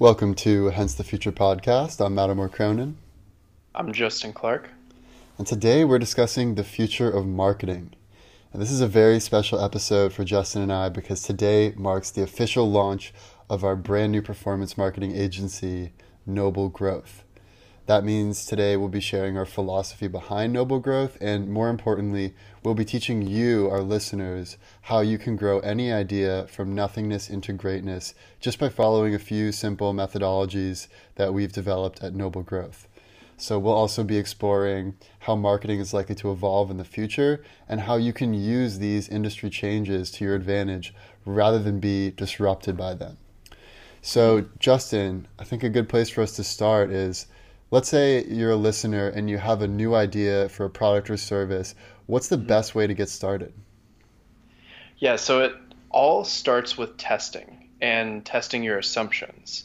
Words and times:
Welcome 0.00 0.34
to 0.36 0.70
Hence 0.70 0.94
the 0.94 1.04
Future 1.04 1.30
podcast. 1.30 2.02
I'm 2.02 2.14
Mattimore 2.14 2.50
Cronin. 2.50 2.96
I'm 3.74 3.92
Justin 3.92 4.32
Clark. 4.32 4.70
And 5.36 5.46
today 5.46 5.84
we're 5.84 5.98
discussing 5.98 6.54
the 6.54 6.64
future 6.64 7.10
of 7.10 7.26
marketing. 7.26 7.92
And 8.50 8.62
this 8.62 8.70
is 8.70 8.80
a 8.80 8.86
very 8.86 9.20
special 9.20 9.62
episode 9.62 10.14
for 10.14 10.24
Justin 10.24 10.62
and 10.62 10.72
I 10.72 10.88
because 10.88 11.22
today 11.22 11.74
marks 11.76 12.10
the 12.10 12.22
official 12.22 12.70
launch 12.70 13.12
of 13.50 13.62
our 13.62 13.76
brand 13.76 14.10
new 14.10 14.22
performance 14.22 14.78
marketing 14.78 15.14
agency, 15.14 15.92
Noble 16.24 16.70
Growth. 16.70 17.22
That 17.90 18.04
means 18.04 18.46
today 18.46 18.76
we'll 18.76 18.88
be 18.88 19.00
sharing 19.00 19.36
our 19.36 19.44
philosophy 19.44 20.06
behind 20.06 20.52
Noble 20.52 20.78
Growth, 20.78 21.18
and 21.20 21.48
more 21.48 21.68
importantly, 21.68 22.34
we'll 22.62 22.74
be 22.74 22.84
teaching 22.84 23.20
you, 23.20 23.68
our 23.68 23.80
listeners, 23.80 24.58
how 24.82 25.00
you 25.00 25.18
can 25.18 25.34
grow 25.34 25.58
any 25.58 25.92
idea 25.92 26.46
from 26.46 26.72
nothingness 26.72 27.28
into 27.28 27.52
greatness 27.52 28.14
just 28.38 28.60
by 28.60 28.68
following 28.68 29.12
a 29.12 29.18
few 29.18 29.50
simple 29.50 29.92
methodologies 29.92 30.86
that 31.16 31.34
we've 31.34 31.52
developed 31.52 32.00
at 32.00 32.14
Noble 32.14 32.44
Growth. 32.44 32.86
So, 33.36 33.58
we'll 33.58 33.74
also 33.74 34.04
be 34.04 34.18
exploring 34.18 34.94
how 35.18 35.34
marketing 35.34 35.80
is 35.80 35.92
likely 35.92 36.14
to 36.14 36.30
evolve 36.30 36.70
in 36.70 36.76
the 36.76 36.84
future 36.84 37.42
and 37.68 37.80
how 37.80 37.96
you 37.96 38.12
can 38.12 38.32
use 38.32 38.78
these 38.78 39.08
industry 39.08 39.50
changes 39.50 40.12
to 40.12 40.24
your 40.24 40.36
advantage 40.36 40.94
rather 41.26 41.58
than 41.58 41.80
be 41.80 42.12
disrupted 42.12 42.76
by 42.76 42.94
them. 42.94 43.16
So, 44.00 44.46
Justin, 44.60 45.26
I 45.40 45.44
think 45.44 45.64
a 45.64 45.68
good 45.68 45.88
place 45.88 46.08
for 46.08 46.22
us 46.22 46.36
to 46.36 46.44
start 46.44 46.92
is 46.92 47.26
let's 47.70 47.88
say 47.88 48.24
you're 48.24 48.50
a 48.50 48.56
listener 48.56 49.08
and 49.08 49.30
you 49.30 49.38
have 49.38 49.62
a 49.62 49.68
new 49.68 49.94
idea 49.94 50.48
for 50.48 50.64
a 50.64 50.70
product 50.70 51.10
or 51.10 51.16
service. 51.16 51.74
What's 52.06 52.28
the 52.28 52.36
mm-hmm. 52.36 52.46
best 52.46 52.74
way 52.74 52.86
to 52.86 52.94
get 52.94 53.08
started? 53.08 53.52
Yeah, 54.98 55.16
so 55.16 55.42
it 55.42 55.54
all 55.90 56.24
starts 56.24 56.76
with 56.76 56.96
testing 56.96 57.68
and 57.80 58.24
testing 58.24 58.62
your 58.62 58.78
assumptions. 58.78 59.64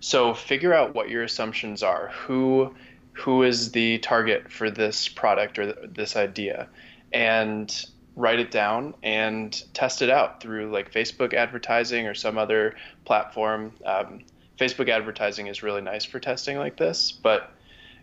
So 0.00 0.34
figure 0.34 0.72
out 0.72 0.94
what 0.94 1.08
your 1.08 1.22
assumptions 1.22 1.82
are. 1.82 2.08
Who 2.26 2.74
who 3.12 3.42
is 3.42 3.72
the 3.72 3.98
target 3.98 4.52
for 4.52 4.70
this 4.70 5.08
product 5.08 5.58
or 5.58 5.72
this 5.72 6.16
idea 6.16 6.68
and 7.12 7.86
write 8.14 8.38
it 8.38 8.50
down 8.50 8.94
and 9.02 9.62
test 9.72 10.02
it 10.02 10.10
out 10.10 10.42
through 10.42 10.70
like 10.70 10.92
Facebook 10.92 11.32
advertising 11.32 12.06
or 12.06 12.14
some 12.14 12.36
other 12.36 12.74
platform. 13.06 13.72
Um, 13.84 14.24
Facebook 14.58 14.88
advertising 14.88 15.48
is 15.48 15.62
really 15.62 15.82
nice 15.82 16.04
for 16.04 16.18
testing 16.18 16.58
like 16.58 16.76
this, 16.76 17.12
but 17.12 17.52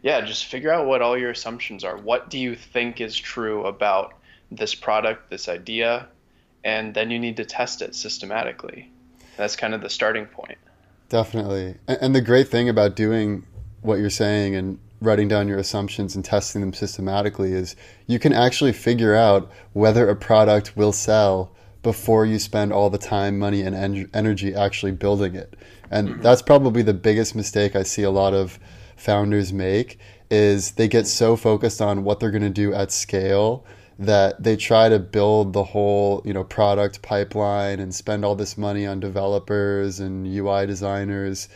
yeah, 0.01 0.21
just 0.21 0.45
figure 0.45 0.71
out 0.71 0.85
what 0.85 1.01
all 1.01 1.17
your 1.17 1.31
assumptions 1.31 1.83
are. 1.83 1.97
What 1.97 2.29
do 2.29 2.37
you 2.37 2.55
think 2.55 3.01
is 3.01 3.15
true 3.15 3.65
about 3.65 4.13
this 4.51 4.75
product, 4.75 5.29
this 5.29 5.49
idea, 5.49 6.07
and 6.63 6.93
then 6.93 7.11
you 7.11 7.19
need 7.19 7.37
to 7.37 7.45
test 7.45 7.81
it 7.81 7.95
systematically. 7.95 8.91
That's 9.37 9.55
kind 9.55 9.73
of 9.73 9.81
the 9.81 9.89
starting 9.89 10.25
point. 10.25 10.57
Definitely. 11.09 11.75
And 11.87 12.15
the 12.15 12.21
great 12.21 12.49
thing 12.49 12.69
about 12.69 12.95
doing 12.95 13.45
what 13.81 13.99
you're 13.99 14.09
saying 14.09 14.55
and 14.55 14.79
writing 15.01 15.27
down 15.27 15.47
your 15.47 15.57
assumptions 15.57 16.15
and 16.15 16.23
testing 16.23 16.61
them 16.61 16.73
systematically 16.73 17.51
is 17.51 17.75
you 18.07 18.19
can 18.19 18.31
actually 18.31 18.71
figure 18.71 19.15
out 19.15 19.51
whether 19.73 20.09
a 20.09 20.15
product 20.15 20.77
will 20.77 20.93
sell 20.93 21.51
before 21.83 22.25
you 22.25 22.39
spend 22.39 22.73
all 22.73 22.89
the 22.89 22.97
time, 22.97 23.37
money, 23.37 23.61
and 23.61 23.75
en- 23.75 24.09
energy 24.13 24.55
actually 24.55 24.93
building 24.93 25.35
it. 25.35 25.55
And 25.91 26.09
mm-hmm. 26.09 26.21
that's 26.21 26.41
probably 26.41 26.81
the 26.81 26.93
biggest 26.93 27.35
mistake 27.35 27.75
I 27.75 27.83
see 27.83 28.03
a 28.03 28.09
lot 28.09 28.33
of 28.33 28.57
founders 28.95 29.53
make 29.53 29.99
is 30.31 30.71
they 30.71 30.87
get 30.87 31.05
so 31.05 31.35
focused 31.35 31.81
on 31.81 32.03
what 32.03 32.19
they're 32.19 32.31
going 32.31 32.41
to 32.41 32.49
do 32.49 32.73
at 32.73 32.91
scale 32.91 33.65
that 33.99 34.41
they 34.41 34.55
try 34.55 34.89
to 34.89 34.97
build 34.97 35.53
the 35.53 35.63
whole 35.63 36.21
you 36.25 36.33
know 36.33 36.43
product 36.43 37.03
pipeline 37.03 37.79
and 37.79 37.93
spend 37.93 38.25
all 38.25 38.35
this 38.35 38.57
money 38.57 38.87
on 38.87 38.99
developers 38.99 39.99
and 39.99 40.25
UI 40.25 40.65
designers 40.65 41.47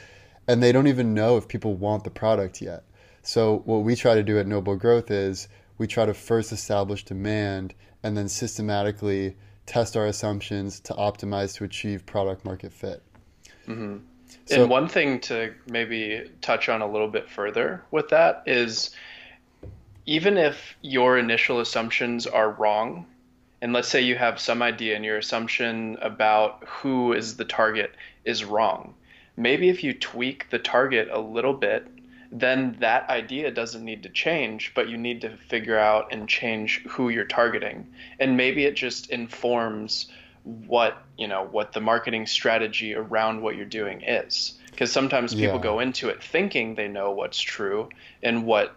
and 0.47 0.61
they 0.61 0.71
don't 0.71 0.87
even 0.87 1.13
know 1.13 1.37
if 1.37 1.47
people 1.47 1.73
want 1.73 2.03
the 2.03 2.09
product 2.09 2.61
yet. 2.61 2.83
So 3.21 3.63
what 3.65 3.79
we 3.79 3.95
try 3.95 4.15
to 4.15 4.23
do 4.23 4.39
at 4.39 4.47
Noble 4.47 4.75
Growth 4.75 5.11
is 5.11 5.47
we 5.77 5.87
try 5.87 6.05
to 6.05 6.13
first 6.13 6.51
establish 6.51 7.03
demand 7.03 7.73
and 8.03 8.15
then 8.15 8.29
systematically 8.29 9.35
test 9.67 9.95
our 9.95 10.07
assumptions 10.07 10.79
to 10.79 10.93
optimize 10.93 11.55
to 11.57 11.63
achieve 11.63 12.05
product 12.05 12.43
market 12.43 12.73
fit. 12.73 13.03
Mm-hmm. 13.67 13.97
So, 14.45 14.61
and 14.61 14.69
one 14.69 14.87
thing 14.87 15.19
to 15.21 15.53
maybe 15.69 16.31
touch 16.41 16.69
on 16.69 16.81
a 16.81 16.89
little 16.89 17.09
bit 17.09 17.29
further 17.29 17.83
with 17.91 18.09
that 18.09 18.43
is 18.45 18.91
even 20.05 20.37
if 20.37 20.75
your 20.81 21.17
initial 21.17 21.59
assumptions 21.59 22.25
are 22.25 22.51
wrong, 22.51 23.05
and 23.61 23.73
let's 23.73 23.89
say 23.89 24.01
you 24.01 24.15
have 24.15 24.39
some 24.39 24.61
idea 24.61 24.95
and 24.95 25.03
your 25.03 25.17
assumption 25.17 25.97
about 26.01 26.63
who 26.65 27.13
is 27.13 27.35
the 27.35 27.45
target 27.45 27.93
is 28.23 28.45
wrong, 28.45 28.93
maybe 29.35 29.67
if 29.67 29.83
you 29.83 29.93
tweak 29.93 30.49
the 30.49 30.59
target 30.59 31.09
a 31.11 31.19
little 31.19 31.53
bit 31.53 31.87
then 32.31 32.75
that 32.79 33.09
idea 33.09 33.51
doesn't 33.51 33.83
need 33.83 34.03
to 34.03 34.09
change, 34.09 34.73
but 34.75 34.89
you 34.89 34.97
need 34.97 35.21
to 35.21 35.37
figure 35.37 35.77
out 35.77 36.11
and 36.11 36.27
change 36.27 36.83
who 36.87 37.09
you're 37.09 37.25
targeting. 37.25 37.87
And 38.19 38.37
maybe 38.37 38.65
it 38.65 38.75
just 38.75 39.09
informs 39.09 40.07
what, 40.43 41.01
you 41.17 41.27
know, 41.27 41.45
what 41.45 41.73
the 41.73 41.81
marketing 41.81 42.25
strategy 42.25 42.95
around 42.95 43.41
what 43.41 43.55
you're 43.55 43.65
doing 43.65 44.01
is. 44.01 44.57
Because 44.71 44.91
sometimes 44.91 45.33
people 45.33 45.55
yeah. 45.55 45.63
go 45.63 45.79
into 45.79 46.09
it 46.09 46.23
thinking 46.23 46.75
they 46.75 46.87
know 46.87 47.11
what's 47.11 47.39
true 47.39 47.89
and 48.21 48.45
what, 48.45 48.75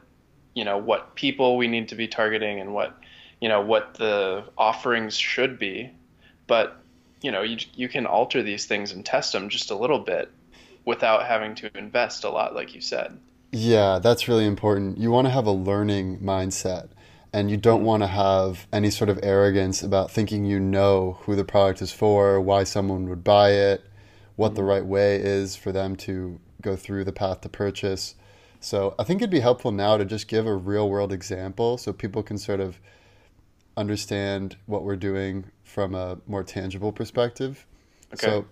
you 0.55 0.65
know, 0.65 0.79
what 0.79 1.15
people 1.15 1.57
we 1.57 1.69
need 1.69 1.89
to 1.89 1.95
be 1.95 2.09
targeting 2.09 2.61
and 2.61 2.73
what, 2.73 2.99
you 3.41 3.49
know, 3.49 3.61
what 3.61 3.95
the 3.95 4.45
offerings 4.57 5.17
should 5.17 5.59
be. 5.59 5.91
But, 6.47 6.77
you 7.23 7.31
know, 7.31 7.43
you, 7.43 7.59
you 7.75 7.89
can 7.89 8.07
alter 8.07 8.43
these 8.43 8.67
things 8.67 8.93
and 8.93 9.05
test 9.05 9.33
them 9.33 9.49
just 9.49 9.71
a 9.71 9.77
little 9.77 9.99
bit 9.99 10.31
without 10.85 11.27
having 11.27 11.55
to 11.57 11.77
invest 11.77 12.25
a 12.25 12.31
lot, 12.31 12.55
like 12.55 12.75
you 12.75 12.81
said. 12.81 13.19
Yeah, 13.53 13.99
that's 13.99 14.29
really 14.29 14.47
important. 14.47 14.99
You 14.99 15.11
want 15.11 15.27
to 15.27 15.31
have 15.31 15.47
a 15.47 15.53
learning 15.53 16.21
mindset 16.21 16.91
and 17.33 17.51
you 17.51 17.57
don't 17.57 17.85
want 17.85 18.03
to 18.03 18.07
have 18.07 18.67
any 18.73 18.91
sort 18.91 19.11
of 19.11 19.19
arrogance 19.23 19.83
about 19.83 20.11
thinking 20.11 20.45
you 20.45 20.59
know 20.59 21.19
who 21.23 21.37
the 21.37 21.45
product 21.45 21.83
is 21.83 21.93
for, 21.93 22.41
why 22.41 22.65
someone 22.65 23.09
would 23.09 23.25
buy 23.25 23.51
it, 23.51 23.85
what 24.37 24.55
the 24.55 24.61
mm-hmm. 24.61 24.71
right 24.71 24.85
way 24.85 25.17
is 25.17 25.57
for 25.57 25.73
them 25.73 25.97
to 25.97 26.41
go 26.63 26.77
through 26.77 27.05
the 27.05 27.13
path 27.13 27.41
to 27.41 27.49
purchase. 27.49 28.15
So 28.61 28.95
I 28.99 29.05
think 29.05 29.21
it'd 29.21 29.31
be 29.31 29.41
helpful 29.41 29.73
now 29.73 29.97
to 29.97 30.05
just 30.05 30.29
give 30.29 30.47
a 30.47 30.55
real 30.55 30.89
world 30.89 31.13
example 31.13 31.79
so 31.79 31.93
people 31.93 32.23
can 32.23 32.37
sort 32.37 32.61
of 32.61 32.79
understand 33.77 34.57
what 34.67 34.85
we're 34.85 34.97
doing 34.97 35.47
from 35.65 35.95
a 35.95 36.19
more 36.27 36.45
tangible 36.45 36.93
perspective. 36.93 37.65
Okay. 38.13 38.27
So 38.27 38.45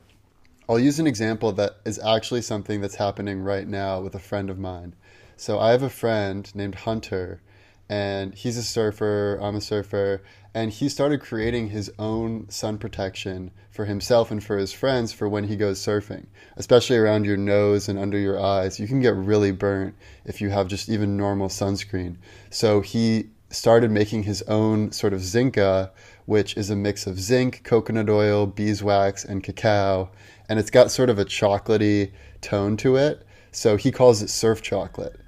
I'll 0.70 0.78
use 0.78 1.00
an 1.00 1.06
example 1.06 1.50
that 1.52 1.78
is 1.86 1.98
actually 1.98 2.42
something 2.42 2.82
that's 2.82 2.96
happening 2.96 3.40
right 3.40 3.66
now 3.66 4.02
with 4.02 4.14
a 4.14 4.18
friend 4.18 4.50
of 4.50 4.58
mine. 4.58 4.94
So 5.34 5.58
I 5.58 5.70
have 5.70 5.82
a 5.82 5.88
friend 5.88 6.54
named 6.54 6.74
Hunter, 6.74 7.40
and 7.88 8.34
he's 8.34 8.58
a 8.58 8.62
surfer, 8.62 9.38
I'm 9.40 9.56
a 9.56 9.62
surfer, 9.62 10.22
and 10.52 10.70
he 10.70 10.90
started 10.90 11.22
creating 11.22 11.70
his 11.70 11.90
own 11.98 12.50
sun 12.50 12.76
protection 12.76 13.50
for 13.70 13.86
himself 13.86 14.30
and 14.30 14.44
for 14.44 14.58
his 14.58 14.74
friends 14.74 15.10
for 15.10 15.26
when 15.26 15.44
he 15.44 15.56
goes 15.56 15.80
surfing, 15.80 16.26
especially 16.58 16.98
around 16.98 17.24
your 17.24 17.38
nose 17.38 17.88
and 17.88 17.98
under 17.98 18.18
your 18.18 18.38
eyes. 18.38 18.78
You 18.78 18.86
can 18.86 19.00
get 19.00 19.14
really 19.14 19.52
burnt 19.52 19.94
if 20.26 20.42
you 20.42 20.50
have 20.50 20.68
just 20.68 20.90
even 20.90 21.16
normal 21.16 21.48
sunscreen. 21.48 22.16
So 22.50 22.82
he 22.82 23.30
started 23.48 23.90
making 23.90 24.24
his 24.24 24.42
own 24.42 24.92
sort 24.92 25.14
of 25.14 25.20
Zinka, 25.20 25.90
which 26.26 26.58
is 26.58 26.68
a 26.68 26.76
mix 26.76 27.06
of 27.06 27.18
zinc, 27.18 27.64
coconut 27.64 28.10
oil, 28.10 28.46
beeswax, 28.46 29.24
and 29.24 29.42
cacao 29.42 30.10
and 30.48 30.58
it's 30.58 30.70
got 30.70 30.90
sort 30.90 31.10
of 31.10 31.18
a 31.18 31.24
chocolatey 31.24 32.12
tone 32.40 32.76
to 32.78 32.96
it. 32.96 33.26
So 33.52 33.76
he 33.76 33.90
calls 33.90 34.22
it 34.22 34.30
surf 34.30 34.62
chocolate. 34.62 35.18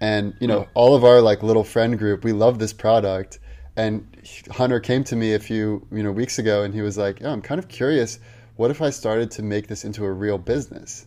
And 0.00 0.34
you 0.40 0.46
know, 0.46 0.66
all 0.74 0.94
of 0.94 1.04
our 1.04 1.20
like 1.20 1.42
little 1.42 1.64
friend 1.64 1.98
group, 1.98 2.24
we 2.24 2.32
love 2.32 2.58
this 2.58 2.72
product. 2.72 3.38
And 3.76 4.06
Hunter 4.50 4.80
came 4.80 5.04
to 5.04 5.16
me 5.16 5.34
a 5.34 5.38
few 5.38 5.86
you 5.92 6.02
know 6.02 6.12
weeks 6.12 6.38
ago, 6.38 6.62
and 6.62 6.74
he 6.74 6.82
was 6.82 6.98
like, 6.98 7.22
"Oh, 7.22 7.30
I'm 7.30 7.42
kind 7.42 7.58
of 7.58 7.68
curious. 7.68 8.18
What 8.56 8.70
if 8.70 8.82
I 8.82 8.90
started 8.90 9.30
to 9.32 9.42
make 9.42 9.68
this 9.68 9.84
into 9.84 10.04
a 10.04 10.12
real 10.12 10.38
business?" 10.38 11.06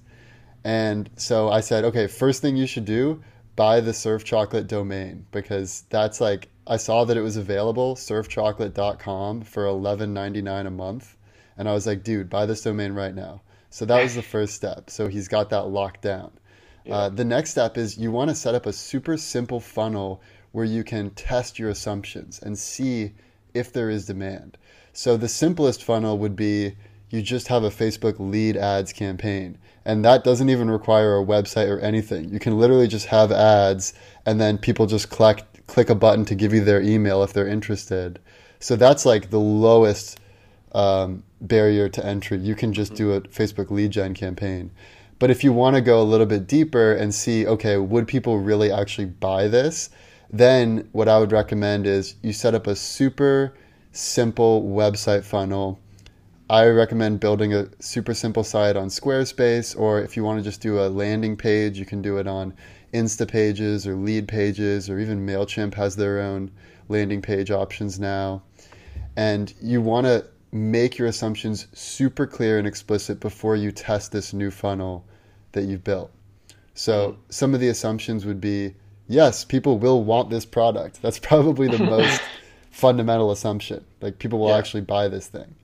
And 0.64 1.10
so 1.16 1.50
I 1.50 1.62
said, 1.62 1.84
"Okay, 1.86 2.08
first 2.08 2.42
thing 2.42 2.56
you 2.56 2.68
should 2.68 2.86
do, 2.86 3.22
buy 3.56 3.80
the 3.80 3.94
Surf 3.94 4.24
Chocolate 4.24 4.68
domain 4.68 5.26
because 5.32 5.84
that's 5.90 6.22
like 6.22 6.50
I 6.66 6.78
saw 6.78 7.04
that 7.06 7.18
it 7.18 7.22
was 7.22 7.38
available, 7.38 7.96
surfchocolate.com 7.96 9.42
for 9.42 9.66
$11.99 9.66 10.68
a 10.68 10.72
month, 10.72 11.16
and 11.58 11.68
I 11.68 11.74
was 11.74 11.86
like, 11.86 12.04
dude, 12.04 12.30
buy 12.30 12.46
this 12.46 12.62
domain 12.62 12.94
right 12.94 13.14
now." 13.14 13.42
So 13.74 13.86
that 13.86 14.04
was 14.04 14.14
the 14.14 14.22
first 14.36 14.54
step. 14.54 14.92
So 14.92 15.08
he's 15.08 15.28
got 15.28 15.50
that 15.50 15.64
locked 15.64 16.04
down. 16.04 16.32
Yeah. 16.86 16.96
Uh, 16.96 17.10
the 17.10 17.26
next 17.26 17.50
step 17.50 17.76
is 17.76 17.98
you 17.98 18.12
want 18.12 18.30
to 18.30 18.36
set 18.36 18.54
up 18.54 18.68
a 18.68 18.74
super 18.74 19.18
simple 19.18 19.60
funnel 19.60 20.22
where 20.52 20.66
you 20.66 20.84
can 20.84 21.10
test 21.12 21.58
your 21.58 21.70
assumptions 21.70 22.40
and 22.44 22.56
see 22.56 23.14
if 23.56 23.74
there 23.74 23.90
is 23.90 24.06
demand. 24.06 24.60
So 24.92 25.18
the 25.18 25.28
simplest 25.28 25.84
funnel 25.84 26.20
would 26.20 26.36
be 26.36 26.76
you 27.10 27.24
just 27.24 27.48
have 27.48 27.64
a 27.64 27.72
Facebook 27.72 28.20
lead 28.20 28.58
ads 28.58 28.94
campaign. 28.94 29.58
And 29.86 30.06
that 30.06 30.24
doesn't 30.24 30.52
even 30.52 30.70
require 30.70 31.18
a 31.18 31.26
website 31.26 31.68
or 31.68 31.80
anything. 31.80 32.32
You 32.32 32.40
can 32.40 32.60
literally 32.60 32.88
just 32.88 33.08
have 33.08 33.32
ads 33.32 33.96
and 34.28 34.40
then 34.40 34.60
people 34.60 34.86
just 34.86 35.10
click 35.10 35.44
click 35.66 35.90
a 35.90 35.96
button 35.96 36.26
to 36.26 36.36
give 36.36 36.54
you 36.54 36.64
their 36.64 36.82
email 36.82 37.24
if 37.24 37.34
they're 37.34 37.48
interested. 37.48 38.20
So 38.60 38.76
that's 38.76 39.04
like 39.04 39.32
the 39.32 39.40
lowest 39.40 40.20
um, 40.74 41.24
barrier 41.42 41.90
to 41.90 42.06
entry. 42.06 42.38
You 42.38 42.56
can 42.56 42.74
just 42.74 42.96
do 42.96 43.12
a 43.12 43.22
Facebook 43.22 43.70
lead 43.70 43.92
gen 43.92 44.14
campaign. 44.14 44.72
But 45.20 45.30
if 45.30 45.44
you 45.44 45.54
want 45.54 45.76
to 45.76 45.82
go 45.82 46.02
a 46.02 46.04
little 46.04 46.26
bit 46.26 46.48
deeper 46.48 46.94
and 46.94 47.14
see, 47.14 47.48
okay, 47.48 47.78
would 47.78 48.08
people 48.08 48.40
really 48.40 48.72
actually 48.72 49.06
buy 49.06 49.48
this? 49.48 49.90
Then 50.30 50.90
what 50.92 51.08
I 51.08 51.20
would 51.20 51.32
recommend 51.32 51.86
is 51.86 52.16
you 52.22 52.34
set 52.34 52.56
up 52.56 52.68
a 52.68 52.76
super 52.76 53.54
simple 53.92 54.64
website 54.64 55.24
funnel. 55.24 55.80
I 56.50 56.66
recommend 56.68 57.20
building 57.20 57.54
a 57.54 57.70
super 57.80 58.14
simple 58.14 58.44
site 58.44 58.76
on 58.76 58.88
Squarespace, 58.88 59.80
or 59.80 60.02
if 60.02 60.18
you 60.18 60.24
want 60.24 60.40
to 60.40 60.44
just 60.44 60.60
do 60.60 60.80
a 60.80 60.90
landing 60.90 61.38
page, 61.38 61.78
you 61.78 61.86
can 61.86 62.02
do 62.02 62.18
it 62.18 62.28
on 62.28 62.54
Instapages 62.94 63.88
or 63.88 63.96
Leadpages, 63.96 64.90
or 64.90 65.00
even 65.00 65.26
MailChimp 65.26 65.74
has 65.76 65.96
their 65.96 66.20
own 66.20 66.52
landing 66.90 67.22
page 67.22 67.50
options 67.50 68.00
now. 68.00 68.44
And 69.16 69.54
you 69.62 69.82
want 69.82 70.06
to 70.06 70.26
make 70.54 71.00
your 71.00 71.08
assumptions 71.08 71.68
super 71.74 72.28
clear 72.28 72.60
and 72.60 72.68
explicit 72.68 73.20
before 73.20 73.56
you 73.56 73.72
test 73.72 74.12
this 74.12 74.34
new 74.34 74.52
funnel 74.52 75.04
that 75.54 75.64
you've 75.64 75.84
built. 75.84 76.12
So 76.76 77.18
some 77.30 77.56
of 77.56 77.60
the 77.60 77.70
assumptions 77.70 78.24
would 78.26 78.40
be 78.40 78.76
yes, 79.08 79.44
people 79.44 79.80
will 79.80 80.04
want 80.04 80.30
this 80.30 80.46
product. 80.46 81.02
That's 81.02 81.20
probably 81.20 81.68
the 81.68 81.84
most 81.84 82.22
fundamental 82.70 83.32
assumption. 83.32 83.84
Like 84.00 84.20
people 84.20 84.40
will 84.40 84.50
yeah. 84.50 84.58
actually 84.58 84.82
buy 84.82 85.08
this 85.08 85.28
thing. 85.28 85.56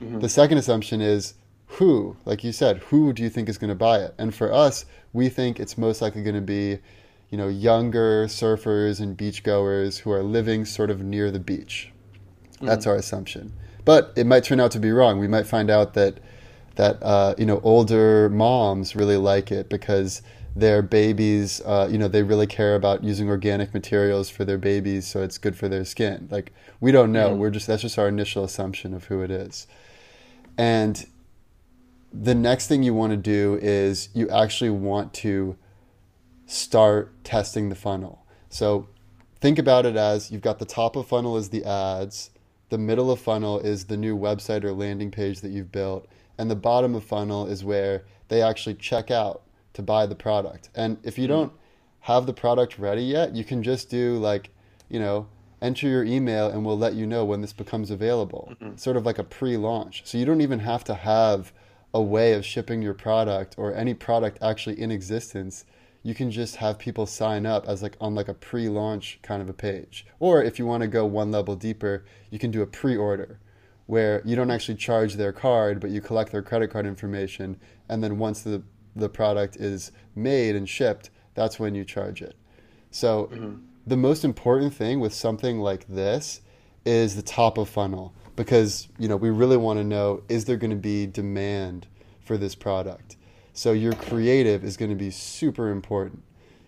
Mm-hmm. 0.00 0.20
The 0.20 0.28
second 0.28 0.58
assumption 0.58 1.00
is 1.00 1.34
who, 1.66 2.16
like 2.24 2.44
you 2.44 2.52
said, 2.52 2.78
who 2.78 3.12
do 3.12 3.24
you 3.24 3.30
think 3.30 3.48
is 3.48 3.58
going 3.58 3.68
to 3.68 3.74
buy 3.74 3.98
it? 3.98 4.14
And 4.18 4.32
for 4.32 4.52
us, 4.52 4.84
we 5.12 5.28
think 5.28 5.58
it's 5.58 5.76
most 5.76 6.00
likely 6.00 6.22
going 6.22 6.36
to 6.36 6.40
be, 6.40 6.78
you 7.30 7.38
know, 7.38 7.48
younger 7.48 8.26
surfers 8.26 9.00
and 9.00 9.18
beachgoers 9.18 9.98
who 9.98 10.12
are 10.12 10.22
living 10.22 10.64
sort 10.64 10.90
of 10.90 11.00
near 11.02 11.32
the 11.32 11.40
beach. 11.40 11.90
That's 12.60 12.84
mm-hmm. 12.84 12.90
our 12.90 12.96
assumption. 12.96 13.52
But 13.86 14.12
it 14.16 14.26
might 14.26 14.44
turn 14.44 14.60
out 14.60 14.72
to 14.72 14.78
be 14.78 14.90
wrong. 14.90 15.18
We 15.18 15.28
might 15.28 15.46
find 15.46 15.70
out 15.70 15.94
that 15.94 16.18
that 16.74 17.02
uh, 17.02 17.34
you 17.38 17.46
know 17.46 17.60
older 17.64 18.28
moms 18.28 18.94
really 18.94 19.16
like 19.16 19.50
it 19.50 19.70
because 19.70 20.20
their 20.56 20.80
babies, 20.82 21.60
uh, 21.66 21.86
you 21.90 21.98
know, 21.98 22.08
they 22.08 22.22
really 22.22 22.46
care 22.46 22.74
about 22.74 23.04
using 23.04 23.28
organic 23.28 23.74
materials 23.74 24.30
for 24.30 24.44
their 24.44 24.56
babies, 24.56 25.06
so 25.06 25.22
it's 25.22 25.36
good 25.36 25.54
for 25.54 25.68
their 25.68 25.84
skin. 25.84 26.28
Like 26.30 26.52
we 26.80 26.92
don't 26.92 27.12
know. 27.12 27.30
Mm-hmm. 27.30 27.38
We're 27.38 27.50
just 27.50 27.66
that's 27.66 27.82
just 27.82 27.98
our 27.98 28.08
initial 28.08 28.44
assumption 28.44 28.92
of 28.92 29.04
who 29.04 29.22
it 29.22 29.30
is. 29.30 29.66
And 30.58 31.06
the 32.12 32.34
next 32.34 32.66
thing 32.66 32.82
you 32.82 32.94
want 32.94 33.12
to 33.12 33.16
do 33.16 33.58
is 33.62 34.08
you 34.14 34.28
actually 34.30 34.70
want 34.70 35.14
to 35.14 35.56
start 36.46 37.12
testing 37.24 37.68
the 37.68 37.74
funnel. 37.74 38.26
So 38.48 38.88
think 39.40 39.58
about 39.58 39.86
it 39.86 39.96
as 39.96 40.30
you've 40.30 40.42
got 40.42 40.58
the 40.58 40.64
top 40.64 40.96
of 40.96 41.06
funnel 41.06 41.36
is 41.36 41.50
the 41.50 41.64
ads, 41.64 42.30
the 42.68 42.78
middle 42.78 43.10
of 43.10 43.20
funnel 43.20 43.60
is 43.60 43.84
the 43.84 43.96
new 43.96 44.16
website 44.16 44.64
or 44.64 44.72
landing 44.72 45.10
page 45.10 45.40
that 45.40 45.50
you've 45.50 45.72
built, 45.72 46.06
and 46.38 46.50
the 46.50 46.56
bottom 46.56 46.94
of 46.94 47.04
funnel 47.04 47.46
is 47.46 47.64
where 47.64 48.04
they 48.28 48.42
actually 48.42 48.74
check 48.74 49.10
out 49.10 49.42
to 49.72 49.82
buy 49.82 50.06
the 50.06 50.14
product. 50.14 50.70
And 50.74 50.98
if 51.02 51.18
you 51.18 51.28
don't 51.28 51.52
have 52.00 52.26
the 52.26 52.32
product 52.32 52.78
ready 52.78 53.02
yet, 53.02 53.34
you 53.34 53.44
can 53.44 53.62
just 53.62 53.90
do 53.90 54.16
like, 54.16 54.50
you 54.88 54.98
know, 54.98 55.28
enter 55.60 55.88
your 55.88 56.04
email 56.04 56.48
and 56.48 56.64
we'll 56.64 56.78
let 56.78 56.94
you 56.94 57.06
know 57.06 57.24
when 57.24 57.40
this 57.40 57.52
becomes 57.52 57.90
available. 57.90 58.52
Mm-hmm. 58.52 58.76
Sort 58.76 58.96
of 58.96 59.04
like 59.04 59.18
a 59.18 59.24
pre-launch. 59.24 60.02
So 60.04 60.18
you 60.18 60.24
don't 60.24 60.40
even 60.40 60.60
have 60.60 60.84
to 60.84 60.94
have 60.94 61.52
a 61.94 62.00
way 62.00 62.32
of 62.32 62.44
shipping 62.44 62.82
your 62.82 62.94
product 62.94 63.54
or 63.58 63.74
any 63.74 63.94
product 63.94 64.38
actually 64.42 64.80
in 64.80 64.90
existence. 64.90 65.64
You 66.06 66.14
can 66.14 66.30
just 66.30 66.56
have 66.56 66.78
people 66.78 67.04
sign 67.04 67.46
up 67.46 67.66
as 67.66 67.82
like 67.82 67.96
on 68.00 68.14
like 68.14 68.28
a 68.28 68.34
pre-launch 68.34 69.18
kind 69.22 69.42
of 69.42 69.48
a 69.48 69.52
page. 69.52 70.06
Or 70.20 70.40
if 70.40 70.56
you 70.56 70.64
want 70.64 70.82
to 70.82 70.86
go 70.86 71.04
one 71.04 71.32
level 71.32 71.56
deeper, 71.56 72.04
you 72.30 72.38
can 72.38 72.52
do 72.52 72.62
a 72.62 72.66
pre-order 72.66 73.40
where 73.86 74.22
you 74.24 74.36
don't 74.36 74.52
actually 74.52 74.76
charge 74.76 75.14
their 75.14 75.32
card, 75.32 75.80
but 75.80 75.90
you 75.90 76.00
collect 76.00 76.30
their 76.30 76.42
credit 76.42 76.70
card 76.70 76.86
information 76.86 77.58
and 77.88 78.04
then 78.04 78.18
once 78.18 78.42
the 78.42 78.62
the 78.94 79.08
product 79.08 79.56
is 79.56 79.90
made 80.14 80.54
and 80.54 80.68
shipped, 80.68 81.10
that's 81.34 81.58
when 81.58 81.74
you 81.74 81.84
charge 81.84 82.22
it. 82.22 82.36
So 82.92 83.28
mm-hmm. 83.32 83.56
the 83.84 83.96
most 83.96 84.24
important 84.24 84.74
thing 84.74 85.00
with 85.00 85.12
something 85.12 85.58
like 85.58 85.88
this 85.88 86.40
is 86.84 87.16
the 87.16 87.22
top 87.22 87.58
of 87.58 87.68
funnel 87.68 88.14
because 88.36 88.86
you 88.96 89.08
know 89.08 89.16
we 89.16 89.30
really 89.30 89.56
want 89.56 89.80
to 89.80 89.84
know 89.84 90.22
is 90.28 90.44
there 90.44 90.56
going 90.56 90.70
to 90.70 90.76
be 90.76 91.04
demand 91.04 91.88
for 92.20 92.36
this 92.36 92.54
product. 92.54 93.16
So 93.56 93.72
your 93.72 93.94
creative 93.94 94.64
is 94.64 94.76
going 94.76 94.90
to 94.90 94.94
be 94.96 95.10
super 95.10 95.70
important. 95.70 96.22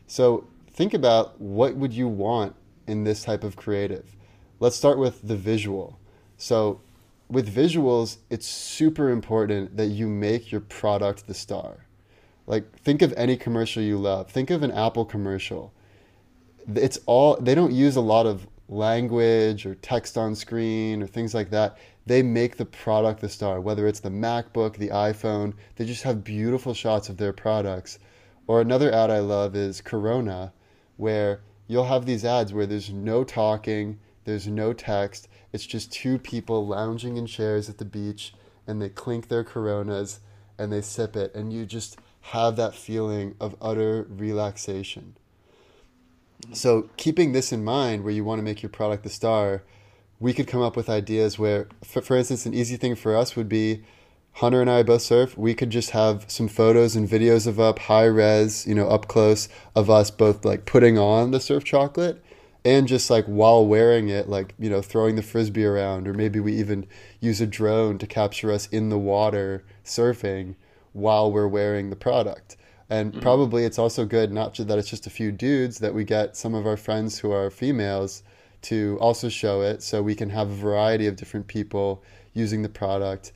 So 0.07 0.49
think 0.73 0.95
about 0.95 1.39
what 1.39 1.77
would 1.77 1.93
you 1.93 2.09
want 2.09 2.55
in 2.87 3.05
this 3.05 3.23
type 3.23 3.45
of 3.45 3.57
creative. 3.57 4.17
Let's 4.59 4.75
start 4.75 4.99
with 4.99 5.21
the 5.29 5.37
visual. 5.37 5.99
So 6.39 6.81
with 7.29 7.55
visuals, 7.55 8.17
it's 8.31 8.47
super 8.47 9.11
important 9.11 9.77
that 9.77 9.89
you 9.89 10.09
make 10.09 10.51
your 10.51 10.63
product 10.63 11.27
the 11.27 11.35
star. 11.35 11.85
Like 12.47 12.75
think 12.79 13.03
of 13.03 13.13
any 13.19 13.37
commercial 13.37 13.83
you 13.83 13.99
love. 13.99 14.31
Think 14.31 14.49
of 14.49 14.63
an 14.63 14.71
Apple 14.71 15.05
commercial. 15.05 15.75
It's 16.75 17.01
all 17.05 17.37
they 17.37 17.55
don't 17.55 17.73
use 17.73 17.97
a 17.97 18.01
lot 18.01 18.25
of 18.25 18.47
language 18.67 19.67
or 19.67 19.75
text 19.75 20.17
on 20.17 20.35
screen 20.35 21.03
or 21.03 21.07
things 21.07 21.35
like 21.35 21.51
that. 21.51 21.77
They 22.09 22.23
make 22.23 22.57
the 22.57 22.65
product 22.65 23.21
the 23.21 23.29
star, 23.29 23.61
whether 23.61 23.87
it's 23.87 24.01
the 24.01 24.09
MacBook, 24.09 24.79
the 24.79 24.89
iPhone, 24.89 25.53
they 25.77 25.85
just 25.85 26.05
have 26.05 26.25
beautiful 26.25 26.73
shots 26.73 27.11
of 27.11 27.19
their 27.19 27.35
products. 27.35 27.99
Or 28.47 28.63
another 28.63 28.91
ad 28.91 29.11
I 29.11 29.19
love 29.19 29.55
is 29.55 29.83
Corona, 29.83 30.55
where 30.97 31.43
you'll 31.67 31.85
have 31.85 32.07
these 32.07 32.25
ads 32.25 32.51
where 32.51 32.65
there's 32.65 32.89
no 32.89 33.25
talking, 33.25 33.99
there's 34.25 34.47
no 34.47 34.73
text, 34.73 35.29
it's 35.53 35.67
just 35.67 35.93
two 35.93 36.19
people 36.19 36.67
lounging 36.67 37.19
in 37.19 37.27
chairs 37.27 37.69
at 37.69 37.77
the 37.77 37.85
beach 37.85 38.33
and 38.67 38.81
they 38.81 38.89
clink 38.89 39.29
their 39.29 39.45
Coronas 39.45 40.21
and 40.57 40.73
they 40.73 40.81
sip 40.81 41.15
it 41.15 41.35
and 41.35 41.53
you 41.53 41.67
just 41.67 41.99
have 42.23 42.57
that 42.57 42.75
feeling 42.75 43.35
of 43.39 43.55
utter 43.61 44.07
relaxation. 44.09 45.15
So, 46.55 46.89
keeping 46.97 47.33
this 47.33 47.53
in 47.53 47.63
mind, 47.63 48.03
where 48.03 48.15
you 48.15 48.25
want 48.25 48.39
to 48.39 48.45
make 48.45 48.63
your 48.63 48.71
product 48.71 49.03
the 49.03 49.11
star, 49.11 49.63
we 50.21 50.33
could 50.33 50.47
come 50.47 50.63
up 50.63 50.77
with 50.77 50.89
ideas 50.89 51.39
where, 51.39 51.69
for, 51.85 52.03
for 52.03 52.17
instance, 52.17 52.47
an 52.47 52.55
easy 52.55 52.77
thing 52.77 52.97
for 52.97 53.17
us 53.17 53.37
would 53.37 53.49
be 53.49 53.83
Hunter 54.33 54.61
and 54.61 54.71
I 54.71 54.83
both 54.83 55.03
surf. 55.03 55.37
We 55.37 55.55
could 55.55 55.71
just 55.71 55.91
have 55.91 56.25
some 56.29 56.49
photos 56.49 56.95
and 56.95 57.09
videos 57.09 57.47
of 57.47 57.59
up 57.59 57.79
high 57.81 58.05
res, 58.05 58.67
you 58.67 58.75
know, 58.75 58.89
up 58.89 59.09
close 59.09 59.49
of 59.75 59.91
us 59.91 60.11
both 60.11 60.45
like 60.45 60.65
putting 60.65 60.99
on 60.99 61.31
the 61.31 61.41
surf 61.41 61.65
chocolate 61.65 62.23
and 62.65 62.87
just 62.87 63.11
like 63.11 63.25
while 63.27 63.67
wearing 63.67 64.09
it, 64.09 64.29
like, 64.29 64.55
you 64.59 64.69
know, 64.69 64.83
throwing 64.83 65.17
the 65.17 65.23
frisbee 65.23 65.65
around, 65.65 66.07
or 66.07 66.13
maybe 66.13 66.39
we 66.41 66.55
even 66.55 66.87
use 67.21 67.41
a 67.41 67.47
drone 67.47 67.99
to 67.99 68.07
capture 68.07 68.53
us 68.53 68.67
in 68.69 68.91
the 68.91 68.99
water 68.99 69.65
surfing 69.85 70.55
while 70.93 71.31
we're 71.33 71.49
wearing 71.49 71.91
the 71.91 71.97
product. 71.97 72.57
And 72.91 73.13
mm-hmm. 73.13 73.21
probably 73.21 73.65
it's 73.65 73.79
also 73.79 74.05
good 74.05 74.33
not 74.33 74.55
just 74.55 74.69
that 74.69 74.79
it's 74.79 74.89
just 74.89 75.07
a 75.07 75.11
few 75.11 75.31
dudes 75.33 75.79
that 75.79 75.95
we 75.95 76.05
get 76.05 76.37
some 76.37 76.55
of 76.55 76.67
our 76.67 76.77
friends 76.77 77.19
who 77.19 77.31
are 77.31 77.51
females 77.51 78.23
to 78.63 78.99
also 79.01 79.29
show 79.29 79.63
it 79.63 79.83
so 79.83 80.03
we 80.03 80.15
can 80.15 80.31
have 80.31 80.51
a 80.51 80.55
variety 80.55 81.07
of 81.07 81.17
different 81.17 81.47
people 81.47 82.03
using 82.35 82.63
the 82.63 82.69
product. 82.69 83.33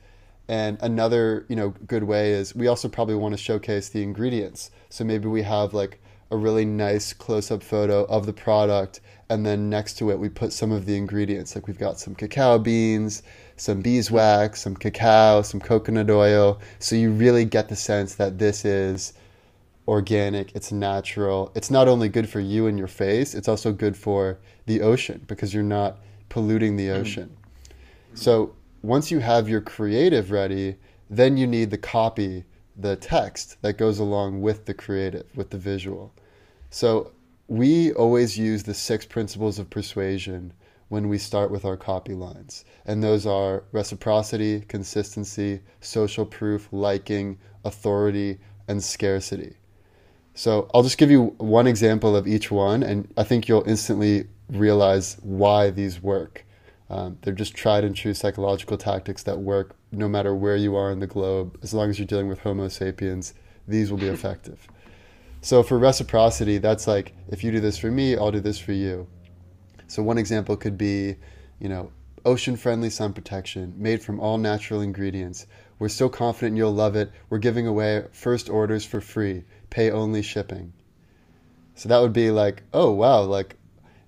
And 0.47 0.77
another, 0.81 1.45
you 1.47 1.55
know, 1.55 1.69
good 1.87 2.03
way 2.03 2.31
is 2.31 2.53
we 2.55 2.67
also 2.67 2.89
probably 2.89 3.15
want 3.15 3.33
to 3.33 3.37
showcase 3.37 3.89
the 3.89 4.03
ingredients. 4.03 4.71
So 4.89 5.03
maybe 5.03 5.27
we 5.27 5.41
have 5.43 5.73
like 5.73 6.01
a 6.31 6.37
really 6.37 6.65
nice 6.65 7.13
close-up 7.13 7.63
photo 7.63 8.05
of 8.05 8.25
the 8.25 8.33
product 8.33 9.01
and 9.29 9.45
then 9.45 9.69
next 9.69 9.97
to 9.99 10.09
it 10.11 10.19
we 10.19 10.29
put 10.29 10.51
some 10.51 10.71
of 10.71 10.85
the 10.85 10.97
ingredients 10.97 11.53
like 11.53 11.67
we've 11.67 11.77
got 11.77 11.99
some 11.99 12.15
cacao 12.15 12.57
beans 12.57 13.21
some 13.55 13.81
beeswax, 13.81 14.61
some 14.61 14.75
cacao, 14.75 15.41
some 15.41 15.59
coconut 15.59 16.09
oil. 16.09 16.59
So 16.79 16.95
you 16.95 17.11
really 17.11 17.45
get 17.45 17.69
the 17.69 17.75
sense 17.75 18.15
that 18.15 18.39
this 18.39 18.65
is 18.65 19.13
organic, 19.87 20.55
it's 20.55 20.71
natural. 20.71 21.51
It's 21.55 21.69
not 21.69 21.87
only 21.87 22.09
good 22.09 22.29
for 22.29 22.39
you 22.39 22.67
and 22.67 22.77
your 22.77 22.87
face, 22.87 23.33
it's 23.33 23.47
also 23.47 23.71
good 23.71 23.97
for 23.97 24.39
the 24.65 24.81
ocean 24.81 25.23
because 25.27 25.53
you're 25.53 25.63
not 25.63 25.99
polluting 26.29 26.75
the 26.75 26.87
mm-hmm. 26.87 27.01
ocean. 27.01 27.29
Mm-hmm. 27.29 28.15
So 28.15 28.55
once 28.81 29.11
you 29.11 29.19
have 29.19 29.49
your 29.49 29.61
creative 29.61 30.31
ready, 30.31 30.75
then 31.09 31.37
you 31.37 31.47
need 31.47 31.69
the 31.69 31.77
copy, 31.77 32.43
the 32.77 32.95
text 32.95 33.61
that 33.61 33.77
goes 33.77 33.99
along 33.99 34.41
with 34.41 34.65
the 34.65 34.73
creative, 34.73 35.25
with 35.35 35.49
the 35.49 35.57
visual. 35.57 36.13
So 36.69 37.11
we 37.47 37.93
always 37.93 38.37
use 38.37 38.63
the 38.63 38.73
six 38.73 39.05
principles 39.05 39.59
of 39.59 39.69
persuasion 39.69 40.53
when 40.89 41.09
we 41.09 41.17
start 41.17 41.51
with 41.51 41.65
our 41.65 41.77
copy 41.77 42.13
lines. 42.13 42.65
And 42.85 43.03
those 43.03 43.25
are 43.25 43.63
reciprocity, 43.71 44.61
consistency, 44.61 45.61
social 45.81 46.25
proof, 46.25 46.67
liking, 46.71 47.37
authority, 47.65 48.39
and 48.67 48.83
scarcity. 48.83 49.55
So 50.33 50.69
I'll 50.73 50.83
just 50.83 50.97
give 50.97 51.11
you 51.11 51.35
one 51.37 51.67
example 51.67 52.15
of 52.15 52.27
each 52.27 52.51
one, 52.51 52.81
and 52.81 53.11
I 53.15 53.23
think 53.23 53.47
you'll 53.47 53.67
instantly 53.67 54.27
realize 54.49 55.17
why 55.21 55.69
these 55.69 56.01
work. 56.01 56.45
Um, 56.89 57.17
they're 57.21 57.33
just 57.33 57.53
tried 57.55 57.83
and 57.83 57.95
true 57.95 58.13
psychological 58.13 58.77
tactics 58.77 59.23
that 59.23 59.39
work 59.39 59.75
no 59.91 60.07
matter 60.07 60.35
where 60.35 60.55
you 60.55 60.75
are 60.75 60.91
in 60.91 60.99
the 60.99 61.07
globe. 61.07 61.57
As 61.63 61.73
long 61.73 61.89
as 61.89 61.97
you're 61.97 62.07
dealing 62.07 62.27
with 62.27 62.39
Homo 62.39 62.67
sapiens, 62.67 63.33
these 63.67 63.91
will 63.91 63.97
be 63.97 64.07
effective. 64.17 64.67
So 65.41 65.61
for 65.61 65.77
reciprocity, 65.77 66.57
that's 66.57 66.87
like 66.87 67.13
if 67.29 67.43
you 67.43 67.51
do 67.51 67.59
this 67.59 67.77
for 67.77 67.91
me, 67.91 68.15
I'll 68.15 68.31
do 68.31 68.39
this 68.39 68.59
for 68.59 68.71
you. 68.71 69.07
So 69.87 70.01
one 70.01 70.17
example 70.17 70.55
could 70.55 70.77
be, 70.77 71.15
you 71.59 71.69
know, 71.69 71.91
ocean 72.25 72.55
friendly 72.55 72.89
sun 72.89 73.13
protection 73.13 73.73
made 73.77 74.01
from 74.01 74.19
all 74.19 74.37
natural 74.37 74.81
ingredients. 74.81 75.47
We're 75.79 75.89
so 75.89 76.07
confident 76.07 76.55
you'll 76.55 76.73
love 76.73 76.95
it. 76.95 77.11
We're 77.29 77.39
giving 77.39 77.67
away 77.67 78.05
first 78.11 78.49
orders 78.49 78.85
for 78.85 79.01
free, 79.01 79.43
pay 79.73 79.89
only 79.89 80.21
shipping. 80.21 80.71
So 81.73 81.89
that 81.89 81.99
would 81.99 82.13
be 82.13 82.29
like, 82.29 82.61
oh 82.73 82.91
wow, 82.91 83.21
like 83.23 83.57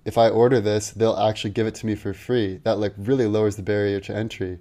if 0.04 0.16
I 0.16 0.28
order 0.28 0.60
this, 0.60 0.92
they'll 0.92 1.16
actually 1.16 1.50
give 1.50 1.66
it 1.66 1.74
to 1.76 1.86
me 1.86 1.96
for 1.96 2.14
free. 2.14 2.60
That 2.62 2.78
like 2.78 2.94
really 2.96 3.26
lowers 3.26 3.56
the 3.56 3.64
barrier 3.64 3.98
to 4.00 4.14
entry. 4.14 4.60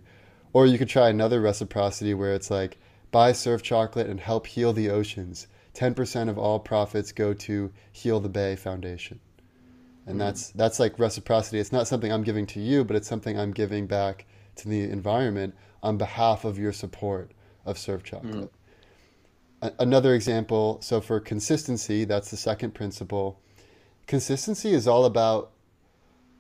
Or 0.52 0.66
you 0.66 0.80
could 0.80 0.90
try 0.90 1.10
another 1.10 1.40
reciprocity 1.42 2.16
where 2.16 2.34
it's 2.34 2.50
like, 2.50 2.80
buy 3.12 3.34
surf 3.34 3.62
chocolate 3.62 4.08
and 4.08 4.20
help 4.20 4.48
heal 4.48 4.74
the 4.74 4.90
oceans. 4.90 5.46
10% 5.76 6.28
of 6.28 6.40
all 6.40 6.58
profits 6.60 7.12
go 7.12 7.34
to 7.34 7.72
Heal 7.92 8.20
the 8.20 8.30
Bay 8.30 8.56
Foundation. 8.56 9.20
And 10.08 10.16
mm 10.16 10.20
that's 10.20 10.50
that's 10.52 10.80
like 10.80 10.98
reciprocity. 10.98 11.60
It's 11.60 11.72
not 11.72 11.88
something 11.88 12.12
I'm 12.12 12.24
giving 12.24 12.48
to 12.48 12.60
you, 12.60 12.84
but 12.84 12.96
it's 12.96 13.08
something 13.08 13.38
I'm 13.38 13.52
giving 13.52 13.86
back 13.86 14.26
to 14.56 14.70
the 14.70 14.82
environment 14.84 15.54
on 15.84 15.98
behalf 15.98 16.46
of 16.46 16.58
your 16.58 16.74
support 16.74 17.32
of 17.64 17.78
surf 17.78 18.02
chocolate. 18.04 18.34
mm 18.34 18.50
another 19.62 20.14
example, 20.14 20.80
so 20.82 21.02
for 21.02 21.20
consistency, 21.20 22.06
that's 22.06 22.32
the 22.32 22.38
second 22.38 22.74
principle. 22.74 23.40
Consistency 24.08 24.74
is 24.74 24.88
all 24.88 25.06
about 25.06 25.52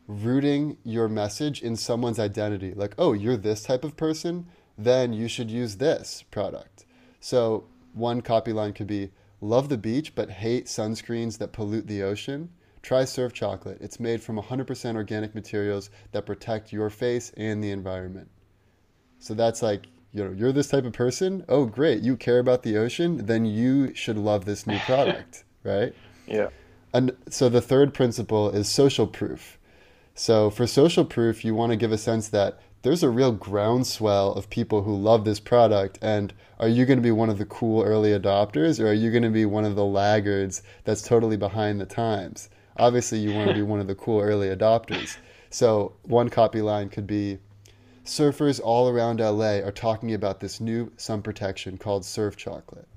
rooting 0.08 0.78
your 0.84 1.08
message 1.08 1.62
in 1.62 1.76
someone's 1.76 2.20
identity. 2.20 2.74
Like, 2.74 2.94
oh, 2.98 3.14
you're 3.14 3.38
this 3.38 3.64
type 3.64 3.84
of 3.84 3.98
person, 3.98 4.48
then 4.78 5.14
you 5.14 5.28
should 5.28 5.50
use 5.50 5.78
this 5.78 6.24
product. 6.30 6.86
So 7.20 7.66
one 7.94 8.22
copy 8.22 8.54
line 8.54 8.74
could 8.74 8.88
be 8.88 9.12
love 9.42 9.70
the 9.70 9.78
beach 9.78 10.14
but 10.16 10.30
hate 10.30 10.66
sunscreens 10.66 11.38
that 11.40 11.54
pollute 11.54 11.88
the 11.88 12.04
ocean. 12.04 12.50
Try 12.82 13.06
Surf 13.06 13.34
Chocolate. 13.34 13.80
It's 13.82 14.00
made 14.00 14.22
from 14.22 14.38
100% 14.38 14.96
organic 14.96 15.34
materials 15.34 15.90
that 16.12 16.28
protect 16.28 16.72
your 16.72 16.92
face 16.92 17.32
and 17.36 17.64
the 17.64 17.72
environment. 17.72 18.30
So 19.18 19.34
that's 19.34 19.64
like, 19.64 19.88
you 20.16 20.24
know, 20.24 20.32
you're 20.32 20.54
this 20.54 20.70
type 20.70 20.86
of 20.86 20.94
person. 20.94 21.44
Oh, 21.50 21.66
great. 21.66 22.02
You 22.02 22.16
care 22.16 22.40
about 22.40 22.64
the 22.64 22.78
ocean. 22.78 23.26
Then 23.26 23.44
you 23.44 23.94
should 23.94 24.18
love 24.18 24.46
this 24.46 24.66
new 24.66 24.80
product, 24.80 25.44
right? 25.64 25.94
Yeah. 26.26 26.48
And 26.94 27.12
so 27.30 27.50
the 27.50 27.60
third 27.60 27.94
principle 27.94 28.50
is 28.50 28.70
social 28.70 29.08
proof. 29.08 29.60
So 30.14 30.50
for 30.50 30.66
social 30.66 31.04
proof, 31.04 31.44
you 31.44 31.54
want 31.54 31.74
to 31.74 31.76
give 31.76 31.92
a 31.92 31.98
sense 31.98 32.30
that 32.30 32.62
there's 32.84 33.04
a 33.04 33.10
real 33.10 33.34
groundswell 33.34 34.32
of 34.32 34.50
people 34.50 34.84
who 34.84 34.96
love 34.96 35.26
this 35.26 35.42
product. 35.42 36.00
And 36.02 36.34
are 36.62 36.70
you 36.70 36.86
going 36.86 37.00
to 37.00 37.04
be 37.04 37.12
one 37.12 37.30
of 37.30 37.38
the 37.38 37.46
cool 37.46 37.84
early 37.84 38.12
adopters 38.12 38.80
or 38.80 38.88
are 38.88 38.94
you 38.94 39.12
going 39.12 39.24
to 39.24 39.30
be 39.30 39.46
one 39.46 39.66
of 39.66 39.76
the 39.76 39.84
laggards 39.84 40.62
that's 40.86 41.02
totally 41.02 41.36
behind 41.36 41.82
the 41.82 41.86
times? 41.86 42.48
Obviously, 42.78 43.18
you 43.18 43.34
want 43.34 43.50
to 43.50 43.54
be 43.54 43.62
one 43.74 43.82
of 43.82 43.88
the 43.88 43.96
cool 43.96 44.22
early 44.22 44.48
adopters. 44.48 45.18
So 45.50 45.92
one 46.04 46.30
copy 46.30 46.62
line 46.62 46.88
could 46.88 47.06
be 47.06 47.40
surfers 48.06 48.62
all 48.64 48.88
around 48.88 49.20
LA 49.20 49.58
are 49.58 49.72
talking 49.72 50.14
about 50.14 50.40
this 50.40 50.62
new 50.62 50.92
sun 50.96 51.22
protection 51.22 51.78
called 51.78 52.06
Surf 52.06 52.38
Chocolate. 52.38 52.88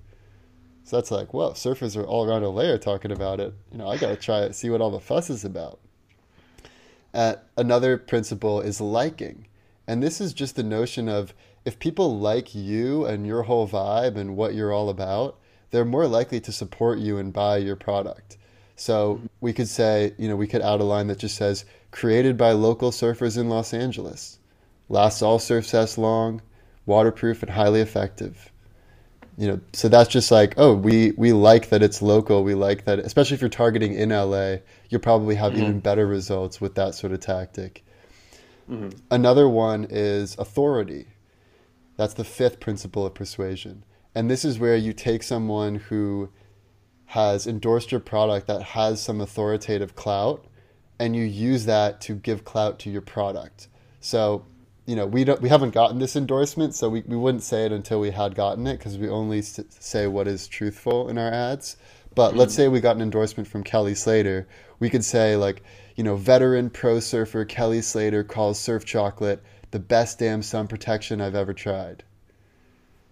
So 0.85 0.97
that's 0.97 1.11
like, 1.11 1.35
well, 1.35 1.53
surfers 1.53 1.97
are 1.97 2.07
all 2.07 2.29
around 2.29 2.43
LA 2.43 2.65
are 2.65 2.79
talking 2.79 3.11
about 3.11 3.41
it. 3.41 3.55
You 3.73 3.79
know, 3.79 3.89
I 3.89 3.97
got 3.97 4.09
to 4.09 4.17
try 4.17 4.43
it, 4.43 4.55
see 4.55 4.71
what 4.71 4.81
all 4.81 4.91
the 4.91 5.01
fuss 5.01 5.29
is 5.31 5.45
about. 5.45 5.81
Uh, 7.13 7.37
another 7.57 7.97
principle 7.99 8.61
is 8.61 8.81
liking. 8.81 9.47
And 9.87 10.03
this 10.03 10.21
is 10.21 10.35
just 10.35 10.57
the 10.57 10.63
notion 10.63 11.09
of 11.09 11.35
if 11.65 11.79
people 11.79 12.19
like 12.19 12.55
you 12.55 13.05
and 13.07 13.27
your 13.27 13.43
whole 13.43 13.67
vibe 13.67 14.17
and 14.17 14.37
what 14.37 14.55
you're 14.55 14.73
all 14.73 14.91
about, 14.91 15.39
they're 15.71 15.85
more 15.85 16.07
likely 16.07 16.41
to 16.41 16.53
support 16.53 16.99
you 16.99 17.19
and 17.19 17.33
buy 17.33 17.59
your 17.59 17.77
product. 17.77 18.37
So 18.77 19.21
we 19.41 19.53
could 19.53 19.69
say, 19.69 20.15
you 20.19 20.29
know, 20.29 20.37
we 20.37 20.47
could 20.47 20.63
add 20.63 20.81
a 20.81 20.85
line 20.85 21.09
that 21.09 21.19
just 21.19 21.37
says, 21.37 21.65
created 21.91 22.37
by 22.37 22.53
local 22.53 22.91
surfers 22.91 23.37
in 23.37 23.49
Los 23.49 23.75
Angeles, 23.75 24.38
lasts 24.89 25.23
all 25.23 25.39
surf 25.39 25.67
sets 25.67 25.99
long, 25.99 26.43
waterproof 26.87 27.43
and 27.43 27.51
highly 27.51 27.81
effective. 27.81 28.51
You 29.37 29.47
know 29.47 29.61
so 29.73 29.89
that's 29.89 30.09
just 30.09 30.33
like 30.33 30.55
oh 30.57 30.75
we 30.75 31.13
we 31.13 31.33
like 31.33 31.69
that 31.69 31.83
it's 31.83 32.03
local. 32.03 32.43
We 32.43 32.55
like 32.55 32.85
that 32.87 32.99
especially 32.99 33.37
if 33.37 33.41
you're 33.41 33.49
targeting 33.49 33.95
in 33.95 34.11
la 34.11 34.57
you'll 34.89 35.01
probably 35.01 35.37
have 35.37 35.53
mm-hmm. 35.53 35.63
even 35.63 35.81
better 35.81 36.07
results 36.07 36.61
with 36.61 36.75
that 36.75 36.95
sort 36.95 37.13
of 37.13 37.21
tactic. 37.21 37.85
Mm-hmm. 38.69 38.99
another 39.11 39.49
one 39.49 39.87
is 39.89 40.37
authority. 40.39 41.07
That's 41.97 42.15
the 42.15 42.25
fifth 42.25 42.61
principle 42.61 43.07
of 43.07 43.15
persuasion. 43.15 43.85
And 44.15 44.31
this 44.31 44.45
is 44.45 44.59
where 44.59 44.77
you 44.77 44.93
take 44.93 45.23
someone 45.23 45.77
who 45.77 46.31
has 47.07 47.47
endorsed 47.47 47.91
your 47.91 48.01
product 48.01 48.47
that 48.47 48.63
has 48.63 49.01
some 49.01 49.21
authoritative 49.21 49.95
clout 49.95 50.45
and 50.99 51.17
you 51.17 51.23
use 51.23 51.65
that 51.65 52.01
to 52.03 52.15
give 52.15 52.45
clout 52.45 52.79
to 52.81 52.91
your 52.91 53.01
product. 53.01 53.69
So 54.01 54.45
you 54.89 54.97
know, 54.97 55.05
we 55.05 55.23
don't, 55.23 55.43
we 55.43 55.51
haven't 55.51 55.75
gotten 55.75 55.99
this 55.99 56.17
endorsement, 56.17 56.75
so 56.75 56.89
we, 56.89 57.03
we 57.07 57.15
wouldn't 57.15 57.43
say 57.43 57.67
it 57.67 57.73
until 57.73 58.01
we 58.01 58.11
had 58.11 58.35
gotten 58.35 58.67
it 58.67 58.79
because 58.79 58.97
we 58.97 59.07
only 59.07 59.43
say 59.43 60.07
what 60.07 60.27
is 60.27 60.49
truthful 60.49 61.11
in 61.11 61.19
our 61.19 61.31
ads. 61.31 61.77
But 62.15 62.31
mm-hmm. 62.31 62.39
let's 62.39 62.55
say 62.55 62.69
we 62.69 62.81
got 62.81 62.97
an 62.97 63.03
endorsement 63.03 63.49
from 63.49 63.65
Kelly 63.65 63.95
Slater, 63.95 64.49
we 64.81 64.89
could 64.89 65.05
say 65.05 65.37
like, 65.37 65.63
you 65.95 66.05
know, 66.05 66.17
veteran 66.17 66.71
pro 66.71 67.01
surfer 67.01 67.45
Kelly 67.45 67.83
Slater 67.83 68.25
calls 68.25 68.59
Surf 68.59 68.87
Chocolate 68.87 69.43
the 69.73 69.79
best 69.79 70.21
damn 70.21 70.41
sun 70.41 70.69
protection 70.69 71.21
I've 71.21 71.35
ever 71.35 71.53
tried. 71.53 72.03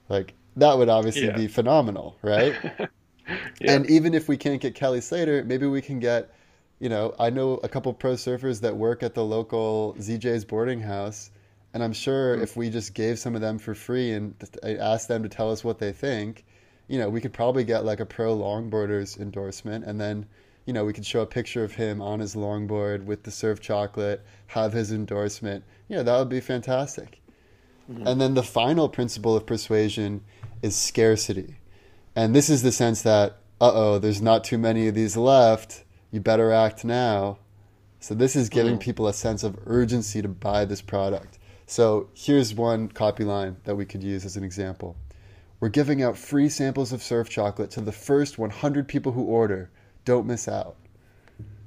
Like 0.09 0.33
that 0.57 0.79
would 0.79 0.89
obviously 0.89 1.27
yeah. 1.27 1.37
be 1.37 1.47
phenomenal, 1.47 2.17
right? 2.23 2.55
yeah. 3.61 3.73
And 3.75 3.85
even 3.91 4.15
if 4.15 4.29
we 4.29 4.39
can't 4.39 4.63
get 4.63 4.75
Kelly 4.75 5.03
Slater, 5.03 5.45
maybe 5.45 5.67
we 5.67 5.83
can 5.83 5.99
get, 5.99 6.33
you 6.81 6.89
know, 6.89 7.15
I 7.19 7.29
know 7.29 7.61
a 7.63 7.69
couple 7.69 7.93
pro 7.93 8.15
surfers 8.15 8.63
that 8.63 8.75
work 8.75 9.03
at 9.03 9.15
the 9.15 9.25
local 9.25 9.95
ZJ's 9.99 10.47
boarding 10.47 10.81
house 10.81 11.33
and 11.77 11.85
I'm 11.85 11.93
sure 11.93 12.33
mm-hmm. 12.33 12.43
if 12.43 12.57
we 12.57 12.71
just 12.71 12.95
gave 12.95 13.19
some 13.19 13.35
of 13.35 13.43
them 13.43 13.59
for 13.59 13.75
free 13.75 14.13
and 14.13 14.35
asked 14.65 15.09
them 15.09 15.23
to 15.25 15.29
tell 15.29 15.51
us 15.51 15.63
what 15.63 15.79
they 15.79 15.93
think, 15.93 16.47
you 16.89 16.99
know, 16.99 17.11
we 17.11 17.21
could 17.21 17.35
probably 17.35 17.65
get 17.65 17.85
like 17.85 18.01
a 18.01 18.07
pro 18.07 18.35
longboarders 18.35 19.21
endorsement 19.21 19.85
and 19.85 20.01
then, 20.01 20.25
you 20.65 20.73
know, 20.73 20.87
we 20.87 20.95
could 20.95 21.05
show 21.05 21.21
a 21.21 21.27
picture 21.27 21.63
of 21.63 21.75
him 21.75 22.01
on 22.01 22.19
his 22.19 22.35
longboard 22.35 23.05
with 23.05 23.25
the 23.25 23.31
surf 23.31 23.61
chocolate, 23.61 24.25
have 24.47 24.73
his 24.73 24.91
endorsement. 24.91 25.65
You 25.89 25.97
know, 25.97 26.03
that 26.03 26.19
would 26.19 26.31
be 26.31 26.41
fantastic. 26.41 27.21
Mm-hmm. 27.93 28.07
And 28.07 28.23
then 28.23 28.33
the 28.33 28.43
final 28.43 28.89
principle 28.89 29.37
of 29.37 29.45
persuasion 29.45 30.23
is 30.63 30.75
scarcity. 30.75 31.57
And 32.15 32.35
this 32.35 32.49
is 32.49 32.63
the 32.63 32.73
sense 32.73 33.03
that, 33.03 33.33
uh 33.61 33.73
oh, 33.75 33.99
there's 33.99 34.23
not 34.23 34.45
too 34.45 34.57
many 34.57 34.89
of 34.89 34.95
these 34.95 35.15
left. 35.15 35.85
You 36.11 36.21
better 36.21 36.53
act 36.53 36.87
now. 36.87 37.37
So 38.01 38.15
this 38.15 38.35
is 38.35 38.49
giving 38.49 38.77
mm-hmm. 38.77 38.81
people 38.81 39.09
a 39.09 39.13
sense 39.13 39.43
of 39.43 39.59
urgency 39.67 40.23
to 40.23 40.29
buy 40.29 40.65
this 40.65 40.81
product. 40.81 41.36
So 41.67 42.09
here's 42.15 42.55
one 42.55 42.89
copy 42.89 43.25
line 43.25 43.57
that 43.65 43.75
we 43.75 43.85
could 43.85 44.03
use 44.03 44.25
as 44.25 44.37
an 44.37 44.45
example. 44.45 44.97
We're 45.59 45.69
giving 45.69 46.03
out 46.03 46.17
free 46.17 46.49
samples 46.49 46.93
of 46.93 47.03
surf 47.03 47.29
chocolate 47.29 47.71
to 47.73 47.81
the 47.81 47.93
first 47.93 48.39
100 48.39 48.87
people 48.87 49.13
who 49.13 49.23
order. 49.23 49.71
Don't 50.05 50.27
miss 50.27 50.47
out. 50.47 50.77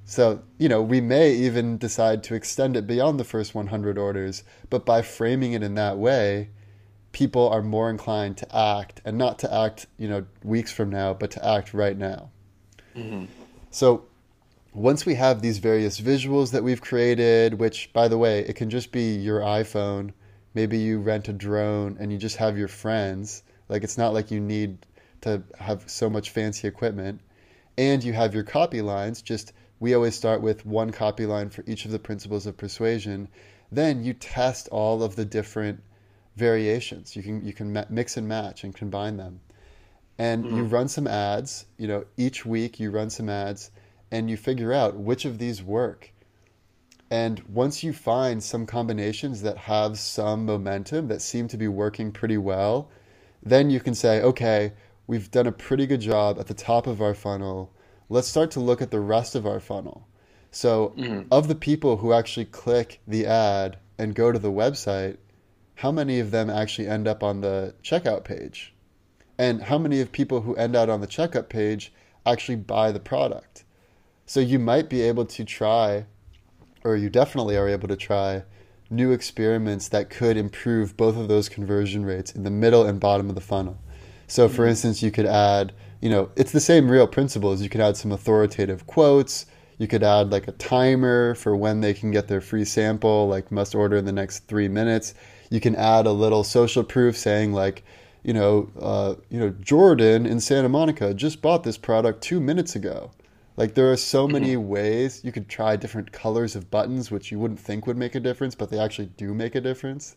So, 0.06 0.42
you 0.58 0.70
know, 0.70 0.82
we 0.82 1.02
may 1.02 1.34
even 1.34 1.78
decide 1.78 2.24
to 2.24 2.36
extend 2.36 2.76
it 2.76 2.88
beyond 2.88 3.20
the 3.20 3.24
first 3.24 3.54
100 3.54 3.98
orders, 3.98 4.44
but 4.70 4.86
by 4.86 5.02
framing 5.02 5.54
it 5.54 5.62
in 5.62 5.76
that 5.76 5.98
way, 5.98 6.50
people 7.12 7.48
are 7.50 7.62
more 7.62 7.90
inclined 7.90 8.38
to 8.38 8.56
act 8.56 9.02
and 9.06 9.18
not 9.18 9.38
to 9.40 9.54
act, 9.54 9.86
you 9.98 10.08
know, 10.08 10.26
weeks 10.44 10.72
from 10.72 10.90
now, 10.90 11.14
but 11.14 11.30
to 11.32 11.46
act 11.46 11.74
right 11.74 11.98
now. 11.98 12.32
Mm-hmm. 12.96 13.26
So, 13.70 14.06
once 14.74 15.06
we 15.06 15.16
have 15.16 15.42
these 15.42 15.58
various 15.58 16.00
visuals 16.00 16.52
that 16.52 16.64
we've 16.64 16.82
created, 16.82 17.56
which, 17.56 17.92
by 17.94 18.08
the 18.08 18.18
way, 18.18 18.40
it 18.42 18.56
can 18.56 18.70
just 18.70 18.92
be 18.92 19.16
your 19.16 19.40
iPhone. 19.40 20.14
Maybe 20.54 20.78
you 20.78 21.00
rent 21.00 21.28
a 21.28 21.34
drone 21.34 21.98
and 22.00 22.12
you 22.12 22.18
just 22.18 22.38
have 22.38 22.58
your 22.58 22.68
friends. 22.68 23.44
Like, 23.68 23.84
it's 23.84 23.98
not 23.98 24.14
like 24.14 24.32
you 24.32 24.40
need 24.40 24.86
to 25.22 25.44
have 25.60 25.90
so 25.90 26.10
much 26.10 26.30
fancy 26.30 26.68
equipment. 26.68 27.22
And 27.78 28.04
you 28.04 28.14
have 28.14 28.34
your 28.34 28.44
copy 28.44 28.82
lines. 28.82 29.22
Just, 29.22 29.54
we 29.80 29.94
always 29.94 30.16
start 30.16 30.42
with 30.42 30.66
one 30.66 30.92
copy 30.92 31.26
line 31.26 31.50
for 31.50 31.64
each 31.66 31.86
of 31.86 31.92
the 31.92 32.00
principles 32.00 32.46
of 32.46 32.58
persuasion. 32.58 33.28
Then 33.72 34.04
you 34.04 34.14
test 34.14 34.68
all 34.70 35.02
of 35.02 35.16
the 35.16 35.26
different 35.26 35.82
variations. 36.36 37.16
You 37.16 37.24
can, 37.24 37.44
you 37.44 37.54
can 37.54 37.86
mix 37.90 38.18
and 38.18 38.28
match 38.28 38.64
and 38.64 38.76
combine 38.76 39.18
them. 39.18 39.40
And 40.18 40.44
mm-hmm. 40.44 40.58
you 40.58 40.64
run 40.66 40.90
some 40.90 41.08
ads. 41.08 41.66
You 41.78 41.88
know, 41.88 42.06
each 42.18 42.46
week 42.46 42.80
you 42.80 42.92
run 42.92 43.10
some 43.10 43.30
ads 43.30 43.72
and 44.12 44.30
you 44.30 44.38
figure 44.38 44.74
out 44.74 44.98
which 44.98 45.26
of 45.26 45.38
these 45.38 45.62
work. 45.62 46.12
And 47.12 47.40
once 47.48 47.84
you 47.84 47.92
find 47.92 48.44
some 48.44 48.66
combinations 48.66 49.42
that 49.42 49.58
have 49.58 49.98
some 49.98 50.46
momentum 50.46 51.08
that 51.08 51.22
seem 51.22 51.48
to 51.48 51.58
be 51.58 51.68
working 51.68 52.12
pretty 52.12 52.38
well, 52.38 52.90
then 53.42 53.70
you 53.70 53.80
can 53.80 53.96
say, 53.96 54.22
okay, 54.22 54.74
we've 55.08 55.32
done 55.32 55.48
a 55.48 55.52
pretty 55.52 55.88
good 55.88 56.02
job 56.02 56.40
at 56.40 56.48
the 56.48 56.54
top 56.54 56.86
of 56.86 57.02
our 57.02 57.16
funnel. 57.16 57.74
Let's 58.10 58.28
start 58.28 58.52
to 58.52 58.60
look 58.60 58.82
at 58.82 58.92
the 58.92 59.00
rest 59.00 59.34
of 59.34 59.48
our 59.48 59.60
funnel. 59.60 60.08
So, 60.52 60.94
mm-hmm. 60.98 61.28
of 61.32 61.48
the 61.48 61.56
people 61.56 61.98
who 61.98 62.14
actually 62.14 62.46
click 62.46 63.02
the 63.08 63.26
ad 63.26 63.78
and 63.98 64.16
go 64.16 64.32
to 64.32 64.40
the 64.40 64.52
website, 64.52 65.18
how 65.76 65.92
many 65.92 66.20
of 66.20 66.32
them 66.32 66.50
actually 66.50 66.88
end 66.88 67.08
up 67.08 67.24
on 67.24 67.42
the 67.42 67.76
checkout 67.84 68.24
page? 68.24 68.74
And 69.38 69.64
how 69.64 69.78
many 69.78 70.02
of 70.02 70.12
people 70.12 70.42
who 70.42 70.56
end 70.56 70.76
out 70.76 70.90
on 70.90 71.02
the 71.02 71.08
checkout 71.08 71.50
page 71.50 71.94
actually 72.26 72.58
buy 72.58 72.92
the 72.92 73.00
product? 73.00 73.64
So 74.30 74.42
you 74.42 74.60
might 74.60 74.92
be 74.92 75.02
able 75.02 75.26
to 75.26 75.44
try, 75.44 76.06
or 76.84 76.96
you 76.96 77.10
definitely 77.10 77.58
are 77.58 77.68
able 77.68 77.88
to 77.88 77.96
try, 77.96 78.44
new 78.88 79.12
experiments 79.12 79.88
that 79.88 80.12
could 80.12 80.38
improve 80.38 80.96
both 80.96 81.18
of 81.18 81.28
those 81.28 81.50
conversion 81.50 82.06
rates 82.06 82.36
in 82.36 82.44
the 82.44 82.52
middle 82.52 82.86
and 82.86 83.00
bottom 83.00 83.30
of 83.30 83.34
the 83.34 83.42
funnel. 83.42 83.80
So, 84.28 84.48
for 84.48 84.62
mm-hmm. 84.62 84.70
instance, 84.70 85.02
you 85.02 85.10
could 85.10 85.26
add, 85.26 85.74
you 86.00 86.12
know, 86.12 86.30
it's 86.36 86.52
the 86.52 86.60
same 86.60 86.92
real 86.92 87.08
principles. 87.08 87.64
You 87.64 87.70
could 87.70 87.82
add 87.82 87.98
some 87.98 88.12
authoritative 88.12 88.86
quotes. 88.86 89.48
You 89.80 89.88
could 89.88 90.04
add 90.04 90.32
like 90.32 90.48
a 90.48 90.52
timer 90.52 91.34
for 91.34 91.56
when 91.56 91.82
they 91.82 91.96
can 91.96 92.12
get 92.12 92.28
their 92.28 92.40
free 92.40 92.66
sample, 92.66 93.28
like 93.28 93.52
must 93.52 93.74
order 93.74 93.98
in 93.98 94.06
the 94.06 94.12
next 94.12 94.48
three 94.48 94.68
minutes. 94.68 95.16
You 95.50 95.60
can 95.60 95.76
add 95.76 96.06
a 96.06 96.12
little 96.12 96.44
social 96.44 96.84
proof 96.84 97.18
saying 97.18 97.54
like, 97.54 97.84
you 98.22 98.34
know, 98.34 98.70
uh, 98.80 99.16
you 99.32 99.40
know, 99.40 99.50
Jordan 99.60 100.28
in 100.28 100.40
Santa 100.40 100.70
Monica 100.70 101.16
just 101.16 101.42
bought 101.42 101.64
this 101.64 101.80
product 101.80 102.22
two 102.22 102.40
minutes 102.40 102.76
ago. 102.76 103.10
Like 103.60 103.74
there 103.74 103.92
are 103.92 103.98
so 103.98 104.24
mm-hmm. 104.24 104.32
many 104.32 104.56
ways 104.56 105.20
you 105.22 105.34
could 105.34 105.50
try 105.50 105.76
different 105.76 106.14
colors 106.14 106.56
of 106.56 106.72
buttons, 106.72 107.12
which 107.12 107.30
you 107.30 107.38
wouldn't 107.40 107.60
think 107.60 107.86
would 107.86 107.98
make 107.98 108.16
a 108.16 108.20
difference, 108.22 108.56
but 108.56 108.70
they 108.70 108.80
actually 108.80 109.08
do 109.18 109.34
make 109.34 109.54
a 109.54 109.60
difference. 109.60 110.16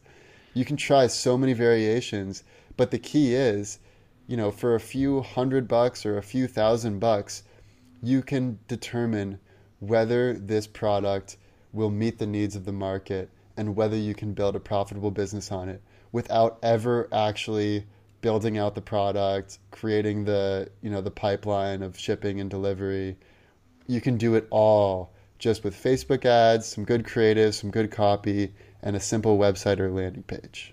You 0.55 0.65
can 0.65 0.77
try 0.77 1.09
so 1.09 1.37
many 1.37 1.53
variations, 1.53 2.45
but 2.77 2.93
the 2.93 3.01
key 3.01 3.35
is, 3.35 3.81
you 4.29 4.37
know, 4.37 4.53
for 4.53 4.77
a 4.77 4.81
few 4.81 5.23
hundred 5.23 5.67
bucks 5.67 6.07
or 6.07 6.19
a 6.19 6.23
few 6.23 6.47
thousand 6.47 7.01
bucks, 7.01 7.43
you 8.01 8.23
can 8.23 8.61
determine 8.69 9.41
whether 9.81 10.35
this 10.35 10.69
product 10.69 11.37
will 11.73 11.91
meet 11.91 12.19
the 12.21 12.27
needs 12.27 12.55
of 12.55 12.65
the 12.65 12.71
market 12.71 13.29
and 13.57 13.75
whether 13.75 13.97
you 13.97 14.15
can 14.15 14.35
build 14.35 14.55
a 14.55 14.61
profitable 14.61 15.11
business 15.11 15.51
on 15.51 15.69
it 15.69 15.83
without 16.13 16.61
ever 16.63 17.09
actually 17.13 17.87
building 18.21 18.57
out 18.57 18.77
the 18.77 18.81
product, 18.81 19.59
creating 19.73 20.25
the, 20.27 20.71
you 20.81 20.91
know, 20.91 21.01
the 21.01 21.11
pipeline 21.11 21.83
of 21.83 21.99
shipping 21.99 22.39
and 22.39 22.49
delivery. 22.49 23.17
You 23.87 24.01
can 24.01 24.17
do 24.17 24.35
it 24.35 24.47
all 24.51 25.13
just 25.39 25.65
with 25.65 25.75
Facebook 25.75 26.25
ads, 26.25 26.67
some 26.67 26.85
good 26.85 27.05
creative, 27.05 27.55
some 27.55 27.71
good 27.71 27.91
copy, 27.91 28.53
and 28.83 28.95
a 28.95 29.01
simple 29.01 29.39
website 29.39 29.81
or 29.81 29.91
landing 29.91 30.23
page. 30.23 30.73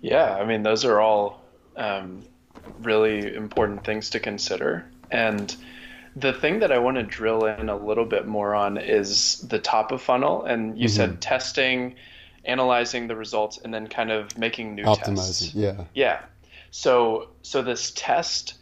Yeah, 0.00 0.34
I 0.34 0.44
mean, 0.44 0.62
those 0.62 0.84
are 0.84 1.00
all 1.00 1.42
um, 1.76 2.24
really 2.82 3.34
important 3.34 3.84
things 3.84 4.10
to 4.10 4.20
consider. 4.20 4.84
And 5.10 5.54
the 6.16 6.32
thing 6.32 6.60
that 6.60 6.72
I 6.72 6.78
want 6.78 6.96
to 6.96 7.02
drill 7.02 7.44
in 7.46 7.68
a 7.68 7.76
little 7.76 8.04
bit 8.04 8.26
more 8.26 8.54
on 8.54 8.76
is 8.76 9.38
the 9.48 9.58
top 9.58 9.92
of 9.92 10.02
funnel. 10.02 10.44
And 10.44 10.78
you 10.78 10.88
mm-hmm. 10.88 10.96
said 10.96 11.20
testing, 11.20 11.94
analyzing 12.44 13.08
the 13.08 13.16
results, 13.16 13.58
and 13.58 13.72
then 13.72 13.86
kind 13.86 14.10
of 14.10 14.36
making 14.36 14.74
new 14.74 14.84
Optimizing, 14.84 15.16
tests. 15.16 15.54
Yeah. 15.54 15.84
Yeah. 15.94 16.22
So 16.70 17.28
so 17.42 17.62
this 17.62 17.92
test, 17.94 18.54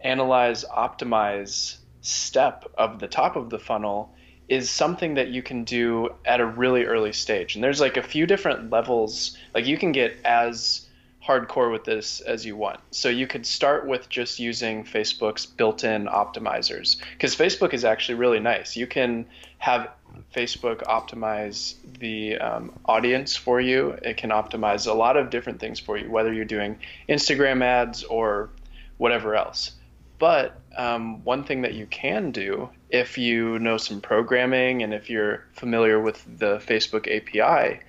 analyze, 0.00 0.64
optimize 0.64 1.76
step 2.08 2.64
of 2.76 2.98
the 2.98 3.08
top 3.08 3.36
of 3.36 3.50
the 3.50 3.58
funnel 3.58 4.14
is 4.48 4.70
something 4.70 5.14
that 5.14 5.28
you 5.28 5.42
can 5.42 5.64
do 5.64 6.08
at 6.24 6.40
a 6.40 6.46
really 6.46 6.84
early 6.84 7.12
stage. 7.12 7.54
And 7.54 7.62
there's 7.62 7.80
like 7.80 7.96
a 7.96 8.02
few 8.02 8.26
different 8.26 8.70
levels. 8.70 9.36
Like 9.54 9.66
you 9.66 9.76
can 9.76 9.92
get 9.92 10.16
as 10.24 10.86
hardcore 11.22 11.70
with 11.70 11.84
this 11.84 12.20
as 12.20 12.46
you 12.46 12.56
want. 12.56 12.80
So 12.90 13.10
you 13.10 13.26
could 13.26 13.44
start 13.44 13.86
with 13.86 14.08
just 14.08 14.38
using 14.38 14.84
Facebook's 14.84 15.44
built-in 15.44 16.06
optimizers 16.06 16.96
because 17.12 17.36
Facebook 17.36 17.74
is 17.74 17.84
actually 17.84 18.14
really 18.14 18.40
nice. 18.40 18.76
You 18.76 18.86
can 18.86 19.26
have 19.58 19.90
Facebook 20.34 20.82
optimize 20.84 21.74
the 21.98 22.38
um, 22.38 22.72
audience 22.86 23.36
for 23.36 23.60
you. 23.60 23.90
It 24.02 24.16
can 24.16 24.30
optimize 24.30 24.86
a 24.86 24.94
lot 24.94 25.18
of 25.18 25.28
different 25.28 25.60
things 25.60 25.78
for 25.78 25.98
you, 25.98 26.10
whether 26.10 26.32
you're 26.32 26.46
doing 26.46 26.78
Instagram 27.08 27.62
ads 27.62 28.04
or 28.04 28.48
whatever 28.96 29.34
else. 29.34 29.72
But 30.18 30.58
um, 30.78 31.24
one 31.24 31.44
thing 31.44 31.62
that 31.62 31.74
you 31.74 31.86
can 31.86 32.30
do 32.30 32.70
if 32.88 33.18
you 33.18 33.58
know 33.58 33.76
some 33.76 34.00
programming 34.00 34.82
and 34.82 34.94
if 34.94 35.10
you're 35.10 35.44
familiar 35.52 36.00
with 36.00 36.24
the 36.38 36.58
Facebook 36.58 37.06
API 37.06 37.80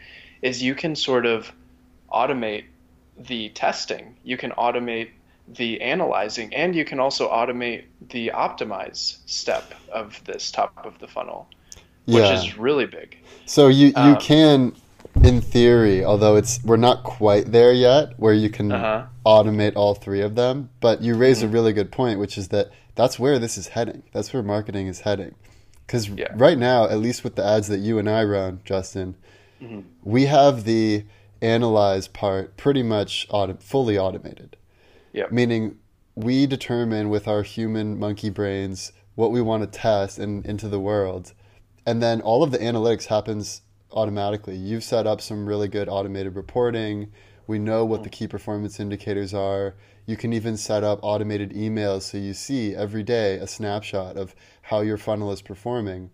is 0.42 0.62
you 0.62 0.74
can 0.74 0.96
sort 0.96 1.26
of 1.26 1.52
automate 2.12 2.66
the 3.18 3.50
testing, 3.50 4.18
you 4.24 4.38
can 4.38 4.52
automate 4.52 5.10
the 5.48 5.82
analyzing, 5.82 6.54
and 6.54 6.76
you 6.76 6.86
can 6.86 7.00
also 7.00 7.30
automate 7.30 7.84
the 8.10 8.32
optimize 8.34 9.18
step 9.26 9.74
of 9.92 10.22
this 10.26 10.52
top 10.52 10.74
of 10.84 10.98
the 11.00 11.08
funnel, 11.08 11.48
which 12.06 12.30
is 12.32 12.58
really 12.58 12.86
big. 12.86 13.18
So 13.46 13.68
you 13.68 13.88
you 13.88 13.94
um, 13.96 14.18
can, 14.18 14.76
in 15.24 15.42
theory, 15.42 16.04
although 16.04 16.36
it's 16.36 16.64
we're 16.64 16.78
not 16.78 17.04
quite 17.04 17.52
there 17.52 17.74
yet, 17.74 18.14
where 18.18 18.34
you 18.34 18.50
can 18.50 18.72
uh-huh. 18.72 19.06
automate 19.26 19.74
all 19.76 19.96
three 19.96 20.22
of 20.22 20.36
them. 20.36 20.70
But 20.80 21.02
you 21.02 21.16
raise 21.16 21.40
mm-hmm. 21.40 21.48
a 21.48 21.52
really 21.52 21.74
good 21.74 21.92
point, 21.92 22.20
which 22.20 22.38
is 22.38 22.50
that 22.50 22.72
that's 22.96 23.20
where 23.20 23.40
this 23.40 23.58
is 23.58 23.70
heading. 23.70 24.04
That's 24.14 24.34
where 24.34 24.44
marketing 24.44 24.88
is 24.88 25.02
heading. 25.02 25.36
Because 25.86 26.10
yeah. 26.10 26.32
right 26.36 26.58
now, 26.58 26.86
at 26.86 27.00
least 27.00 27.24
with 27.24 27.36
the 27.36 27.46
ads 27.46 27.68
that 27.68 27.80
you 27.80 27.98
and 27.98 28.10
I 28.10 28.24
run, 28.24 28.62
Justin, 28.64 29.16
mm-hmm. 29.62 29.82
we 30.04 30.26
have 30.26 30.64
the 30.64 31.06
analyze 31.42 32.08
part 32.08 32.58
pretty 32.58 32.84
much 32.84 33.26
auto- 33.30 33.58
fully 33.60 33.98
automated. 33.98 34.56
Yeah. 35.14 35.26
Meaning 35.32 35.80
we 36.16 36.46
determine 36.46 37.10
with 37.10 37.28
our 37.28 37.44
human 37.44 37.98
monkey 37.98 38.30
brains 38.30 38.92
what 39.16 39.32
we 39.32 39.42
want 39.42 39.64
to 39.64 39.80
test 39.80 40.20
and 40.20 40.46
into 40.46 40.68
the 40.68 40.80
world. 40.80 41.34
And 41.86 42.04
then 42.04 42.22
all 42.22 42.44
of 42.44 42.52
the 42.52 42.60
analytics 42.60 43.06
happens 43.06 43.62
automatically. 43.92 44.56
You've 44.56 44.84
set 44.84 45.08
up 45.08 45.22
some 45.22 45.46
really 45.46 45.68
good 45.68 45.90
automated 45.90 46.36
reporting. 46.36 47.12
We 47.48 47.60
know 47.60 47.86
what 47.86 48.04
the 48.04 48.10
key 48.10 48.28
performance 48.28 48.80
indicators 48.80 49.34
are. 49.34 49.76
You 50.06 50.18
can 50.18 50.34
even 50.34 50.58
set 50.58 50.84
up 50.84 51.00
automated 51.02 51.52
emails 51.52 52.04
so 52.04 52.18
you 52.18 52.34
see 52.34 52.76
every 52.76 53.04
day 53.04 53.36
a 53.36 53.48
snapshot 53.48 54.18
of 54.18 54.36
how 54.62 54.82
your 54.82 54.98
funnel 54.98 55.32
is 55.32 55.42
performing. 55.42 56.12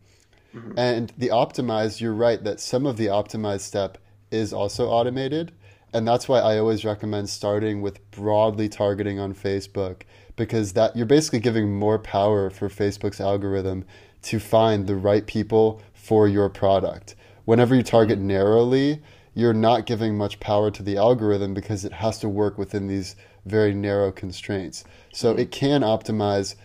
Mm-hmm. 0.55 0.79
And 0.79 1.13
the 1.17 1.29
optimized, 1.29 1.99
you're 1.99 2.13
right 2.13 2.43
that 2.43 2.59
some 2.59 2.85
of 2.85 2.97
the 2.97 3.07
optimized 3.07 3.61
step 3.61 3.97
is 4.31 4.53
also 4.53 4.88
automated. 4.88 5.51
And 5.93 6.07
that's 6.07 6.27
why 6.27 6.39
I 6.39 6.57
always 6.57 6.83
recommend 6.83 7.29
starting 7.29 7.81
with 7.81 8.09
broadly 8.11 8.67
targeting 8.67 9.19
on 9.19 9.33
Facebook 9.33 10.01
because 10.35 10.73
that 10.73 10.95
you're 10.95 11.05
basically 11.05 11.39
giving 11.39 11.73
more 11.73 11.99
power 11.99 12.49
for 12.49 12.67
Facebook's 12.67 13.21
algorithm 13.21 13.85
to 14.23 14.39
find 14.39 14.88
the 14.88 14.95
right 14.95 15.25
people 15.25 15.81
for 15.93 16.27
your 16.27 16.49
product. 16.49 17.15
Whenever 17.45 17.75
you 17.75 17.84
target 17.84 18.19
narrowly, 18.19 19.01
you're 19.34 19.53
not 19.53 19.86
giving 19.86 20.17
much 20.17 20.39
power 20.39 20.71
to 20.71 20.84
the 20.84 20.97
algorithm 20.97 21.53
because 21.53 21.86
it 21.86 21.93
has 21.93 22.19
to 22.19 22.29
work 22.29 22.58
within 22.58 22.88
these 22.88 23.15
very 23.45 23.73
narrow 23.73 24.12
constraints. 24.12 24.84
So 25.13 25.31
mm-hmm. 25.31 25.41
it 25.41 25.51
can 25.51 25.81
optimize 25.81 26.55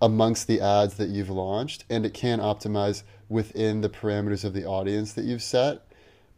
amongst 0.00 0.46
the 0.46 0.60
ads 0.60 0.94
that 0.94 1.08
you've 1.08 1.30
launched 1.30 1.84
and 1.88 2.04
it 2.04 2.12
can 2.14 2.38
optimize 2.38 3.02
within 3.28 3.80
the 3.80 3.88
parameters 3.88 4.44
of 4.44 4.52
the 4.52 4.64
audience 4.64 5.12
that 5.14 5.24
you've 5.24 5.42
set 5.42 5.86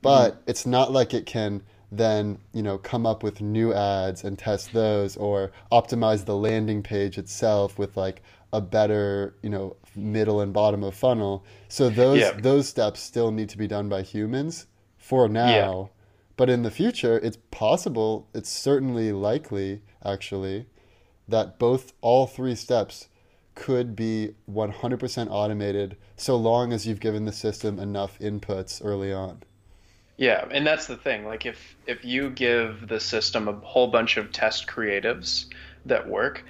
but 0.02 0.32
mm-hmm. 0.32 0.50
it's 0.50 0.66
not 0.66 0.92
like 0.92 1.12
it 1.12 1.26
can 1.26 1.62
then 1.90 2.38
you 2.52 2.62
know 2.62 2.78
come 2.78 3.06
up 3.06 3.22
with 3.22 3.40
new 3.40 3.72
ads 3.72 4.22
and 4.24 4.38
test 4.38 4.72
those 4.72 5.16
or 5.16 5.50
optimize 5.72 6.24
the 6.24 6.36
landing 6.36 6.82
page 6.82 7.18
itself 7.18 7.78
with 7.78 7.96
like 7.96 8.22
a 8.52 8.60
better 8.60 9.34
you 9.42 9.50
know 9.50 9.76
middle 9.96 10.40
and 10.40 10.52
bottom 10.52 10.82
of 10.84 10.94
funnel 10.94 11.44
so 11.68 11.88
those 11.88 12.20
yeah. 12.20 12.32
those 12.32 12.68
steps 12.68 13.00
still 13.00 13.30
need 13.30 13.48
to 13.48 13.58
be 13.58 13.66
done 13.66 13.88
by 13.88 14.02
humans 14.02 14.66
for 14.96 15.28
now 15.28 15.48
yeah. 15.48 16.02
but 16.36 16.50
in 16.50 16.62
the 16.62 16.70
future 16.70 17.18
it's 17.18 17.38
possible 17.50 18.28
it's 18.34 18.50
certainly 18.50 19.12
likely 19.12 19.82
actually 20.04 20.66
that 21.28 21.58
both 21.58 21.92
all 22.00 22.26
three 22.26 22.54
steps 22.54 23.08
could 23.56 23.96
be 23.96 24.34
100% 24.50 25.28
automated 25.30 25.96
so 26.16 26.36
long 26.36 26.72
as 26.72 26.86
you've 26.86 27.00
given 27.00 27.24
the 27.24 27.32
system 27.32 27.78
enough 27.78 28.18
inputs 28.18 28.84
early 28.84 29.12
on 29.12 29.42
yeah, 30.16 30.46
and 30.50 30.66
that's 30.66 30.86
the 30.86 30.96
thing. 30.96 31.26
Like 31.26 31.44
if 31.44 31.76
if 31.86 32.04
you 32.04 32.30
give 32.30 32.88
the 32.88 33.00
system 33.00 33.48
a 33.48 33.52
whole 33.52 33.88
bunch 33.88 34.16
of 34.16 34.32
test 34.32 34.66
creatives 34.66 35.46
that 35.84 36.08
work, 36.08 36.42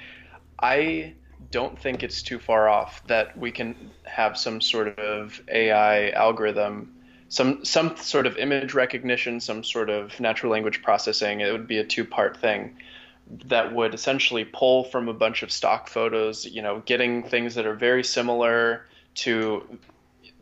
I 0.60 1.14
don't 1.50 1.78
think 1.78 2.02
it's 2.02 2.22
too 2.22 2.38
far 2.38 2.68
off 2.68 3.02
that 3.06 3.36
we 3.38 3.50
can 3.50 3.90
have 4.04 4.36
some 4.36 4.60
sort 4.60 4.98
of 4.98 5.40
AI 5.48 6.10
algorithm, 6.10 6.94
some 7.28 7.64
some 7.64 7.96
sort 7.96 8.26
of 8.26 8.36
image 8.36 8.74
recognition, 8.74 9.40
some 9.40 9.62
sort 9.62 9.90
of 9.90 10.18
natural 10.20 10.52
language 10.52 10.82
processing. 10.82 11.40
It 11.40 11.52
would 11.52 11.66
be 11.66 11.78
a 11.78 11.84
two-part 11.84 12.36
thing 12.38 12.76
that 13.46 13.74
would 13.74 13.94
essentially 13.94 14.44
pull 14.44 14.84
from 14.84 15.08
a 15.08 15.14
bunch 15.14 15.42
of 15.42 15.50
stock 15.50 15.88
photos, 15.88 16.46
you 16.46 16.62
know, 16.62 16.82
getting 16.86 17.22
things 17.22 17.56
that 17.56 17.66
are 17.66 17.74
very 17.74 18.04
similar 18.04 18.86
to 19.14 19.78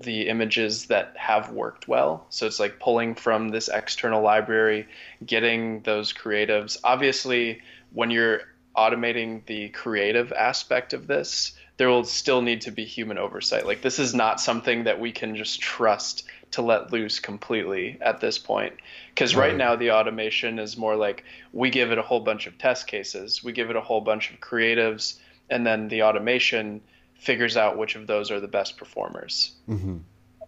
the 0.00 0.28
images 0.28 0.86
that 0.86 1.14
have 1.16 1.50
worked 1.50 1.88
well. 1.88 2.26
So 2.28 2.46
it's 2.46 2.60
like 2.60 2.80
pulling 2.80 3.14
from 3.14 3.48
this 3.48 3.68
external 3.68 4.22
library, 4.22 4.86
getting 5.24 5.80
those 5.82 6.12
creatives. 6.12 6.76
Obviously, 6.84 7.62
when 7.92 8.10
you're 8.10 8.42
automating 8.76 9.44
the 9.46 9.68
creative 9.70 10.32
aspect 10.32 10.92
of 10.92 11.06
this, 11.06 11.52
there 11.76 11.88
will 11.88 12.04
still 12.04 12.42
need 12.42 12.62
to 12.62 12.70
be 12.70 12.84
human 12.84 13.18
oversight. 13.18 13.66
Like 13.66 13.82
this 13.82 13.98
is 13.98 14.14
not 14.14 14.40
something 14.40 14.84
that 14.84 15.00
we 15.00 15.12
can 15.12 15.36
just 15.36 15.60
trust 15.60 16.24
to 16.52 16.62
let 16.62 16.92
loose 16.92 17.18
completely 17.18 17.98
at 18.00 18.20
this 18.20 18.38
point. 18.38 18.74
Because 19.08 19.34
right. 19.34 19.48
right 19.48 19.56
now 19.56 19.74
the 19.76 19.90
automation 19.90 20.58
is 20.58 20.76
more 20.76 20.96
like 20.96 21.24
we 21.52 21.70
give 21.70 21.90
it 21.90 21.98
a 21.98 22.02
whole 22.02 22.20
bunch 22.20 22.46
of 22.46 22.58
test 22.58 22.86
cases, 22.86 23.42
we 23.42 23.52
give 23.52 23.70
it 23.70 23.76
a 23.76 23.80
whole 23.80 24.00
bunch 24.00 24.30
of 24.30 24.40
creatives, 24.40 25.18
and 25.50 25.66
then 25.66 25.88
the 25.88 26.02
automation 26.02 26.80
figures 27.14 27.56
out 27.56 27.76
which 27.76 27.96
of 27.96 28.06
those 28.06 28.30
are 28.30 28.40
the 28.40 28.48
best 28.48 28.76
performers. 28.76 29.52
Mm-hmm. 29.68 29.98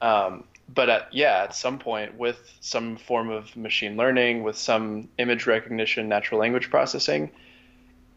Um, 0.01 0.45
but 0.73 0.91
at, 0.91 1.09
yeah, 1.12 1.45
at 1.45 1.55
some 1.55 1.79
point, 1.79 2.19
with 2.19 2.39
some 2.61 2.97
form 2.97 3.31
of 3.31 3.57
machine 3.57 3.97
learning, 3.97 4.43
with 4.43 4.57
some 4.57 5.09
image 5.19 5.47
recognition, 5.47 6.09
natural 6.09 6.41
language 6.41 6.71
processing, 6.71 7.31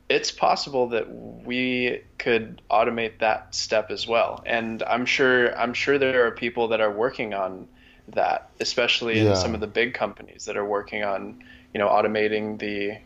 it's 0.10 0.32
possible 0.32 0.90
that 0.90 1.08
we 1.10 2.02
could 2.18 2.62
automate 2.70 3.20
that 3.20 3.54
step 3.54 3.92
as 3.92 4.08
well. 4.08 4.44
And 4.46 4.82
I'm 4.84 5.06
sure 5.06 5.58
I'm 5.58 5.74
sure 5.74 5.98
there 6.00 6.26
are 6.26 6.32
people 6.32 6.70
that 6.70 6.82
are 6.82 6.92
working 6.92 7.34
on 7.36 7.68
that, 8.10 8.50
especially 8.60 9.20
in 9.20 9.36
some 9.36 9.54
of 9.54 9.62
the 9.62 9.68
big 9.68 9.94
companies 9.94 10.46
that 10.46 10.58
are 10.58 10.66
working 10.66 11.04
on, 11.04 11.44
you 11.74 11.80
know, 11.80 11.88
automating 11.88 12.58
the 12.58 12.98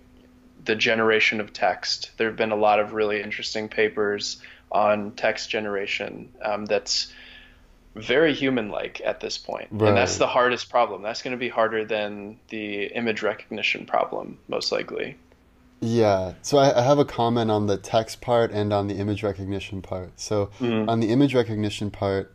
the 0.63 0.75
generation 0.75 1.41
of 1.41 1.51
text. 1.51 2.11
There 2.17 2.27
have 2.27 2.37
been 2.37 2.53
a 2.53 2.57
lot 2.57 2.79
of 2.79 2.93
really 2.93 3.21
interesting 3.21 3.67
papers 3.67 4.41
on 4.71 5.11
text 5.11 5.49
generation 5.49 6.29
um, 6.41 6.65
that's 6.65 7.11
very 7.95 8.33
human 8.33 8.69
like 8.69 9.01
at 9.05 9.19
this 9.19 9.37
point. 9.37 9.67
Right. 9.71 9.89
And 9.89 9.97
that's 9.97 10.17
the 10.17 10.25
hardest 10.25 10.69
problem. 10.69 11.01
That's 11.03 11.21
going 11.21 11.33
to 11.33 11.37
be 11.37 11.49
harder 11.49 11.85
than 11.85 12.39
the 12.47 12.85
image 12.85 13.21
recognition 13.21 13.85
problem, 13.85 14.39
most 14.47 14.71
likely. 14.71 15.17
Yeah. 15.83 16.33
So 16.41 16.57
I, 16.57 16.79
I, 16.79 16.81
have 16.81 16.97
a 16.97 17.05
comment 17.05 17.51
on 17.51 17.67
the 17.67 17.77
text 17.77 18.21
part 18.21 18.51
and 18.51 18.71
on 18.71 18.87
the 18.87 18.95
image 18.95 19.21
recognition 19.21 19.81
part. 19.81 20.19
So 20.19 20.47
mm-hmm. 20.59 20.89
on 20.89 20.99
the 21.01 21.09
image 21.09 21.35
recognition 21.35 21.91
part, 21.91 22.33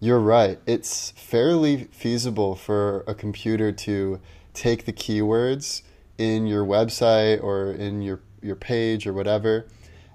you're 0.00 0.20
right. 0.20 0.58
It's 0.66 1.10
fairly 1.10 1.84
feasible 1.92 2.54
for 2.54 3.04
a 3.06 3.14
computer 3.14 3.70
to 3.72 4.20
take 4.54 4.86
the 4.86 4.92
keywords 4.92 5.82
in 6.16 6.46
your 6.46 6.64
website 6.64 7.42
or 7.42 7.72
in 7.72 8.00
your 8.00 8.20
your 8.42 8.56
page 8.56 9.06
or 9.06 9.12
whatever 9.12 9.66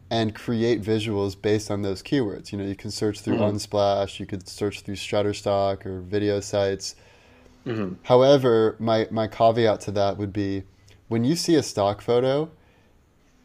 and 0.09 0.35
create 0.35 0.81
visuals 0.81 1.41
based 1.41 1.71
on 1.71 1.83
those 1.83 2.03
keywords. 2.03 2.51
You 2.51 2.57
know, 2.57 2.65
you 2.65 2.75
can 2.75 2.91
search 2.91 3.21
through 3.21 3.37
mm-hmm. 3.37 3.55
Unsplash, 3.55 4.19
you 4.19 4.25
could 4.25 4.47
search 4.47 4.81
through 4.81 4.95
Shutterstock 4.95 5.85
or 5.85 6.01
video 6.01 6.41
sites. 6.41 6.95
Mm-hmm. 7.65 7.93
However, 8.03 8.75
my, 8.77 9.07
my 9.09 9.27
caveat 9.27 9.79
to 9.81 9.91
that 9.91 10.17
would 10.17 10.33
be 10.33 10.63
when 11.07 11.23
you 11.23 11.37
see 11.37 11.55
a 11.55 11.63
stock 11.63 12.01
photo, 12.01 12.51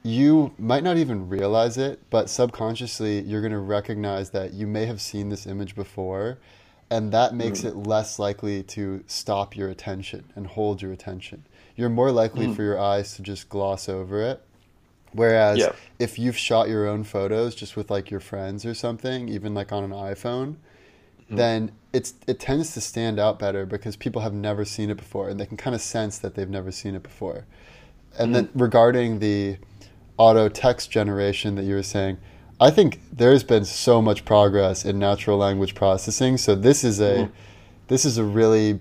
you 0.07 0.55
might 0.57 0.85
not 0.85 0.97
even 0.97 1.29
realize 1.29 1.77
it, 1.77 2.01
but 2.11 2.31
subconsciously 2.31 3.21
you're 3.23 3.40
going 3.40 3.53
to 3.53 3.59
recognize 3.59 4.31
that 4.31 4.53
you 4.53 4.66
may 4.66 4.87
have 4.87 5.01
seen 5.01 5.31
this 5.31 5.47
image 5.47 5.75
before, 5.75 6.38
and 6.88 7.11
that 7.12 7.35
makes 7.35 7.62
mm. 7.62 7.71
it 7.71 7.77
less 7.77 8.19
likely 8.19 8.62
to 8.62 9.03
stop 9.09 9.57
your 9.57 9.69
attention 9.69 10.25
and 10.37 10.47
hold 10.47 10.81
your 10.81 10.92
attention. 10.92 11.45
You're 11.75 11.88
more 11.88 12.12
likely 12.12 12.47
mm. 12.47 12.55
for 12.55 12.62
your 12.62 12.79
eyes 12.79 13.16
to 13.16 13.23
just 13.23 13.49
gloss 13.49 13.88
over 13.88 14.23
it. 14.23 14.42
Whereas 15.12 15.59
yeah. 15.59 15.73
if 15.99 16.19
you've 16.19 16.37
shot 16.37 16.69
your 16.69 16.87
own 16.87 17.03
photos 17.03 17.55
just 17.55 17.75
with 17.75 17.90
like 17.90 18.11
your 18.11 18.21
friends 18.21 18.64
or 18.64 18.75
something, 18.75 19.29
even 19.29 19.55
like 19.55 19.73
on 19.73 19.83
an 19.83 19.90
iPhone, 19.90 20.55
mm. 21.31 21.37
then 21.37 21.73
it's 21.92 22.14
it 22.29 22.38
tends 22.38 22.75
to 22.75 22.81
stand 22.81 23.19
out 23.19 23.40
better 23.40 23.66
because 23.66 23.97
people 23.97 24.23
have 24.23 24.35
never 24.35 24.64
seen 24.64 24.88
it 24.88 24.97
before 24.97 25.29
and 25.29 25.40
they 25.40 25.47
can 25.47 25.57
kind 25.57 25.75
of 25.75 25.81
sense 25.81 26.19
that 26.19 26.37
they've 26.37 26.49
never 26.49 26.71
seen 26.71 26.95
it 26.95 27.03
before. 27.03 27.45
And 28.19 28.35
then 28.35 28.47
mm-hmm. 28.47 28.62
regarding 28.62 29.19
the 29.19 29.59
auto 30.16 30.48
text 30.48 30.90
generation 30.90 31.55
that 31.57 31.64
you 31.64 31.74
were 31.74 31.83
saying, 31.83 32.18
I 32.59 32.70
think 32.70 33.00
there's 33.12 33.44
been 33.44 33.64
so 33.64 34.00
much 34.00 34.24
progress 34.24 34.85
in 34.85 34.98
natural 34.98 35.37
language 35.37 35.74
processing. 35.74 36.38
So 36.38 36.55
this 36.55 36.85
is 36.85 37.00
a 37.00 37.26
mm. 37.26 37.33
this 37.88 38.05
is 38.05 38.18
a 38.18 38.24
really 38.24 38.81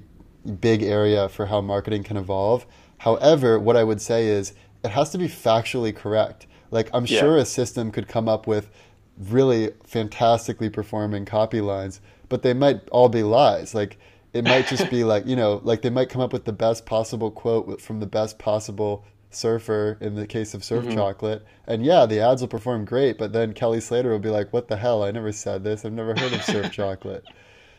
big 0.62 0.84
area 0.84 1.28
for 1.28 1.48
how 1.48 1.62
marketing 1.62 2.04
can 2.04 2.18
evolve. 2.18 2.66
However, 3.00 3.60
what 3.60 3.76
I 3.76 3.84
would 3.84 4.02
say 4.02 4.28
is 4.28 4.54
it 4.84 4.92
has 4.92 5.10
to 5.12 5.18
be 5.18 5.28
factually 5.28 5.94
correct. 5.94 6.48
Like 6.72 6.90
I'm 6.94 7.06
yeah. 7.06 7.20
sure 7.20 7.38
a 7.38 7.46
system 7.46 7.92
could 7.92 8.08
come 8.08 8.30
up 8.30 8.48
with 8.48 8.70
really 9.18 9.72
fantastically 9.84 10.70
performing 10.70 11.26
copy 11.26 11.62
lines, 11.62 12.02
but 12.30 12.44
they 12.44 12.54
might 12.54 12.88
all 12.90 13.10
be 13.10 13.24
lies. 13.24 13.76
Like 13.76 13.98
it 14.34 14.44
might 14.44 14.68
just 14.68 14.90
be 14.92 15.04
like, 15.04 15.26
you 15.26 15.36
know, 15.36 15.62
like 15.64 15.82
they 15.82 15.90
might 15.90 16.10
come 16.10 16.22
up 16.22 16.32
with 16.32 16.46
the 16.46 16.54
best 16.54 16.86
possible 16.86 17.32
quote 17.32 17.82
from 17.82 18.00
the 18.00 18.06
best 18.06 18.40
possible 18.40 19.04
surfer 19.36 19.98
in 20.02 20.16
the 20.16 20.28
case 20.28 20.54
of 20.54 20.64
surf 20.64 20.86
mm-hmm. 20.86 20.96
chocolate 20.96 21.46
and 21.68 21.86
yeah 21.86 22.06
the 22.06 22.20
ads 22.20 22.42
will 22.42 22.48
perform 22.48 22.86
great 22.86 23.18
but 23.18 23.34
then 23.34 23.54
kelly 23.54 23.80
slater 23.80 24.10
will 24.10 24.20
be 24.20 24.30
like 24.30 24.52
what 24.54 24.68
the 24.68 24.78
hell 24.78 25.04
i 25.04 25.12
never 25.12 25.32
said 25.32 25.64
this 25.64 25.86
i've 25.86 25.94
never 25.94 26.18
heard 26.18 26.34
of 26.34 26.44
surf 26.44 26.72
chocolate 26.72 27.24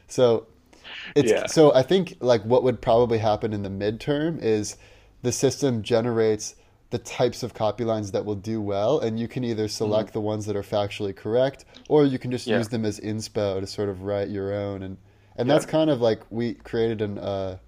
so 0.08 0.46
it's 1.14 1.30
yeah. 1.30 1.46
so 1.46 1.72
i 1.74 1.82
think 1.82 2.16
like 2.20 2.42
what 2.44 2.62
would 2.62 2.80
probably 2.80 3.18
happen 3.18 3.52
in 3.52 3.62
the 3.62 3.70
midterm 3.70 4.40
is 4.40 4.76
the 5.22 5.32
system 5.32 5.82
generates 5.82 6.56
the 6.90 6.98
types 6.98 7.42
of 7.42 7.52
copy 7.52 7.84
lines 7.84 8.12
that 8.12 8.24
will 8.24 8.36
do 8.36 8.60
well 8.60 9.00
and 9.00 9.18
you 9.18 9.26
can 9.26 9.42
either 9.42 9.66
select 9.66 10.10
mm-hmm. 10.10 10.18
the 10.18 10.20
ones 10.20 10.46
that 10.46 10.54
are 10.54 10.62
factually 10.62 11.14
correct 11.14 11.64
or 11.88 12.04
you 12.04 12.18
can 12.18 12.30
just 12.30 12.46
yeah. 12.46 12.58
use 12.58 12.68
them 12.68 12.84
as 12.84 13.00
inspo 13.00 13.60
to 13.60 13.66
sort 13.66 13.88
of 13.88 14.02
write 14.02 14.28
your 14.28 14.54
own 14.54 14.82
and 14.82 14.96
and 15.36 15.48
yeah. 15.48 15.54
that's 15.54 15.66
kind 15.66 15.90
of 15.90 16.00
like 16.00 16.20
we 16.30 16.54
created 16.54 17.02
an 17.02 17.18
uh, 17.18 17.58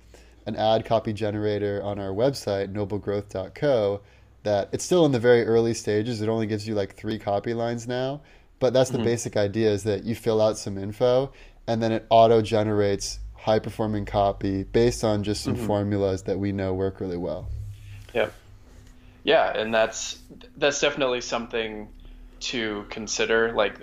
an 0.49 0.57
ad 0.57 0.87
copy 0.87 1.13
generator 1.13 1.81
on 1.85 1.99
our 1.99 2.11
website, 2.11 2.73
noblegrowth.co, 2.73 4.01
that 4.45 4.71
it's 4.73 4.85
still 4.85 5.05
in 5.05 5.13
the 5.13 5.21
very 5.21 5.45
early 5.45 5.75
stages. 5.75 6.23
It 6.23 6.29
only 6.29 6.47
gives 6.47 6.67
you 6.67 6.75
like 6.75 6.97
three 6.97 7.19
copy 7.19 7.53
lines 7.53 7.87
now. 7.87 8.23
But 8.59 8.73
that's 8.73 8.91
the 8.91 8.99
mm-hmm. 8.99 9.05
basic 9.05 9.37
idea 9.37 9.71
is 9.71 9.85
that 9.85 10.05
you 10.05 10.15
fill 10.15 10.41
out 10.41 10.59
some 10.59 10.79
info 10.79 11.33
and 11.69 11.83
then 11.83 11.93
it 11.93 12.07
auto 12.09 12.41
generates 12.41 13.21
high 13.35 13.59
performing 13.59 14.07
copy 14.07 14.65
based 14.65 15.05
on 15.05 15.23
just 15.23 15.45
some 15.45 15.55
mm-hmm. 15.55 15.67
formulas 15.67 16.23
that 16.23 16.39
we 16.39 16.51
know 16.51 16.73
work 16.73 16.99
really 16.99 17.19
well. 17.19 17.49
Yeah. 18.15 18.31
Yeah, 19.23 19.53
and 19.55 19.73
that's 19.73 20.19
that's 20.57 20.81
definitely 20.81 21.21
something 21.21 21.89
to 22.41 22.87
consider. 22.89 23.53
Like 23.53 23.79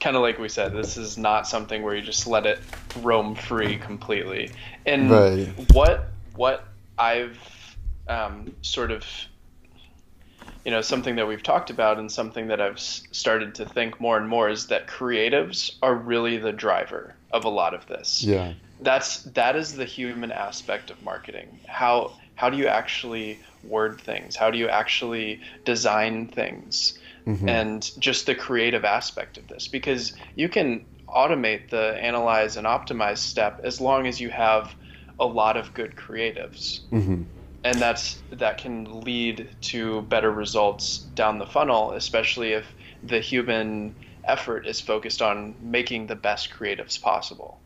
kind 0.00 0.16
of 0.16 0.22
like 0.22 0.38
we 0.38 0.48
said, 0.48 0.72
this 0.72 0.96
is 0.96 1.16
not 1.18 1.46
something 1.46 1.82
where 1.82 1.94
you 1.94 2.02
just 2.02 2.26
let 2.26 2.46
it 2.46 2.58
roam 3.00 3.34
free 3.34 3.76
completely. 3.76 4.50
And 4.86 5.10
right. 5.10 5.48
what 5.72 6.08
what 6.34 6.64
I've 6.98 7.38
um, 8.08 8.54
sort 8.62 8.90
of 8.90 9.04
you 10.64 10.70
know 10.70 10.80
something 10.80 11.16
that 11.16 11.26
we've 11.26 11.42
talked 11.42 11.70
about 11.70 11.98
and 11.98 12.10
something 12.10 12.48
that 12.48 12.60
I've 12.60 12.80
started 12.80 13.54
to 13.56 13.66
think 13.66 14.00
more 14.00 14.16
and 14.16 14.28
more 14.28 14.48
is 14.48 14.66
that 14.68 14.86
creatives 14.86 15.76
are 15.82 15.94
really 15.94 16.36
the 16.38 16.52
driver 16.52 17.14
of 17.32 17.44
a 17.44 17.48
lot 17.48 17.74
of 17.74 17.86
this. 17.86 18.22
Yeah. 18.22 18.54
That's 18.80 19.22
that 19.24 19.56
is 19.56 19.74
the 19.74 19.84
human 19.84 20.32
aspect 20.32 20.90
of 20.90 21.02
marketing. 21.02 21.60
How 21.66 22.12
how 22.34 22.48
do 22.48 22.56
you 22.56 22.66
actually 22.66 23.38
word 23.64 24.00
things? 24.00 24.34
How 24.34 24.50
do 24.50 24.58
you 24.58 24.68
actually 24.68 25.40
design 25.64 26.26
things? 26.26 26.98
Mm-hmm. 27.36 27.48
and 27.48 27.90
just 27.98 28.26
the 28.26 28.34
creative 28.34 28.84
aspect 28.84 29.38
of 29.38 29.46
this 29.48 29.68
because 29.68 30.12
you 30.34 30.48
can 30.48 30.84
automate 31.08 31.70
the 31.70 31.96
analyze 32.00 32.56
and 32.56 32.66
optimize 32.66 33.18
step 33.18 33.60
as 33.64 33.80
long 33.80 34.06
as 34.06 34.20
you 34.20 34.30
have 34.30 34.74
a 35.18 35.26
lot 35.26 35.56
of 35.56 35.74
good 35.74 35.96
creatives 35.96 36.80
mm-hmm. 36.90 37.22
and 37.64 37.74
that's 37.78 38.22
that 38.30 38.58
can 38.58 39.00
lead 39.00 39.48
to 39.60 40.02
better 40.02 40.30
results 40.30 40.98
down 41.14 41.38
the 41.38 41.46
funnel 41.46 41.92
especially 41.92 42.52
if 42.52 42.66
the 43.02 43.20
human 43.20 43.94
effort 44.24 44.66
is 44.66 44.80
focused 44.80 45.22
on 45.22 45.54
making 45.60 46.06
the 46.06 46.16
best 46.16 46.50
creatives 46.50 47.00
possible 47.00 47.60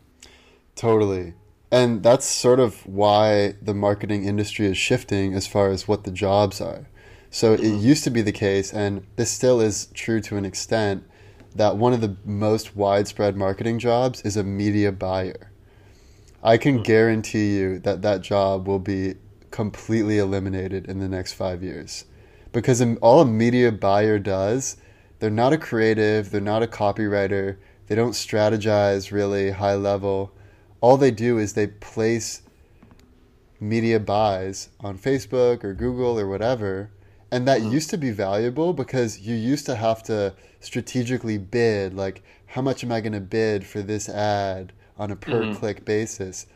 totally 0.75 1.33
and 1.71 2.03
that's 2.03 2.25
sort 2.25 2.59
of 2.59 2.85
why 2.85 3.53
the 3.61 3.73
marketing 3.73 4.25
industry 4.25 4.65
is 4.65 4.77
shifting 4.77 5.33
as 5.33 5.45
far 5.45 5.69
as 5.69 5.87
what 5.87 6.03
the 6.03 6.11
jobs 6.11 6.59
are 6.61 6.87
so 7.35 7.51
it 7.51 7.59
mm-hmm. 7.59 7.85
used 7.85 8.05
to 8.05 8.09
be 8.09 8.21
the 8.21 8.31
case, 8.31 8.71
and 8.71 9.05
this 9.17 9.29
still 9.29 9.59
is 9.59 9.87
true 9.87 10.21
to 10.21 10.37
an 10.37 10.45
extent, 10.45 11.03
that 11.53 11.75
one 11.75 11.91
of 11.91 11.99
the 11.99 12.15
most 12.23 12.77
widespread 12.77 13.35
marketing 13.35 13.77
jobs 13.77 14.21
is 14.21 14.37
a 14.37 14.43
media 14.45 14.93
buyer. 14.93 15.51
I 16.41 16.55
can 16.55 16.75
mm-hmm. 16.75 16.83
guarantee 16.83 17.57
you 17.57 17.79
that 17.79 18.01
that 18.03 18.21
job 18.21 18.69
will 18.69 18.79
be 18.79 19.15
completely 19.51 20.17
eliminated 20.17 20.85
in 20.85 20.99
the 20.99 21.09
next 21.09 21.33
five 21.33 21.61
years. 21.61 22.05
Because 22.53 22.81
all 23.01 23.19
a 23.19 23.25
media 23.25 23.69
buyer 23.69 24.17
does, 24.17 24.77
they're 25.19 25.29
not 25.29 25.51
a 25.51 25.57
creative, 25.57 26.31
they're 26.31 26.39
not 26.39 26.63
a 26.63 26.67
copywriter, 26.67 27.57
they 27.87 27.95
don't 27.95 28.11
strategize 28.11 29.11
really 29.11 29.51
high 29.51 29.75
level. 29.75 30.31
All 30.79 30.95
they 30.95 31.11
do 31.11 31.37
is 31.37 31.51
they 31.51 31.67
place 31.67 32.43
media 33.59 33.99
buys 33.99 34.69
on 34.79 34.97
Facebook 34.97 35.65
or 35.65 35.73
Google 35.73 36.17
or 36.17 36.29
whatever 36.29 36.91
and 37.35 37.45
that 37.49 37.59
mm-hmm. 37.59 37.73
used 37.73 37.89
to 37.89 37.97
be 37.97 38.11
valuable 38.11 38.71
because 38.71 39.19
you 39.19 39.35
used 39.35 39.65
to 39.65 39.75
have 39.75 40.01
to 40.01 40.33
strategically 40.61 41.37
bid 41.37 41.93
like 41.93 42.23
how 42.45 42.61
much 42.61 42.81
am 42.81 42.93
i 42.93 43.01
going 43.01 43.11
to 43.11 43.19
bid 43.19 43.65
for 43.65 43.81
this 43.81 44.07
ad 44.07 44.71
on 44.97 45.11
a 45.11 45.15
per 45.17 45.41
mm-hmm. 45.41 45.53
click 45.53 45.83
basis 45.83 46.47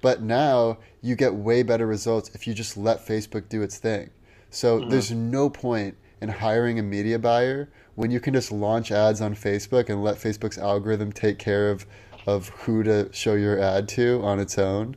but 0.00 0.22
now 0.22 0.78
you 1.02 1.16
get 1.16 1.34
way 1.34 1.64
better 1.64 1.84
results 1.84 2.30
if 2.32 2.46
you 2.46 2.54
just 2.54 2.76
let 2.76 3.04
facebook 3.04 3.48
do 3.48 3.60
its 3.60 3.78
thing 3.78 4.08
so 4.50 4.78
mm-hmm. 4.78 4.88
there's 4.88 5.10
no 5.10 5.50
point 5.50 5.96
in 6.20 6.28
hiring 6.28 6.78
a 6.78 6.82
media 6.82 7.18
buyer 7.18 7.68
when 7.96 8.12
you 8.12 8.20
can 8.20 8.32
just 8.32 8.52
launch 8.52 8.92
ads 8.92 9.20
on 9.20 9.34
facebook 9.34 9.88
and 9.88 10.04
let 10.04 10.16
facebook's 10.16 10.58
algorithm 10.58 11.10
take 11.10 11.40
care 11.40 11.72
of 11.72 11.84
of 12.28 12.50
who 12.50 12.84
to 12.84 13.12
show 13.12 13.34
your 13.34 13.58
ad 13.58 13.88
to 13.88 14.22
on 14.22 14.38
its 14.38 14.56
own 14.58 14.96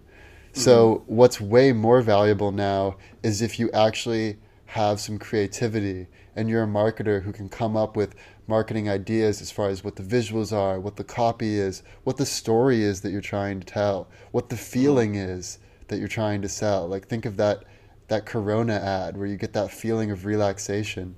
so 0.52 0.98
mm-hmm. 0.98 1.16
what's 1.16 1.42
way 1.42 1.74
more 1.74 2.04
valuable 2.04 2.52
now 2.52 2.96
is 3.24 3.42
if 3.42 3.58
you 3.58 3.72
actually 3.72 4.38
have 4.74 5.00
some 5.00 5.20
creativity 5.20 6.08
and 6.36 6.50
you're 6.50 6.64
a 6.64 6.68
marketer 6.68 7.22
who 7.22 7.32
can 7.32 7.48
come 7.48 7.78
up 7.78 7.96
with 7.96 8.16
marketing 8.48 8.90
ideas 8.90 9.40
as 9.40 9.52
far 9.52 9.70
as 9.70 9.84
what 9.84 9.96
the 9.96 10.02
visuals 10.02 10.52
are, 10.52 10.80
what 10.80 10.96
the 10.96 11.04
copy 11.04 11.60
is, 11.60 11.84
what 12.06 12.18
the 12.18 12.26
story 12.26 12.82
is 12.82 13.02
that 13.02 13.12
you're 13.12 13.22
trying 13.22 13.60
to 13.60 13.68
tell, 13.68 14.08
what 14.32 14.50
the 14.50 14.58
feeling 14.58 15.14
is 15.14 15.60
that 15.90 16.00
you're 16.00 16.08
trying 16.08 16.42
to 16.42 16.50
sell. 16.50 16.88
Like 16.88 17.08
think 17.08 17.28
of 17.28 17.38
that 17.38 17.66
that 18.08 18.26
Corona 18.26 18.74
ad 18.74 19.16
where 19.16 19.28
you 19.28 19.38
get 19.38 19.54
that 19.54 19.70
feeling 19.70 20.10
of 20.10 20.26
relaxation. 20.26 21.18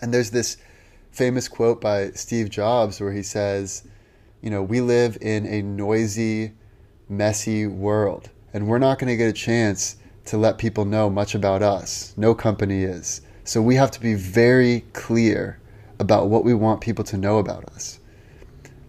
And 0.00 0.14
there's 0.14 0.30
this 0.30 0.56
famous 1.10 1.48
quote 1.48 1.80
by 1.80 2.12
Steve 2.12 2.50
Jobs 2.50 3.00
where 3.00 3.12
he 3.12 3.24
says, 3.24 3.82
you 4.40 4.48
know, 4.48 4.62
we 4.62 4.80
live 4.80 5.18
in 5.20 5.44
a 5.44 5.60
noisy, 5.60 6.52
messy 7.08 7.66
world, 7.66 8.30
and 8.54 8.68
we're 8.68 8.78
not 8.78 9.00
going 9.00 9.08
to 9.08 9.16
get 9.16 9.28
a 9.28 9.32
chance 9.32 9.96
to 10.26 10.36
let 10.36 10.58
people 10.58 10.84
know 10.84 11.08
much 11.08 11.34
about 11.34 11.62
us. 11.62 12.14
No 12.16 12.34
company 12.34 12.82
is. 12.82 13.20
So 13.44 13.62
we 13.62 13.76
have 13.76 13.90
to 13.92 14.00
be 14.00 14.14
very 14.14 14.84
clear 14.92 15.60
about 15.98 16.28
what 16.28 16.44
we 16.44 16.54
want 16.54 16.80
people 16.80 17.04
to 17.04 17.16
know 17.16 17.38
about 17.38 17.64
us. 17.66 18.00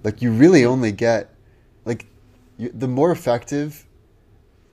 Like 0.03 0.21
you 0.21 0.31
really 0.31 0.65
only 0.65 0.91
get 0.91 1.33
like 1.85 2.07
you, 2.57 2.71
the 2.73 2.87
more 2.87 3.11
effective 3.11 3.87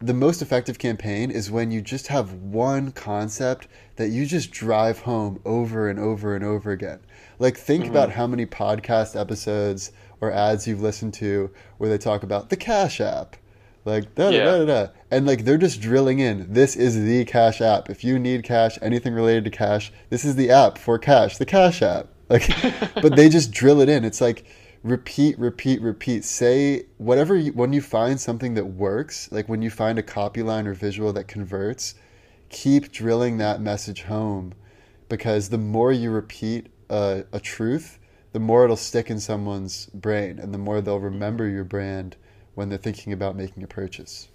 the 0.01 0.13
most 0.13 0.43
effective 0.43 0.79
campaign 0.79 1.31
is 1.31 1.51
when 1.51 1.71
you 1.71 1.81
just 1.81 2.09
have 2.09 2.33
one 2.35 2.93
concept 2.93 3.69
that 3.97 4.11
you 4.11 4.27
just 4.27 4.51
drive 4.51 4.99
home 4.99 5.41
over 5.47 5.89
and 5.89 5.99
over 5.99 6.35
and 6.35 6.45
over 6.45 6.73
again. 6.73 7.01
Like 7.39 7.57
think 7.57 7.85
mm-hmm. 7.85 7.93
about 7.93 8.11
how 8.13 8.27
many 8.27 8.45
podcast 8.45 9.19
episodes 9.19 9.93
or 10.21 10.31
ads 10.31 10.67
you've 10.67 10.83
listened 10.83 11.15
to 11.15 11.51
where 11.79 11.89
they 11.89 11.97
talk 11.97 12.23
about 12.23 12.51
the 12.51 12.57
Cash 12.57 13.01
App. 13.01 13.37
Like 13.85 14.15
da 14.15 14.31
da 14.31 14.59
da 14.59 14.65
da, 14.65 14.87
and 15.11 15.27
like 15.27 15.45
they're 15.45 15.59
just 15.59 15.81
drilling 15.81 16.19
in. 16.19 16.53
This 16.53 16.75
is 16.75 17.05
the 17.05 17.25
Cash 17.27 17.61
App. 17.61 17.91
If 17.91 18.03
you 18.03 18.19
need 18.19 18.43
cash, 18.43 18.79
anything 18.81 19.13
related 19.13 19.45
to 19.45 19.51
cash, 19.51 19.93
this 20.09 20.25
is 20.25 20.37
the 20.37 20.51
app 20.51 20.79
for 20.79 20.99
cash, 20.99 21.37
the 21.37 21.45
Cash 21.45 21.83
App. 21.83 22.09
Like, 22.31 22.49
but 23.03 23.15
they 23.15 23.29
just 23.29 23.53
drill 23.53 23.83
it 23.83 23.91
in. 23.91 24.05
It's 24.05 24.23
like 24.23 24.47
repeat, 24.83 25.39
repeat, 25.39 25.83
repeat. 25.83 26.25
Say 26.25 26.87
whatever 26.97 27.37
you, 27.37 27.53
when 27.53 27.75
you 27.75 27.83
find 27.83 28.19
something 28.19 28.55
that 28.55 28.65
works, 28.65 29.31
like 29.31 29.49
when 29.51 29.61
you 29.61 29.71
find 29.71 29.99
a 29.99 30.03
copy 30.03 30.43
line 30.43 30.67
or 30.67 30.75
visual 30.75 31.13
that 31.13 31.29
converts, 31.29 31.95
keep 32.49 32.91
drilling 32.91 33.39
that 33.39 33.61
message 33.61 34.03
home 34.03 34.55
because 35.09 35.49
the 35.49 35.59
more 35.59 35.93
you 35.93 36.11
repeat 36.11 36.69
a, 36.89 37.25
a 37.33 37.41
truth, 37.41 37.99
the 38.33 38.41
more 38.41 38.65
it'll 38.65 38.77
stick 38.77 39.11
in 39.11 39.21
someone's 39.21 39.87
brain 39.87 40.39
and 40.39 40.55
the 40.55 40.59
more 40.59 40.81
they'll 40.81 41.01
remember 41.01 41.49
your 41.49 41.65
brand 41.65 42.17
when 42.55 42.69
they're 42.69 42.79
thinking 42.79 43.13
about 43.13 43.37
making 43.37 43.63
a 43.63 43.67
purchase. 43.67 44.29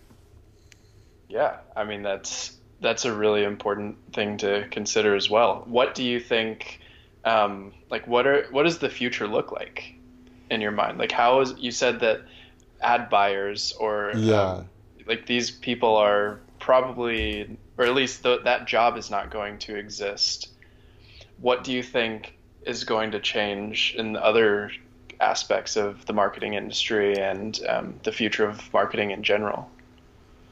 Yeah, 1.27 1.58
I 1.75 1.84
mean 1.84 2.01
that's 2.01 2.58
that's 2.82 3.05
a 3.05 3.13
really 3.13 3.43
important 3.43 3.97
thing 4.13 4.38
to 4.38 4.67
consider 4.71 5.15
as 5.15 5.29
well. 5.29 5.63
What 5.67 5.95
do 5.95 6.03
you 6.03 6.19
think 6.19 6.79
um, 7.25 7.73
like 7.89 8.08
what 8.08 8.25
are 8.25 8.45
what 8.51 8.63
does 8.63 8.79
the 8.79 8.89
future 8.89 9.27
look 9.27 9.51
like 9.51 9.93
in 10.49 10.62
your 10.62 10.71
mind? 10.71 10.97
Like 10.97 11.12
how 11.12 11.41
is 11.41 11.53
you 11.58 11.71
said 11.71 11.99
that 12.01 12.21
ad 12.82 13.10
buyers 13.10 13.73
or 13.79 14.13
yeah, 14.15 14.41
um, 14.41 14.69
like 15.05 15.25
these 15.25 15.51
people 15.51 15.95
are 15.95 16.39
probably 16.60 17.58
or 17.77 17.86
at 17.86 17.93
least 17.93 18.23
the, 18.23 18.39
that 18.43 18.67
job 18.67 18.97
is 18.97 19.10
not 19.10 19.32
going 19.32 19.58
to 19.60 19.75
exist. 19.75 20.49
What 21.38 21.63
do 21.63 21.71
you 21.71 21.84
think 21.84 22.36
is 22.63 22.84
going 22.84 23.12
to 23.12 23.19
change 23.19 23.95
in 23.97 24.13
the 24.13 24.23
other 24.23 24.71
aspects 25.21 25.75
of 25.75 26.05
the 26.05 26.13
marketing 26.13 26.53
industry 26.53 27.17
and 27.17 27.60
um, 27.67 27.99
the 28.03 28.12
future 28.12 28.45
of 28.45 28.71
marketing 28.73 29.12
in 29.12 29.23
general? 29.23 29.69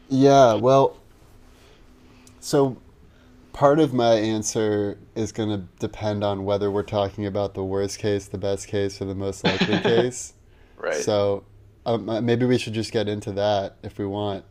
Yeah, 0.09 0.53
well, 0.53 0.97
so 2.39 2.77
part 3.53 3.79
of 3.79 3.93
my 3.93 4.13
answer 4.13 4.97
is 5.15 5.31
going 5.31 5.49
to 5.49 5.67
depend 5.79 6.23
on 6.23 6.45
whether 6.45 6.69
we're 6.69 6.83
talking 6.83 7.25
about 7.25 7.55
the 7.55 7.63
worst 7.63 7.99
case, 7.99 8.27
the 8.27 8.37
best 8.37 8.67
case, 8.67 9.01
or 9.01 9.05
the 9.05 9.15
most 9.15 9.43
likely 9.43 9.79
case. 9.81 10.33
Right. 10.77 10.95
So 10.95 11.43
um, 11.85 12.07
uh, 12.07 12.21
maybe 12.21 12.45
we 12.45 12.57
should 12.57 12.73
just 12.73 12.91
get 12.91 13.07
into 13.07 13.31
that 13.33 13.77
if 13.81 13.97
we 13.97 14.05
want. 14.05 14.45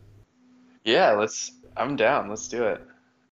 Yeah, 0.83 1.11
let's. 1.11 1.51
I'm 1.75 1.95
down. 1.95 2.29
Let's 2.29 2.47
do 2.47 2.63
it. 2.63 2.81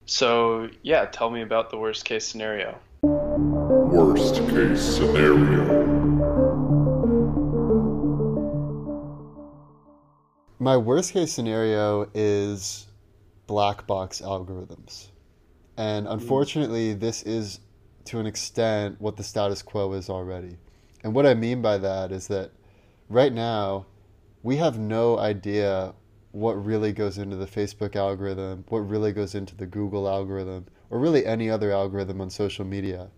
So 0.05 0.69
yeah, 0.83 1.05
tell 1.05 1.29
me 1.29 1.41
about 1.41 1.69
the 1.69 1.77
worst 1.77 2.05
case 2.05 2.25
scenario. 2.25 2.77
Worst 3.01 4.35
case 4.47 4.81
scenario. 4.81 6.06
My 10.59 10.75
worst 10.75 11.13
case 11.13 11.31
scenario 11.31 12.09
is 12.15 12.87
black 13.45 13.85
box 13.85 14.21
algorithms. 14.21 15.09
And 15.77 16.07
hmm. 16.07 16.13
unfortunately, 16.13 16.93
this 16.93 17.21
is 17.23 17.59
to 18.05 18.19
an 18.19 18.25
extent 18.25 18.99
what 18.99 19.17
the 19.17 19.23
status 19.23 19.61
quo 19.61 19.93
is 19.93 20.09
already. 20.09 20.57
And 21.03 21.13
what 21.13 21.27
I 21.27 21.35
mean 21.35 21.61
by 21.61 21.77
that 21.77 22.11
is 22.11 22.27
that 22.29 22.51
right 23.07 23.31
now, 23.31 23.85
we 24.41 24.55
have 24.55 24.79
no 24.79 25.19
idea 25.19 25.93
what 26.31 26.53
really 26.53 26.91
goes 26.91 27.19
into 27.19 27.35
the 27.35 27.45
Facebook 27.45 27.95
algorithm, 27.95 28.65
what 28.69 28.79
really 28.79 29.11
goes 29.11 29.35
into 29.35 29.55
the 29.55 29.67
Google 29.67 30.07
algorithm, 30.07 30.65
or 30.89 30.99
really 30.99 31.25
any 31.25 31.49
other 31.51 31.71
algorithm 31.71 32.19
on 32.19 32.29
social 32.29 32.65
media. 32.65 33.09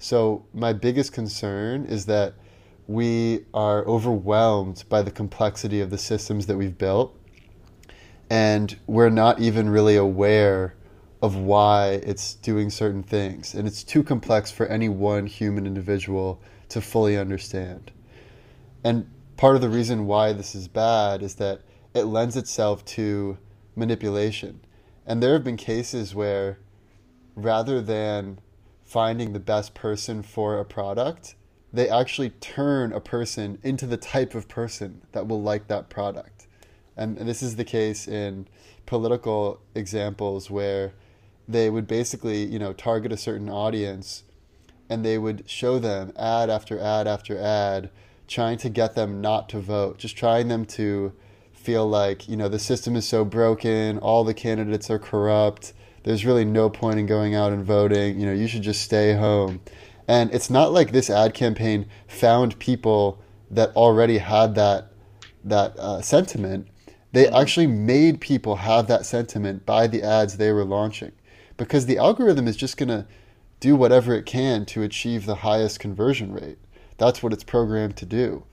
So, 0.00 0.46
my 0.52 0.72
biggest 0.72 1.12
concern 1.12 1.84
is 1.86 2.06
that 2.06 2.34
we 2.88 3.44
are 3.52 3.84
overwhelmed 3.84 4.82
by 4.88 5.02
the 5.02 5.10
complexity 5.10 5.80
of 5.80 5.90
the 5.90 5.98
systems 5.98 6.46
that 6.46 6.56
we've 6.56 6.78
built, 6.78 7.14
and 8.30 8.76
we're 8.86 9.10
not 9.10 9.40
even 9.40 9.68
really 9.68 9.96
aware 9.96 10.74
of 11.20 11.36
why 11.36 12.00
it's 12.02 12.34
doing 12.34 12.70
certain 12.70 13.02
things. 13.02 13.54
And 13.54 13.68
it's 13.68 13.84
too 13.84 14.02
complex 14.02 14.50
for 14.50 14.66
any 14.66 14.88
one 14.88 15.26
human 15.26 15.66
individual 15.66 16.40
to 16.70 16.80
fully 16.80 17.18
understand. 17.18 17.92
And 18.82 19.10
part 19.36 19.54
of 19.54 19.60
the 19.60 19.68
reason 19.68 20.06
why 20.06 20.32
this 20.32 20.54
is 20.54 20.66
bad 20.66 21.22
is 21.22 21.34
that 21.36 21.60
it 21.92 22.04
lends 22.04 22.36
itself 22.36 22.84
to 22.86 23.36
manipulation. 23.76 24.60
And 25.06 25.22
there 25.22 25.34
have 25.34 25.44
been 25.44 25.56
cases 25.56 26.14
where 26.14 26.58
rather 27.34 27.82
than 27.82 28.38
finding 28.84 29.32
the 29.32 29.40
best 29.40 29.74
person 29.74 30.22
for 30.22 30.58
a 30.58 30.64
product, 30.64 31.34
they 31.72 31.88
actually 31.88 32.30
turn 32.30 32.92
a 32.92 33.00
person 33.00 33.58
into 33.62 33.86
the 33.86 33.96
type 33.96 34.34
of 34.34 34.48
person 34.48 35.02
that 35.12 35.26
will 35.26 35.42
like 35.42 35.68
that 35.68 35.88
product. 35.88 36.46
And, 36.96 37.16
this 37.16 37.42
is 37.42 37.56
the 37.56 37.64
case 37.64 38.08
in 38.08 38.48
political 38.86 39.60
examples 39.74 40.50
where 40.50 40.94
they 41.46 41.70
would 41.70 41.86
basically, 41.86 42.44
you 42.44 42.58
know, 42.58 42.72
target 42.72 43.12
a 43.12 43.16
certain 43.16 43.48
audience 43.48 44.24
and 44.88 45.04
they 45.04 45.18
would 45.18 45.48
show 45.48 45.78
them 45.78 46.12
ad 46.16 46.50
after 46.50 46.78
ad 46.78 47.06
after 47.06 47.38
ad 47.38 47.90
trying 48.26 48.58
to 48.58 48.68
get 48.68 48.94
them 48.94 49.20
not 49.20 49.48
to 49.50 49.60
vote, 49.60 49.98
just 49.98 50.16
trying 50.16 50.48
them 50.48 50.64
to 50.64 51.12
feel 51.52 51.88
like, 51.88 52.28
you 52.28 52.36
know, 52.36 52.48
the 52.48 52.58
system 52.58 52.96
is 52.96 53.06
so 53.06 53.24
broken, 53.24 53.98
all 53.98 54.24
the 54.24 54.34
candidates 54.34 54.90
are 54.90 54.98
corrupt, 54.98 55.72
there's 56.04 56.24
really 56.24 56.44
no 56.44 56.70
point 56.70 56.98
in 56.98 57.06
going 57.06 57.34
out 57.34 57.52
and 57.52 57.64
voting, 57.64 58.18
you 58.18 58.26
know, 58.26 58.32
you 58.32 58.46
should 58.46 58.62
just 58.62 58.82
stay 58.82 59.14
home. 59.14 59.60
And 60.08 60.32
it's 60.34 60.48
not 60.48 60.72
like 60.72 60.90
this 60.90 61.10
ad 61.10 61.34
campaign 61.34 61.86
found 62.08 62.58
people 62.58 63.22
that 63.50 63.76
already 63.76 64.18
had 64.18 64.54
that 64.54 64.92
that 65.44 65.78
uh, 65.78 66.00
sentiment. 66.02 66.66
They 67.12 67.28
actually 67.28 67.68
made 67.68 68.20
people 68.20 68.56
have 68.56 68.86
that 68.88 69.06
sentiment 69.06 69.64
by 69.64 69.86
the 69.86 70.02
ads 70.02 70.36
they 70.36 70.52
were 70.52 70.64
launching 70.64 71.12
because 71.56 71.86
the 71.86 71.98
algorithm 71.98 72.48
is 72.48 72.56
just 72.56 72.76
going 72.76 72.88
to 72.88 73.06
do 73.60 73.76
whatever 73.76 74.14
it 74.14 74.26
can 74.26 74.64
to 74.66 74.82
achieve 74.82 75.26
the 75.26 75.36
highest 75.36 75.80
conversion 75.80 76.32
rate. 76.32 76.58
That's 76.96 77.22
what 77.22 77.32
it's 77.32 77.44
programmed 77.44 77.96
to 77.98 78.06
do. 78.06 78.44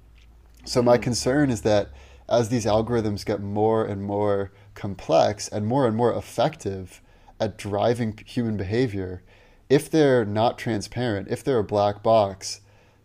So, 0.65 0.81
my 0.81 0.97
hmm. 0.97 1.03
concern 1.03 1.49
is 1.49 1.61
that 1.61 1.89
as 2.27 2.49
these 2.49 2.65
algorithms 2.65 3.25
get 3.25 3.41
more 3.41 3.85
and 3.85 4.01
more 4.01 4.51
complex 4.73 5.47
and 5.47 5.65
more 5.65 5.87
and 5.87 5.95
more 5.95 6.13
effective 6.13 7.01
at 7.39 7.57
driving 7.57 8.17
human 8.25 8.57
behavior, 8.57 9.23
if 9.69 9.89
they're 9.89 10.25
not 10.25 10.57
transparent, 10.57 11.27
if 11.29 11.43
they're 11.43 11.59
a 11.59 11.63
black 11.63 12.03
box, 12.03 12.61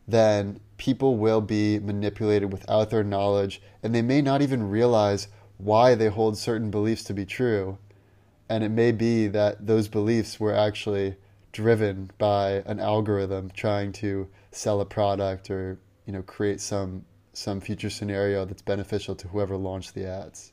then 0.06 0.60
people 0.76 1.16
will 1.16 1.40
be 1.40 1.78
manipulated 1.78 2.52
without 2.52 2.90
their 2.90 3.04
knowledge 3.04 3.60
and 3.82 3.94
they 3.94 4.02
may 4.02 4.22
not 4.22 4.42
even 4.42 4.70
realize 4.70 5.28
why 5.58 5.94
they 5.94 6.08
hold 6.08 6.38
certain 6.38 6.70
beliefs 6.70 7.04
to 7.04 7.12
be 7.12 7.26
true 7.26 7.78
and 8.48 8.64
it 8.64 8.70
may 8.70 8.90
be 8.90 9.28
that 9.28 9.66
those 9.66 9.88
beliefs 9.88 10.40
were 10.40 10.54
actually 10.54 11.14
driven 11.52 12.10
by 12.18 12.62
an 12.66 12.80
algorithm 12.80 13.50
trying 13.50 13.92
to 13.92 14.28
sell 14.50 14.80
a 14.80 14.84
product 14.84 15.50
or 15.50 15.78
you 16.04 16.12
know 16.12 16.22
create 16.22 16.60
some 16.60 17.04
some 17.32 17.60
future 17.60 17.88
scenario 17.88 18.44
that's 18.44 18.62
beneficial 18.62 19.14
to 19.14 19.28
whoever 19.28 19.56
launched 19.56 19.94
the 19.94 20.04
ads. 20.04 20.52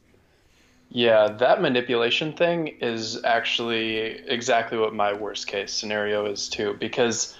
Yeah, 0.90 1.28
that 1.28 1.62
manipulation 1.62 2.34
thing 2.34 2.68
is 2.80 3.24
actually 3.24 3.98
exactly 4.28 4.78
what 4.78 4.94
my 4.94 5.14
worst 5.14 5.48
case 5.48 5.74
scenario 5.74 6.26
is 6.26 6.48
too 6.48 6.78
because 6.80 7.36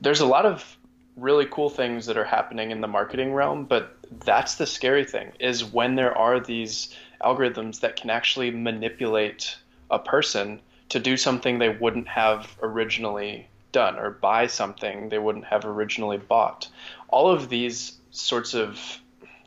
there's 0.00 0.20
a 0.20 0.26
lot 0.26 0.44
of 0.44 0.76
really 1.16 1.46
cool 1.46 1.70
things 1.70 2.06
that 2.06 2.16
are 2.16 2.24
happening 2.24 2.70
in 2.70 2.80
the 2.80 2.88
marketing 2.88 3.32
realm, 3.32 3.64
but 3.64 3.96
that's 4.24 4.56
the 4.56 4.66
scary 4.66 5.04
thing 5.04 5.30
is 5.38 5.64
when 5.64 5.94
there 5.94 6.16
are 6.16 6.40
these 6.40 6.94
algorithms 7.22 7.80
that 7.80 7.96
can 7.96 8.10
actually 8.10 8.50
manipulate 8.50 9.56
a 9.90 9.98
person 9.98 10.60
to 10.88 10.98
do 10.98 11.16
something 11.16 11.58
they 11.58 11.68
wouldn't 11.68 12.08
have 12.08 12.56
originally 12.62 13.46
done 13.72 13.98
or 13.98 14.10
buy 14.10 14.46
something 14.46 15.08
they 15.08 15.18
wouldn't 15.18 15.44
have 15.44 15.64
originally 15.64 16.18
bought. 16.18 16.68
All 17.08 17.30
of 17.30 17.48
these 17.48 17.98
sorts 18.10 18.54
of 18.54 18.98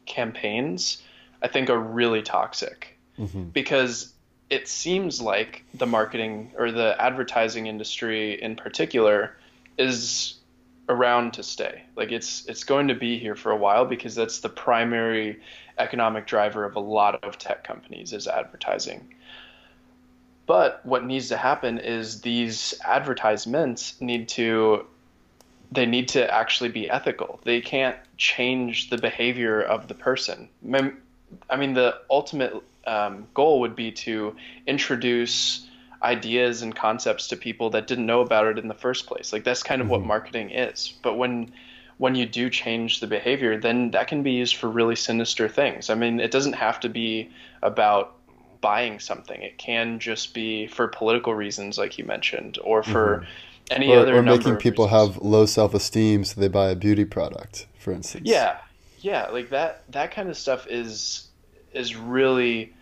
campaigns, 0.06 1.02
I 1.42 1.50
think, 1.50 1.70
are 1.70 1.80
really 1.80 2.22
toxic 2.22 2.93
mm-hmm. 3.20 3.44
because 3.46 4.14
it 4.50 4.68
seems 4.68 5.22
like 5.22 5.64
the 5.74 5.88
marketing 5.88 6.52
or 6.58 6.72
the 6.72 6.96
advertising 7.00 7.68
industry 7.68 8.42
in 8.42 8.56
particular 8.56 9.36
is 9.78 10.36
around 10.90 11.34
to 11.34 11.44
stay. 11.44 11.84
Like 11.96 12.12
it's 12.12 12.46
it's 12.46 12.64
going 12.64 12.90
to 12.90 12.96
be 12.96 13.18
here 13.18 13.36
for 13.36 13.52
a 13.52 13.58
while 13.58 13.86
because 13.86 14.16
that's 14.16 14.40
the 14.40 14.50
primary 14.50 15.40
economic 15.78 16.28
driver 16.28 16.66
of 16.66 16.76
a 16.76 16.80
lot 16.80 17.24
of 17.24 17.38
tech 17.38 17.64
companies 17.64 18.14
is 18.14 18.28
advertising. 18.28 19.16
But 20.46 20.86
what 20.86 21.06
needs 21.06 21.30
to 21.30 21.38
happen 21.38 21.78
is 21.80 22.22
these 22.22 22.74
advertisements 22.86 24.00
need 24.02 24.28
to 24.30 24.86
they 25.72 25.86
need 25.88 26.10
to 26.10 26.32
actually 26.32 26.70
be 26.70 26.90
ethical. 26.90 27.40
They 27.44 27.60
can't 27.60 27.98
change 28.18 28.92
the 28.92 28.98
behavior 28.98 29.60
of 29.62 29.88
the 29.88 29.96
person. 29.96 30.48
I 31.50 31.56
mean, 31.56 31.74
the 31.74 31.98
ultimate 32.12 32.54
um, 32.86 33.28
goal 33.34 33.62
would 33.62 33.76
be 33.76 33.92
to 33.92 34.36
introduce 34.68 35.68
ideas 36.02 36.62
and 36.62 36.76
concepts 36.76 37.30
to 37.30 37.38
people 37.38 37.70
that 37.72 37.88
didn't 37.88 38.06
know 38.06 38.22
about 38.22 38.48
it 38.48 38.60
in 38.60 38.68
the 38.68 38.74
first 38.74 39.08
place. 39.08 39.32
Like 39.32 39.44
that's 39.44 39.64
kind 39.64 39.82
of 39.82 39.86
mm-hmm. 39.86 39.92
what 39.92 40.06
marketing 40.06 40.52
is. 40.52 40.94
But 41.02 41.18
when 41.18 41.52
when 41.98 42.16
you 42.16 42.26
do 42.26 42.50
change 42.50 43.00
the 43.00 43.08
behavior, 43.08 43.58
then 43.58 43.92
that 43.92 44.08
can 44.08 44.24
be 44.24 44.32
used 44.32 44.56
for 44.56 44.68
really 44.68 44.96
sinister 44.96 45.48
things. 45.48 45.90
I 45.90 45.96
mean, 45.96 46.20
it 46.20 46.32
doesn't 46.32 46.54
have 46.54 46.80
to 46.82 46.90
be 46.90 47.30
about 47.62 48.16
buying 48.62 49.00
something. 49.00 49.42
It 49.42 49.58
can 49.58 50.00
just 50.00 50.34
be 50.34 50.68
for 50.68 50.88
political 50.88 51.36
reasons, 51.36 51.78
like 51.78 51.98
you 51.98 52.06
mentioned, 52.06 52.58
or 52.64 52.82
for 52.82 53.20
mm-hmm. 53.20 53.26
any 53.72 53.94
or, 53.94 54.00
other. 54.00 54.18
Or 54.18 54.24
making 54.24 54.58
people 54.58 54.86
reasons. 54.86 55.14
have 55.14 55.24
low 55.24 55.46
self 55.46 55.74
esteem, 55.74 56.26
so 56.26 56.42
they 56.42 56.48
buy 56.48 56.70
a 56.70 56.76
beauty 56.76 57.06
product, 57.06 57.68
for 57.78 57.94
instance. 57.94 58.28
Yeah, 58.28 58.58
yeah, 59.00 59.28
like 59.28 59.52
that. 59.52 59.84
That 59.92 60.12
kind 60.12 60.30
of 60.30 60.38
stuff 60.38 60.66
is 60.68 61.28
is 61.74 61.96
really 61.96 62.74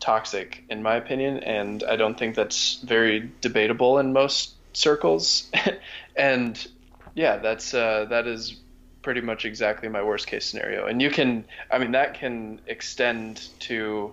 toxic 0.00 0.64
in 0.68 0.82
my 0.82 0.96
opinion, 0.96 1.38
and 1.38 1.82
I 1.82 1.96
don't 1.96 2.18
think 2.18 2.34
that's 2.34 2.80
very 2.82 3.30
debatable 3.40 3.98
in 3.98 4.12
most 4.12 4.52
circles. 4.72 5.50
and 6.16 6.66
yeah, 7.14 7.36
that's 7.38 7.74
uh, 7.74 8.06
that 8.10 8.26
is 8.26 8.56
pretty 9.02 9.20
much 9.20 9.44
exactly 9.44 9.88
my 9.88 10.02
worst 10.02 10.26
case 10.26 10.44
scenario. 10.44 10.86
And 10.86 11.00
you 11.00 11.10
can, 11.10 11.44
I 11.70 11.78
mean, 11.78 11.92
that 11.92 12.14
can 12.14 12.60
extend 12.66 13.48
to 13.60 14.12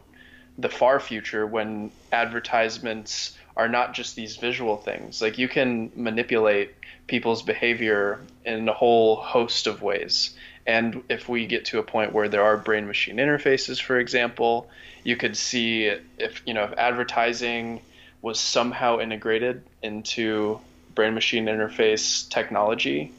the 0.58 0.70
far 0.70 1.00
future 1.00 1.46
when 1.46 1.92
advertisements 2.12 3.38
are 3.58 3.68
not 3.68 3.94
just 3.94 4.16
these 4.16 4.38
visual 4.38 4.78
things. 4.78 5.22
Like 5.22 5.38
you 5.38 5.48
can 5.48 5.92
manipulate 5.96 6.72
people's 7.08 7.42
behavior 7.42 8.20
in 8.46 8.68
a 8.68 8.74
whole 8.74 9.18
host 9.18 9.68
of 9.68 9.82
ways. 9.82 10.36
And 10.68 11.04
if 11.10 11.30
we 11.30 11.46
get 11.46 11.66
to 11.66 11.80
a 11.80 11.84
point 11.84 12.12
where 12.12 12.28
there 12.28 12.44
are 12.44 12.58
brain 12.58 12.88
machine 12.88 13.18
interfaces, 13.18 13.80
for 13.82 14.00
example, 14.00 14.68
you 15.04 15.16
could 15.16 15.38
see 15.38 15.92
if 16.18 16.42
you 16.46 16.54
know 16.54 16.64
if 16.64 16.74
advertising 16.78 17.82
was 18.22 18.40
somehow 18.40 19.00
integrated 19.00 19.62
into 19.84 20.60
brain 20.96 21.14
machine 21.14 21.46
interface 21.46 22.28
technology, 22.30 23.12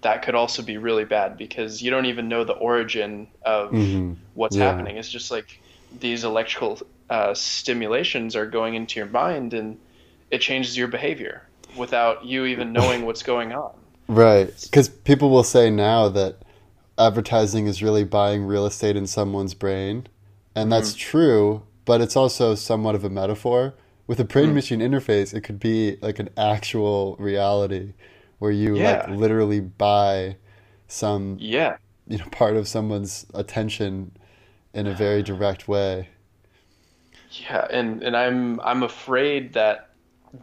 that 0.00 0.22
could 0.22 0.34
also 0.34 0.62
be 0.62 0.76
really 0.76 1.04
bad 1.04 1.36
because 1.36 1.80
you 1.82 1.90
don't 1.90 2.06
even 2.06 2.28
know 2.28 2.42
the 2.44 2.54
origin 2.54 3.28
of 3.42 3.70
mm-hmm. 3.70 4.14
what's 4.34 4.56
yeah. 4.56 4.64
happening. 4.64 4.96
It's 4.96 5.10
just 5.10 5.30
like 5.30 5.60
these 6.00 6.24
electrical 6.24 6.80
uh, 7.08 7.34
stimulations 7.34 8.36
are 8.36 8.46
going 8.46 8.74
into 8.74 8.98
your 8.98 9.08
mind 9.08 9.54
and 9.54 9.78
it 10.30 10.40
changes 10.40 10.76
your 10.76 10.88
behavior 10.88 11.42
without 11.76 12.24
you 12.24 12.44
even 12.44 12.72
knowing 12.72 13.02
what's 13.06 13.22
going 13.22 13.52
on. 13.52 13.72
Right. 14.08 14.52
Because 14.62 14.88
people 14.88 15.30
will 15.30 15.44
say 15.44 15.70
now 15.70 16.08
that 16.08 16.38
advertising 16.98 17.66
is 17.66 17.82
really 17.82 18.04
buying 18.04 18.44
real 18.44 18.66
estate 18.66 18.96
in 18.96 19.06
someone's 19.06 19.54
brain. 19.54 20.06
And 20.54 20.72
that's 20.72 20.92
mm. 20.92 20.98
true, 20.98 21.62
but 21.84 22.00
it's 22.00 22.16
also 22.16 22.54
somewhat 22.54 22.94
of 22.94 23.04
a 23.04 23.10
metaphor. 23.10 23.74
With 24.06 24.18
a 24.18 24.24
brain 24.24 24.50
mm. 24.50 24.54
machine 24.54 24.80
interface, 24.80 25.34
it 25.34 25.42
could 25.42 25.60
be 25.60 25.98
like 26.00 26.18
an 26.18 26.30
actual 26.36 27.16
reality 27.18 27.92
where 28.38 28.50
you 28.50 28.76
yeah. 28.76 29.06
like 29.08 29.18
literally 29.18 29.60
buy 29.60 30.36
some 30.90 31.36
yeah 31.38 31.76
you 32.06 32.16
know 32.16 32.24
part 32.30 32.56
of 32.56 32.66
someone's 32.66 33.26
attention 33.34 34.10
in 34.72 34.86
a 34.86 34.94
very 34.94 35.22
direct 35.22 35.68
way. 35.68 36.08
Yeah, 37.30 37.66
and 37.70 38.02
and 38.02 38.16
I'm 38.16 38.60
I'm 38.60 38.82
afraid 38.82 39.52
that 39.54 39.90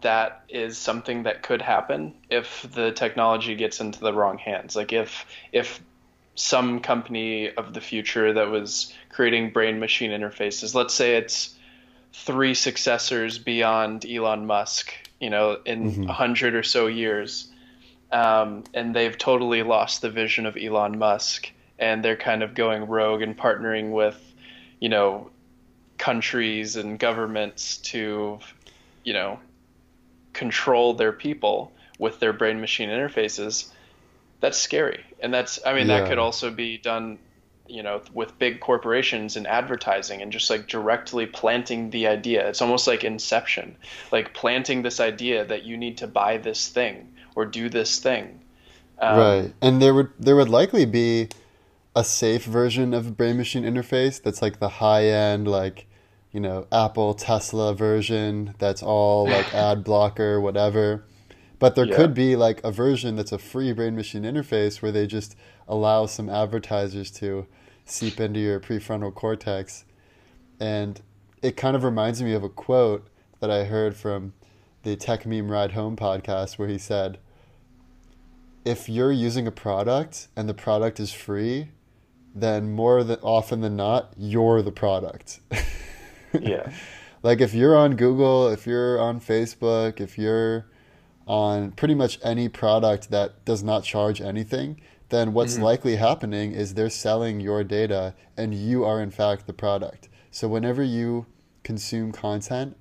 that 0.02 0.44
is 0.50 0.78
something 0.78 1.24
that 1.24 1.44
could 1.44 1.62
happen 1.62 2.13
if 2.30 2.68
the 2.74 2.91
technology 2.91 3.56
gets 3.56 3.80
into 3.80 4.00
the 4.00 4.13
wrong 4.13 4.38
hands. 4.38 4.76
Like 4.76 4.94
if 4.94 5.26
if 5.52 5.82
some 6.36 6.82
company 6.82 7.50
of 7.50 7.74
the 7.74 7.82
future 7.82 8.34
that 8.34 8.50
was 8.50 8.93
creating 9.10 9.52
brain 9.52 9.80
machine 9.80 10.12
interfaces, 10.12 10.76
let's 10.76 10.93
say 10.93 11.15
it's 11.15 11.56
three 12.13 12.54
successors 12.54 13.38
beyond 13.38 14.06
Elon 14.06 14.45
Musk, 14.45 14.93
you 15.19 15.30
know, 15.30 15.58
in 15.65 15.88
a 15.88 15.89
mm-hmm. 15.89 16.04
hundred 16.06 16.56
or 16.56 16.63
so 16.63 16.88
years, 16.88 17.50
um, 18.12 18.63
and 18.74 18.95
they've 18.95 19.17
totally 19.17 19.63
lost 19.63 20.02
the 20.02 20.10
vision 20.10 20.45
of 20.45 20.58
Elon 20.58 20.98
Musk, 21.00 21.50
and 21.80 22.04
they're 22.04 22.15
kind 22.17 22.43
of 22.43 22.54
going 22.54 22.88
rogue 22.88 23.21
and 23.21 23.38
partnering 23.38 23.91
with, 23.91 24.21
you 24.80 24.89
know, 24.89 25.30
countries 25.98 26.76
and 26.76 27.00
governments 27.00 27.78
to, 27.78 28.39
you 29.04 29.13
know, 29.13 29.39
control 30.34 30.93
their 30.93 31.13
people 31.13 31.71
with 31.98 32.19
their 32.19 32.34
brain 32.34 32.60
machine 32.60 32.89
interfaces, 32.89 33.71
that's 34.45 34.60
scary. 34.60 35.03
And 35.19 35.34
that's, 35.34 35.58
I 35.65 35.73
mean, 35.73 35.88
yeah. 35.88 36.01
that 36.01 36.10
could 36.10 36.19
also 36.19 36.51
be 36.51 36.77
done, 36.77 37.17
you 37.67 37.81
know, 37.81 37.99
with 38.13 38.38
big 38.38 38.60
corporations 38.60 39.36
and 39.38 39.47
advertising 39.47 40.21
and 40.21 40.31
just 40.31 40.51
like 40.51 40.67
directly 40.67 41.25
planting 41.25 41.89
the 41.89 42.05
idea. 42.05 42.47
It's 42.47 42.62
almost 42.62 42.86
like 42.86 43.03
inception, 43.03 43.75
like 44.12 44.36
planting 44.36 44.84
this 44.84 44.99
idea 44.99 45.45
that 45.45 45.63
you 45.63 45.77
need 45.77 45.97
to 45.97 46.08
buy 46.08 46.38
this 46.38 46.67
thing 46.67 47.15
or 47.36 47.45
do 47.45 47.69
this 47.69 47.97
thing. 47.97 48.39
Um, 48.99 49.17
right. 49.17 49.53
And 49.63 49.81
there 49.81 49.95
would, 49.95 50.10
there 50.19 50.36
would 50.36 50.49
likely 50.49 50.86
be, 50.86 51.29
a 51.97 52.03
safe 52.03 52.43
version 52.43 52.93
of 52.93 53.08
a 53.08 53.12
brain 53.12 53.38
machine 53.38 53.63
interface 53.63 54.21
that's 54.21 54.41
like 54.41 54.60
the 54.60 54.67
high 54.67 55.05
end 55.05 55.47
like 55.47 55.88
you 56.34 56.41
know 56.41 56.67
apple 56.69 57.13
tesla 57.13 57.73
version 57.73 58.53
that's 58.60 58.84
all 58.84 59.25
like 59.29 59.53
ad 59.55 59.81
blocker 59.81 60.41
whatever 60.41 61.05
but 61.65 61.73
there 61.73 61.86
yeah. 61.88 61.95
could 61.95 62.13
be 62.13 62.36
like 62.36 62.63
a 62.63 62.71
version 62.71 63.15
that's 63.15 63.32
a 63.32 63.39
free 63.39 63.73
brain 63.73 63.95
machine 63.95 64.21
interface 64.21 64.84
where 64.84 64.91
they 64.91 65.08
just 65.08 65.36
allow 65.67 66.06
some 66.06 66.30
advertisers 66.30 67.10
to 67.10 67.47
seep 67.86 68.19
into 68.19 68.39
your 68.39 68.60
prefrontal 68.60 69.12
cortex 69.12 69.84
and 70.60 71.01
it 71.41 71.58
kind 71.58 71.75
of 71.75 71.84
reminds 71.84 72.21
me 72.21 72.34
of 72.34 72.43
a 72.43 72.49
quote 72.49 73.08
that 73.39 73.49
i 73.49 73.63
heard 73.63 73.95
from 73.95 74.32
the 74.84 74.95
Techmeme 74.95 75.49
ride 75.49 75.71
home 75.71 75.95
podcast 75.95 76.60
where 76.60 76.67
he 76.67 76.78
said 76.78 77.17
if 78.63 78.88
you're 78.88 79.12
using 79.12 79.47
a 79.47 79.51
product 79.51 80.28
and 80.36 80.47
the 80.47 80.54
product 80.54 80.99
is 80.99 81.12
free 81.12 81.69
then 82.36 82.73
more 82.73 83.04
than 83.04 83.17
often 83.23 83.62
than 83.62 83.75
not, 83.75 84.12
you're 84.17 84.62
the 84.62 84.71
product. 84.73 85.39
yeah. 86.39 86.69
Like 87.23 87.39
if 87.39 87.54
you're 87.54 87.78
on 87.78 87.95
Google, 87.95 88.49
if 88.49 88.67
you're 88.67 88.99
on 88.99 89.21
Facebook, 89.21 90.01
if 90.01 90.17
you're 90.17 90.65
on 91.28 91.72
pretty 91.72 91.96
much 91.96 92.20
any 92.24 92.50
product 92.50 93.10
that 93.10 93.44
does 93.46 93.64
not 93.64 93.84
charge 93.84 94.22
anything, 94.22 94.80
then 95.10 95.34
what's 95.34 95.56
mm-hmm. 95.56 95.64
likely 95.64 95.96
happening 95.96 96.52
is 96.52 96.74
they're 96.74 96.90
selling 96.90 97.40
your 97.40 97.64
data 97.64 98.14
and 98.38 98.54
you 98.54 98.84
are 98.84 99.02
in 99.02 99.12
fact 99.12 99.48
the 99.48 99.54
product. 99.54 100.10
So 100.32 100.48
whenever 100.48 100.84
you 100.84 101.26
consume 101.64 102.12
content 102.12 102.78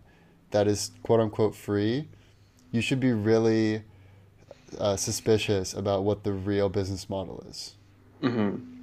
that 0.50 0.66
is 0.66 0.92
quote 1.02 1.20
unquote 1.20 1.54
free, 1.54 2.08
you 2.70 2.80
should 2.80 3.00
be 3.00 3.12
really 3.12 3.82
uh, 4.78 4.96
suspicious 4.96 5.74
about 5.74 6.04
what 6.04 6.24
the 6.24 6.32
real 6.32 6.68
business 6.68 7.08
model 7.08 7.44
is. 7.48 7.74
Mm-hmm. 8.22 8.74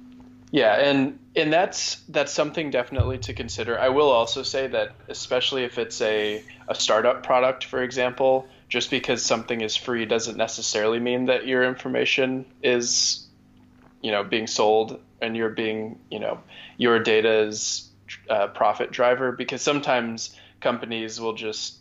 Yeah, 0.50 0.74
and 0.74 1.18
and 1.34 1.50
that's 1.50 1.96
that's 2.08 2.30
something 2.30 2.70
definitely 2.70 3.16
to 3.18 3.32
consider. 3.32 3.78
I 3.78 3.88
will 3.88 4.10
also 4.10 4.42
say 4.42 4.66
that 4.66 4.94
especially 5.08 5.64
if 5.64 5.78
it's 5.78 6.00
a 6.02 6.44
a 6.68 6.74
startup 6.74 7.22
product, 7.22 7.64
for 7.64 7.82
example, 7.82 8.46
just 8.72 8.90
because 8.90 9.22
something 9.22 9.60
is 9.60 9.76
free 9.76 10.06
doesn't 10.06 10.38
necessarily 10.38 10.98
mean 10.98 11.26
that 11.26 11.46
your 11.46 11.62
information 11.62 12.46
is 12.62 13.28
you 14.00 14.10
know 14.10 14.24
being 14.24 14.46
sold 14.46 14.98
and 15.20 15.36
you're 15.36 15.50
being 15.50 15.98
you 16.10 16.18
know 16.18 16.40
your 16.78 16.98
data 16.98 17.40
is 17.40 17.90
a 18.30 18.32
uh, 18.32 18.46
profit 18.46 18.90
driver 18.90 19.30
because 19.30 19.60
sometimes 19.60 20.34
companies 20.62 21.20
will 21.20 21.34
just 21.34 21.80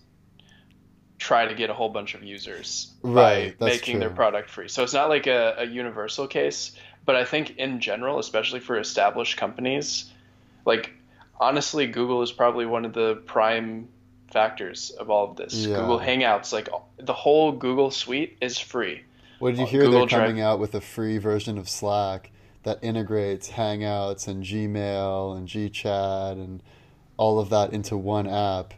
try 1.18 1.48
to 1.48 1.56
get 1.56 1.70
a 1.70 1.74
whole 1.74 1.88
bunch 1.88 2.14
of 2.14 2.24
users 2.24 2.92
right, 3.04 3.58
by 3.58 3.68
making 3.68 3.94
true. 3.94 4.00
their 4.02 4.10
product 4.10 4.50
free. 4.50 4.68
So 4.68 4.84
it's 4.84 4.94
not 4.94 5.08
like 5.08 5.28
a, 5.28 5.56
a 5.60 5.66
universal 5.66 6.28
case, 6.28 6.74
but 7.06 7.16
I 7.16 7.24
think 7.24 7.58
in 7.58 7.80
general, 7.80 8.20
especially 8.20 8.60
for 8.60 8.78
established 8.78 9.38
companies, 9.38 10.12
like 10.66 10.92
honestly, 11.40 11.88
Google 11.88 12.22
is 12.22 12.34
probably 12.34 12.66
one 12.66 12.84
of 12.84 12.92
the 12.94 13.16
prime 13.28 13.88
factors 14.32 14.92
of 14.92 15.10
all 15.10 15.30
of 15.30 15.38
this. 15.38 15.54
Yeah. 15.54 15.78
Google 15.78 16.00
Hangouts, 16.00 16.54
like 16.54 16.70
the 16.98 17.14
whole 17.14 17.52
Google 17.52 17.92
suite 17.92 18.38
is 18.42 18.58
free. 18.58 19.04
What 19.40 19.52
did 19.52 19.60
you 19.60 19.66
uh, 19.66 19.70
hear? 19.70 19.82
Google 19.82 20.00
they're 20.00 20.20
coming 20.20 20.36
Drive. 20.36 20.46
out 20.46 20.60
with 20.60 20.76
a 20.76 20.82
free 20.82 21.18
version 21.18 21.58
of 21.58 21.68
Slack 21.68 22.32
that 22.64 22.80
integrates 22.82 23.50
Hangouts 23.50 24.28
and 24.28 24.44
Gmail 24.44 25.36
and 25.36 25.48
GChat 25.48 26.34
and 26.34 26.62
all 27.18 27.40
of 27.40 27.50
that 27.50 27.74
into 27.74 27.98
one 27.98 28.28
app. 28.28 28.74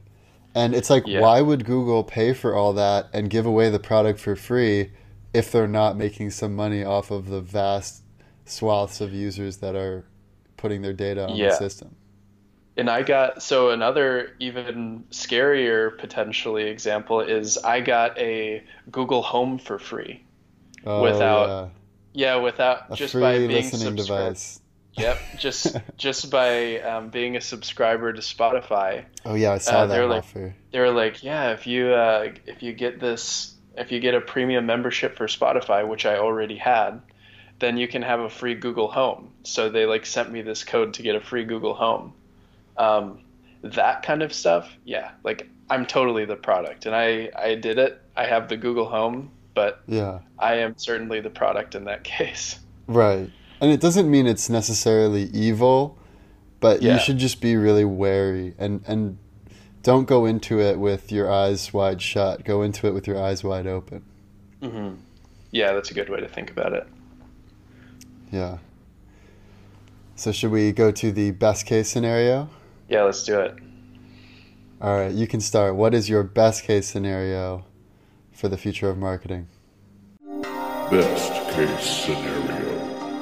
And 0.56 0.76
it's 0.76 0.90
like, 0.90 1.08
yeah. 1.08 1.20
why 1.20 1.42
would 1.42 1.66
Google 1.66 2.04
pay 2.04 2.34
for 2.34 2.56
all 2.56 2.74
that 2.74 3.08
and 3.14 3.30
give 3.30 3.46
away 3.46 3.70
the 3.70 3.80
product 3.80 4.20
for 4.20 4.36
free 4.36 4.92
if 5.34 5.52
they're 5.52 5.68
not 5.68 5.98
making 5.98 6.30
some 6.30 6.56
money 6.56 6.84
off 6.84 7.10
of 7.10 7.28
the 7.28 7.42
vast 7.42 8.04
swaths 8.46 9.02
of 9.02 9.14
users 9.14 9.58
that 9.58 9.76
are 9.76 10.06
putting 10.58 10.82
their 10.82 10.94
data 10.94 11.28
on 11.28 11.36
yeah. 11.36 11.50
the 11.50 11.56
system? 11.56 11.96
And 12.76 12.90
I 12.90 13.04
got 13.04 13.44
so 13.44 13.70
another 13.70 14.36
even 14.40 15.06
scarier 15.12 15.96
potentially 15.98 16.64
example 16.64 17.22
is 17.22 17.58
I 17.58 17.82
got 17.82 18.18
a 18.18 18.64
Google 18.92 19.22
Home 19.22 19.60
for 19.60 19.78
free 19.78 20.24
oh, 20.86 21.04
without 21.04 21.48
yeah 21.48 21.70
yeah, 22.14 22.36
without 22.36 22.92
a 22.92 22.96
just 22.96 23.14
by 23.14 23.40
being 23.40 23.64
subscribed. 23.64 24.40
Yep, 24.94 25.20
just 25.40 25.76
just 25.98 26.30
by 26.30 26.80
um, 26.82 27.10
being 27.10 27.36
a 27.36 27.42
subscriber 27.42 28.14
to 28.14 28.22
Spotify. 28.22 29.06
Oh 29.26 29.34
yeah, 29.34 29.54
I 29.54 29.58
saw 29.58 29.80
uh, 29.80 29.86
that 29.88 30.08
like, 30.08 30.20
offer. 30.20 30.56
They 30.72 30.80
were 30.80 30.92
like, 30.92 31.24
yeah, 31.24 31.52
if 31.52 31.66
you 31.66 31.88
uh, 31.88 32.32
if 32.46 32.62
you 32.62 32.74
get 32.74 33.00
this, 33.00 33.56
if 33.76 33.92
you 33.92 34.00
get 34.00 34.14
a 34.14 34.22
premium 34.22 34.66
membership 34.66 35.18
for 35.18 35.26
Spotify, 35.26 35.88
which 35.88 36.06
I 36.06 36.18
already 36.18 36.58
had, 36.58 37.02
then 37.60 37.78
you 37.78 37.88
can 37.88 38.04
have 38.04 38.20
a 38.20 38.30
free 38.30 38.56
Google 38.56 38.92
Home. 38.92 39.32
So 39.44 39.70
they 39.70 39.86
like 39.86 40.06
sent 40.06 40.32
me 40.32 40.44
this 40.44 40.64
code 40.64 40.94
to 40.96 41.02
get 41.02 41.16
a 41.16 41.22
free 41.22 41.46
Google 41.46 41.74
Home. 41.74 42.14
Um, 42.78 43.20
that 43.62 44.04
kind 44.04 44.22
of 44.22 44.34
stuff, 44.34 44.70
yeah, 44.84 45.12
like 45.24 45.50
I'm 45.70 45.86
totally 45.86 46.26
the 46.26 46.36
product, 46.36 46.86
and 46.86 46.96
I 46.96 47.30
I 47.36 47.56
did 47.56 47.78
it. 47.78 48.02
I 48.16 48.26
have 48.26 48.50
the 48.50 48.58
Google 48.58 48.86
Home 48.86 49.32
but 49.54 49.82
yeah, 49.88 50.20
I 50.40 50.56
am 50.56 50.78
certainly 50.78 51.22
the 51.22 51.30
product 51.30 51.76
in 51.76 51.86
that 51.86 52.04
case. 52.04 52.60
Right. 52.88 53.30
And 53.62 53.72
it 53.72 53.80
doesn't 53.80 54.10
mean 54.10 54.28
it's 54.28 54.50
necessarily 54.50 55.24
evil, 55.26 55.98
but 56.60 56.82
yeah. 56.82 56.94
you 56.94 57.00
should 57.00 57.18
just 57.18 57.42
be 57.42 57.56
really 57.56 57.86
wary 57.86 58.56
and 58.58 58.84
and 58.88 59.18
don't 59.84 60.06
go 60.06 60.26
into 60.26 60.60
it 60.60 60.80
with 60.80 61.12
your 61.12 61.32
eyes 61.32 61.74
wide 61.74 62.02
shut. 62.02 62.44
Go 62.44 62.62
into 62.62 62.88
it 62.88 62.94
with 62.94 63.08
your 63.08 63.22
eyes 63.22 63.44
wide 63.44 63.68
open. 63.68 64.04
Mm-hmm. 64.62 64.96
Yeah, 65.52 65.74
that's 65.74 65.92
a 65.92 65.94
good 65.94 66.10
way 66.10 66.20
to 66.20 66.28
think 66.28 66.50
about 66.52 66.74
it. 66.74 66.88
Yeah. 68.32 68.58
So 70.16 70.32
should 70.32 70.52
we 70.52 70.72
go 70.72 70.92
to 70.92 71.12
the 71.12 71.32
best 71.32 71.66
case 71.66 71.90
scenario? 71.90 72.50
Yeah, 72.94 73.06
let's 73.06 73.24
do 73.24 73.40
it. 73.40 73.56
All 74.80 74.96
right, 74.96 75.12
you 75.12 75.26
can 75.26 75.42
start. 75.42 75.76
What 75.76 75.96
is 75.96 76.08
your 76.08 76.22
best 76.22 76.64
case 76.64 76.88
scenario 76.88 77.66
for 78.32 78.50
the 78.50 78.56
future 78.56 78.88
of 78.88 79.00
marketing? 79.00 79.48
Best 80.92 81.34
case 81.56 81.84
scenario. 81.84 83.18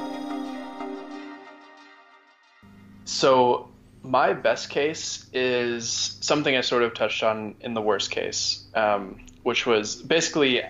So, 3.06 3.70
my 4.02 4.34
best 4.34 4.68
case 4.68 5.24
is 5.32 6.18
something 6.20 6.54
I 6.54 6.60
sort 6.60 6.82
of 6.82 6.92
touched 6.92 7.22
on 7.22 7.54
in 7.62 7.72
the 7.72 7.80
worst 7.80 8.10
case, 8.10 8.64
um, 8.74 9.24
which 9.42 9.64
was 9.64 9.96
basically 9.96 10.60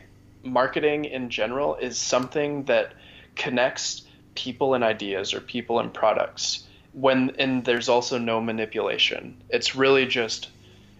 marketing 0.44 1.06
in 1.06 1.28
general 1.28 1.74
is 1.74 1.98
something 1.98 2.66
that 2.66 2.94
connects 3.34 4.02
people 4.36 4.74
and 4.74 4.84
ideas 4.84 5.34
or 5.34 5.40
people 5.40 5.80
and 5.80 5.92
products 5.92 6.68
when 6.92 7.30
and 7.38 7.64
there's 7.64 7.88
also 7.88 8.18
no 8.18 8.40
manipulation 8.40 9.42
it's 9.48 9.74
really 9.74 10.06
just 10.06 10.50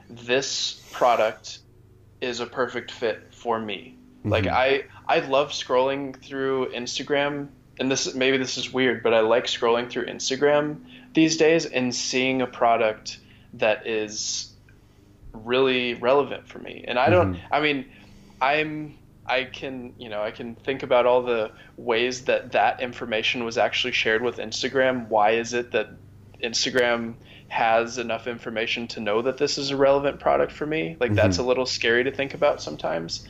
this 0.08 0.80
product 0.92 1.58
is 2.22 2.40
a 2.40 2.46
perfect 2.46 2.90
fit 2.90 3.34
for 3.34 3.58
me. 3.58 3.96
Mm-hmm. 4.20 4.28
Like 4.30 4.46
I 4.46 4.84
I 5.06 5.18
love 5.20 5.50
scrolling 5.50 6.16
through 6.16 6.70
Instagram 6.72 7.48
and 7.78 7.90
this 7.90 8.14
maybe 8.14 8.38
this 8.38 8.56
is 8.56 8.72
weird, 8.72 9.02
but 9.02 9.12
I 9.12 9.20
like 9.20 9.44
scrolling 9.44 9.90
through 9.90 10.06
Instagram 10.06 10.78
these 11.14 11.36
days 11.36 11.66
and 11.66 11.94
seeing 11.94 12.40
a 12.40 12.46
product 12.46 13.18
that 13.54 13.86
is 13.86 14.52
really 15.32 15.94
relevant 15.94 16.48
for 16.48 16.58
me. 16.58 16.84
And 16.86 16.98
I 16.98 17.10
don't 17.10 17.34
mm-hmm. 17.34 17.54
I 17.54 17.60
mean 17.60 17.86
I'm 18.40 18.98
I 19.26 19.44
can, 19.44 19.94
you 19.98 20.08
know, 20.08 20.22
I 20.22 20.30
can 20.30 20.54
think 20.54 20.82
about 20.82 21.06
all 21.06 21.22
the 21.22 21.52
ways 21.76 22.24
that 22.24 22.52
that 22.52 22.80
information 22.80 23.44
was 23.44 23.56
actually 23.56 23.92
shared 23.92 24.22
with 24.22 24.38
Instagram. 24.38 25.08
Why 25.08 25.32
is 25.32 25.52
it 25.54 25.72
that 25.72 25.90
Instagram 26.42 27.14
has 27.52 27.98
enough 27.98 28.26
information 28.26 28.88
to 28.88 29.00
know 29.00 29.20
that 29.20 29.36
this 29.36 29.58
is 29.58 29.70
a 29.70 29.76
relevant 29.76 30.18
product 30.18 30.52
for 30.52 30.64
me. 30.64 30.96
Like 30.98 31.10
mm-hmm. 31.10 31.16
that's 31.16 31.36
a 31.36 31.42
little 31.42 31.66
scary 31.66 32.04
to 32.04 32.10
think 32.10 32.32
about 32.32 32.62
sometimes. 32.62 33.28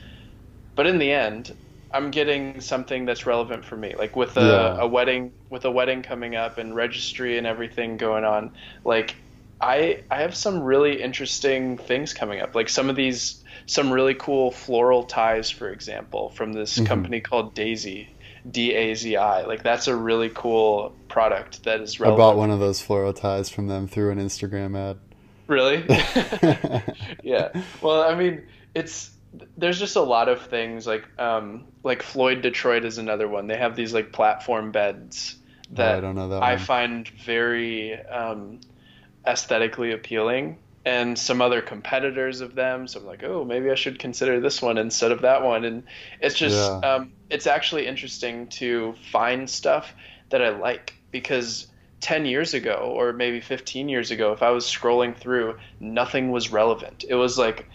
But 0.77 0.87
in 0.87 0.99
the 0.99 1.11
end, 1.11 1.55
I'm 1.93 2.13
getting 2.13 2.61
something 2.61 3.05
that's 3.05 3.27
relevant 3.27 3.65
for 3.65 3.77
me. 3.77 3.97
Like 3.97 4.15
with 4.15 4.37
a, 4.37 4.41
yeah. 4.41 4.77
a 4.81 4.87
wedding 4.87 5.33
with 5.51 5.65
a 5.65 5.71
wedding 5.73 6.03
coming 6.03 6.37
up 6.37 6.59
and 6.59 6.75
registry 6.75 7.37
and 7.37 7.49
everything 7.49 7.97
going 7.97 8.25
on, 8.25 8.53
like 8.85 9.17
I 9.61 10.05
I 10.09 10.19
have 10.19 10.37
some 10.37 10.63
really 10.63 11.03
interesting 11.03 11.77
things 11.77 12.15
coming 12.15 12.41
up. 12.41 12.55
Like 12.55 12.69
some 12.69 12.89
of 12.89 12.95
these 12.95 13.42
some 13.67 13.93
really 13.93 14.15
cool 14.15 14.51
floral 14.51 15.05
ties, 15.05 15.51
for 15.51 15.71
example, 15.71 16.31
from 16.31 16.53
this 16.53 16.77
mm-hmm. 16.77 16.87
company 16.87 17.21
called 17.21 17.55
Daisy, 17.55 18.09
D 18.51 18.75
A 18.75 18.95
Z 18.95 19.17
I. 19.17 19.43
Like 19.43 19.63
that's 19.63 19.87
a 19.87 19.97
really 19.97 20.31
cool 20.31 20.95
product 21.09 21.65
that 21.65 21.81
is 21.81 22.01
relevant. 22.01 22.23
I 22.23 22.25
bought 22.25 22.37
one 22.37 22.51
of 22.51 22.61
those 22.61 22.81
floral 22.81 23.13
ties 23.13 23.49
from 23.49 23.69
them 23.69 23.87
through 23.87 24.11
an 24.11 24.19
Instagram 24.19 24.77
ad. 24.77 24.99
Really? 25.47 25.85
yeah. 27.23 27.53
Well, 27.81 28.03
I 28.03 28.15
mean, 28.15 28.47
it's 28.75 29.11
there's 29.57 29.79
just 29.79 29.97
a 29.97 30.03
lot 30.03 30.29
of 30.29 30.43
things 30.43 30.87
like 30.87 31.07
um, 31.19 31.67
like 31.83 32.03
Floyd 32.03 32.43
Detroit 32.43 32.85
is 32.85 32.99
another 32.99 33.29
one. 33.29 33.47
They 33.47 33.57
have 33.57 33.77
these 33.77 33.95
like 33.95 34.13
platform 34.13 34.73
beds 34.73 35.37
that, 35.73 35.95
oh, 35.95 35.99
I, 35.99 36.01
don't 36.01 36.15
know 36.15 36.29
that 36.29 36.43
I 36.43 36.57
find 36.57 37.09
very 37.09 37.99
um, 38.07 38.61
aesthetically 39.27 39.93
appealing 39.93 40.59
and 40.85 41.17
some 41.19 41.41
other 41.41 41.63
competitors 41.63 42.41
of 42.41 42.55
them. 42.55 42.89
So 42.89 43.01
I'm 43.01 43.07
like, 43.07 43.23
oh, 43.23 43.45
maybe 43.45 43.71
I 43.71 43.75
should 43.75 43.99
consider 43.99 44.41
this 44.41 44.61
one 44.61 44.79
instead 44.79 45.13
of 45.13 45.23
that 45.23 45.43
one. 45.43 45.65
And 45.65 45.85
it's 46.21 46.35
just, 46.35 46.57
yeah. 46.57 46.95
um, 46.95 47.13
it's 47.31 47.47
actually 47.47 47.87
interesting 47.87 48.49
to 48.49 48.95
find 49.11 49.49
stuff 49.49 49.95
that 50.31 50.43
I 50.43 50.51
like 50.51 50.95
because 51.11 51.69
10 52.01 52.27
years 52.27 52.53
ago 52.53 52.93
or 52.97 53.13
maybe 53.13 53.41
15 53.41 53.89
years 53.89 54.11
ago, 54.11 54.33
if 54.33 54.43
I 54.43 54.51
was 54.51 54.65
scrolling 54.65 55.17
through, 55.17 55.59
nothing 55.79 56.33
was 56.33 56.51
relevant. 56.51 57.05
It 57.09 57.15
was 57.15 57.39
like, 57.39 57.69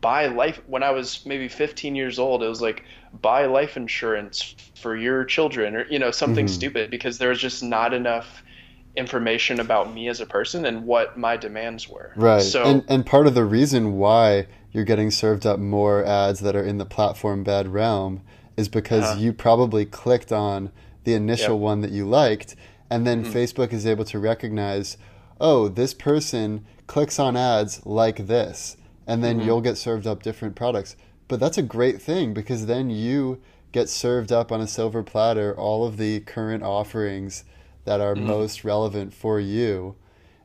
buy 0.00 0.26
life 0.26 0.60
when 0.68 0.84
I 0.84 0.92
was 0.92 1.26
maybe 1.26 1.48
15 1.48 1.96
years 1.96 2.20
old, 2.20 2.44
it 2.44 2.48
was 2.48 2.62
like 2.62 2.84
buy 3.20 3.46
life 3.46 3.76
insurance 3.76 4.54
for 4.76 4.96
your 4.96 5.24
children 5.24 5.74
or, 5.74 5.86
you 5.86 5.98
know, 5.98 6.12
something 6.12 6.46
mm-hmm. 6.46 6.54
stupid 6.54 6.90
because 6.90 7.18
there 7.18 7.30
was 7.30 7.40
just 7.40 7.62
not 7.64 7.92
enough 7.92 8.44
information 8.96 9.60
about 9.60 9.92
me 9.92 10.08
as 10.08 10.20
a 10.20 10.26
person 10.26 10.66
and 10.66 10.84
what 10.84 11.16
my 11.16 11.36
demands 11.36 11.88
were. 11.88 12.12
Right. 12.16 12.42
So 12.42 12.62
and 12.64 12.84
and 12.88 13.06
part 13.06 13.26
of 13.26 13.34
the 13.34 13.44
reason 13.44 13.94
why 13.94 14.46
you're 14.70 14.84
getting 14.84 15.10
served 15.10 15.46
up 15.46 15.58
more 15.58 16.04
ads 16.04 16.40
that 16.40 16.54
are 16.56 16.64
in 16.64 16.78
the 16.78 16.84
platform 16.84 17.42
bad 17.42 17.68
realm 17.68 18.22
is 18.56 18.68
because 18.68 19.04
uh-huh. 19.04 19.20
you 19.20 19.32
probably 19.32 19.86
clicked 19.86 20.32
on 20.32 20.70
the 21.04 21.14
initial 21.14 21.54
yep. 21.54 21.62
one 21.62 21.80
that 21.80 21.90
you 21.90 22.06
liked 22.06 22.54
and 22.90 23.06
then 23.06 23.24
mm-hmm. 23.24 23.32
Facebook 23.32 23.72
is 23.72 23.86
able 23.86 24.04
to 24.04 24.18
recognize, 24.18 24.98
"Oh, 25.40 25.68
this 25.68 25.94
person 25.94 26.66
clicks 26.86 27.18
on 27.18 27.36
ads 27.36 27.86
like 27.86 28.26
this." 28.26 28.76
And 29.06 29.24
then 29.24 29.38
mm-hmm. 29.38 29.46
you'll 29.46 29.60
get 29.62 29.78
served 29.78 30.06
up 30.06 30.22
different 30.22 30.54
products. 30.54 30.94
But 31.26 31.40
that's 31.40 31.58
a 31.58 31.62
great 31.62 32.02
thing 32.02 32.34
because 32.34 32.66
then 32.66 32.90
you 32.90 33.40
get 33.72 33.88
served 33.88 34.30
up 34.30 34.52
on 34.52 34.60
a 34.60 34.66
silver 34.66 35.02
platter 35.02 35.58
all 35.58 35.86
of 35.86 35.96
the 35.96 36.20
current 36.20 36.62
offerings 36.62 37.44
that 37.84 38.00
are 38.00 38.14
mm-hmm. 38.14 38.26
most 38.26 38.64
relevant 38.64 39.12
for 39.12 39.40
you. 39.40 39.96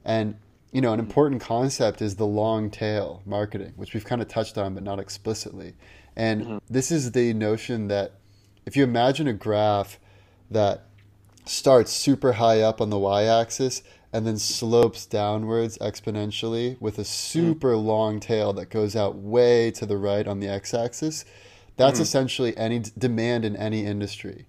And 0.04 0.36
you 0.72 0.82
know, 0.82 0.94
an 0.94 1.00
important 1.00 1.42
concept 1.42 2.02
is 2.02 2.16
the 2.16 2.26
long 2.26 2.70
tail 2.70 3.22
marketing, 3.26 3.74
which 3.78 3.94
we've 3.94 4.06
kind 4.06 4.22
of 4.22 4.28
touched 4.28 4.58
on 4.58 4.74
but 4.74 4.84
not 4.84 5.00
explicitly. 5.00 5.74
And 6.16 6.42
mm-hmm. 6.42 6.58
this 6.70 6.92
is 6.92 7.14
the 7.14 7.34
notion 7.34 7.88
that 7.88 8.14
if 8.66 8.76
you 8.76 8.84
imagine 8.84 9.28
a 9.28 9.34
graph 9.34 10.00
that 10.52 10.86
starts 11.46 11.92
super 11.92 12.34
high 12.34 12.62
up 12.62 12.82
on 12.82 12.90
the 12.90 12.98
y 12.98 13.24
axis 13.24 13.82
and 14.12 14.26
then 14.26 14.38
slopes 14.38 15.06
downwards 15.06 15.78
exponentially 15.78 16.80
with 16.82 16.98
a 17.00 17.06
super 17.06 17.74
mm-hmm. 17.74 17.88
long 17.88 18.20
tail 18.20 18.54
that 18.54 18.70
goes 18.70 18.96
out 18.96 19.16
way 19.16 19.72
to 19.72 19.86
the 19.86 19.98
right 19.98 20.28
on 20.28 20.40
the 20.40 20.48
x 20.48 20.74
axis, 20.74 21.24
that's 21.76 21.94
mm-hmm. 21.94 22.04
essentially 22.04 22.58
any 22.58 22.80
d- 22.80 22.92
demand 22.98 23.46
in 23.46 23.56
any 23.56 23.86
industry. 23.86 24.48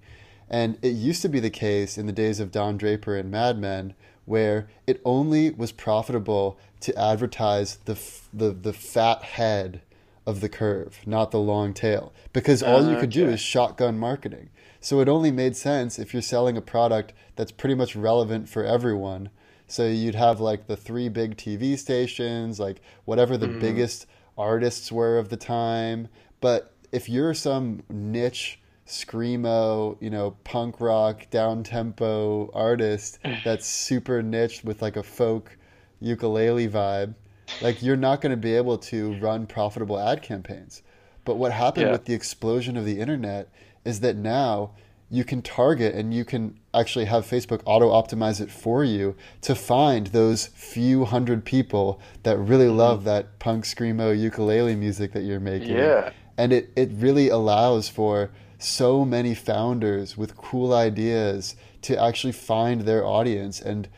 And 0.50 0.78
it 0.82 0.90
used 0.90 1.22
to 1.22 1.28
be 1.28 1.40
the 1.40 1.50
case 1.50 1.98
in 1.98 2.06
the 2.06 2.12
days 2.12 2.40
of 2.40 2.50
Don 2.50 2.76
Draper 2.76 3.16
and 3.16 3.30
Mad 3.30 3.58
Men 3.58 3.94
where 4.28 4.68
it 4.86 5.00
only 5.06 5.50
was 5.50 5.72
profitable 5.72 6.58
to 6.80 6.96
advertise 6.98 7.76
the, 7.86 7.94
f- 7.94 8.28
the, 8.32 8.50
the 8.50 8.74
fat 8.74 9.22
head 9.22 9.80
of 10.26 10.42
the 10.42 10.48
curve, 10.50 11.00
not 11.06 11.30
the 11.30 11.38
long 11.38 11.72
tail, 11.72 12.12
because 12.34 12.62
all 12.62 12.82
you 12.82 12.96
could 12.96 13.08
okay. 13.08 13.24
do 13.24 13.28
is 13.28 13.40
shotgun 13.40 13.98
marketing. 13.98 14.50
So 14.80 15.00
it 15.00 15.08
only 15.08 15.30
made 15.30 15.56
sense 15.56 15.98
if 15.98 16.12
you're 16.12 16.20
selling 16.20 16.58
a 16.58 16.60
product 16.60 17.14
that's 17.36 17.50
pretty 17.50 17.74
much 17.74 17.96
relevant 17.96 18.50
for 18.50 18.64
everyone. 18.64 19.30
So 19.66 19.86
you'd 19.86 20.14
have 20.14 20.40
like 20.40 20.66
the 20.66 20.76
three 20.76 21.08
big 21.08 21.38
TV 21.38 21.78
stations, 21.78 22.60
like 22.60 22.82
whatever 23.06 23.38
the 23.38 23.48
mm. 23.48 23.60
biggest 23.60 24.06
artists 24.36 24.92
were 24.92 25.18
of 25.18 25.30
the 25.30 25.38
time. 25.38 26.08
But 26.42 26.74
if 26.92 27.08
you're 27.08 27.34
some 27.34 27.82
niche 27.88 28.60
screamo, 28.88 29.96
you 30.00 30.10
know, 30.10 30.32
punk 30.44 30.80
rock, 30.80 31.28
down 31.30 31.62
tempo 31.62 32.50
artist 32.52 33.18
that's 33.44 33.66
super 33.66 34.22
niche 34.22 34.64
with 34.64 34.82
like 34.82 34.96
a 34.96 35.02
folk 35.02 35.56
ukulele 36.00 36.68
vibe, 36.68 37.14
like 37.60 37.82
you're 37.82 37.96
not 37.96 38.20
going 38.20 38.30
to 38.30 38.36
be 38.36 38.54
able 38.54 38.78
to 38.78 39.14
run 39.20 39.46
profitable 39.46 39.98
ad 39.98 40.22
campaigns. 40.22 40.82
But 41.24 41.36
what 41.36 41.52
happened 41.52 41.86
yeah. 41.86 41.92
with 41.92 42.06
the 42.06 42.14
explosion 42.14 42.76
of 42.76 42.84
the 42.86 42.98
internet 42.98 43.50
is 43.84 44.00
that 44.00 44.16
now 44.16 44.72
you 45.10 45.24
can 45.24 45.42
target 45.42 45.94
and 45.94 46.12
you 46.12 46.24
can 46.24 46.58
actually 46.74 47.06
have 47.06 47.24
Facebook 47.26 47.60
auto 47.64 47.90
optimize 47.90 48.40
it 48.40 48.50
for 48.50 48.84
you 48.84 49.16
to 49.42 49.54
find 49.54 50.08
those 50.08 50.46
few 50.48 51.04
hundred 51.04 51.44
people 51.44 52.00
that 52.22 52.36
really 52.38 52.66
mm-hmm. 52.66 52.76
love 52.76 53.04
that 53.04 53.38
punk 53.38 53.64
screamo 53.64 54.18
ukulele 54.18 54.74
music 54.76 55.12
that 55.12 55.22
you're 55.22 55.40
making. 55.40 55.76
Yeah. 55.76 56.10
And 56.36 56.52
it, 56.52 56.70
it 56.76 56.90
really 56.92 57.28
allows 57.28 57.88
for 57.88 58.30
so 58.58 59.04
many 59.04 59.34
founders 59.34 60.16
with 60.16 60.36
cool 60.36 60.74
ideas 60.74 61.54
to 61.82 62.00
actually 62.00 62.32
find 62.32 62.82
their 62.82 63.06
audience 63.06 63.60
and 63.60 63.88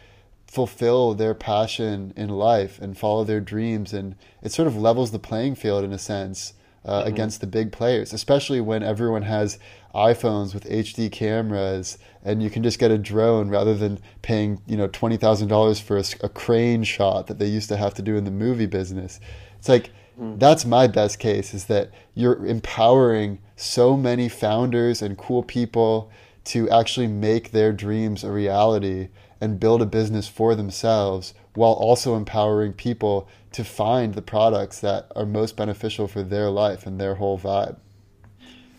fulfill 0.47 1.15
their 1.15 1.35
passion 1.35 2.13
in 2.17 2.29
life 2.29 2.81
and 2.81 2.99
follow 2.99 3.25
their 3.25 3.41
dreams 3.41 3.93
and 3.93 4.17
it 4.43 4.51
sort 4.51 4.67
of 4.67 4.77
levels 4.77 5.13
the 5.13 5.19
playing 5.19 5.55
field 5.55 5.85
in 5.85 5.93
a 5.93 5.99
sense 5.99 6.55
uh, 6.85 6.99
mm-hmm. 6.99 7.09
against 7.09 7.41
the 7.41 7.47
big 7.47 7.71
players 7.71 8.13
especially 8.13 8.61
when 8.61 8.83
everyone 8.83 9.23
has 9.23 9.59
iPhones 9.95 10.53
with 10.53 10.65
HD 10.65 11.11
cameras 11.11 11.99
and 12.25 12.43
you 12.43 12.51
can 12.51 12.63
just 12.63 12.81
get 12.81 12.91
a 12.91 12.99
drone 12.99 13.49
rather 13.49 13.75
than 13.75 14.01
paying 14.23 14.61
you 14.67 14.77
know 14.77 14.89
$20,000 14.89 15.81
for 15.81 15.97
a, 15.97 16.05
a 16.27 16.29
crane 16.29 16.83
shot 16.83 17.29
that 17.29 17.39
they 17.39 17.47
used 17.47 17.69
to 17.69 17.77
have 17.77 17.95
to 17.95 18.03
do 18.03 18.17
in 18.17 18.25
the 18.25 18.31
movie 18.31 18.67
business 18.67 19.21
it's 19.57 19.69
like 19.69 19.91
that's 20.21 20.65
my 20.65 20.87
best 20.87 21.19
case 21.19 21.55
is 21.55 21.65
that 21.67 21.91
you're 22.15 22.45
empowering 22.45 23.39
so 23.57 23.97
many 23.97 24.29
founders 24.29 25.01
and 25.01 25.17
cool 25.17 25.43
people 25.43 26.11
to 26.45 26.69
actually 26.71 27.07
make 27.07 27.53
their 27.53 27.73
dreams 27.73 28.23
a 28.23 28.31
reality 28.31 29.09
and 29.41 29.59
build 29.59 29.81
a 29.81 29.87
business 29.87 30.29
for 30.29 30.55
themselves 30.55 31.33
while 31.55 31.73
also 31.73 32.17
empowering 32.17 32.73
people 32.73 33.29
to 33.53 33.65
find 33.65 34.15
the 34.15 34.23
products 34.23 34.81
that 34.81 35.11
are 35.17 35.27
most 35.27 35.57
beneficial 35.57 36.07
for 36.07 36.23
their 36.23 36.51
life 36.51 36.87
and 36.87 37.01
their 37.01 37.15
whole 37.17 37.39
vibe. 37.39 37.77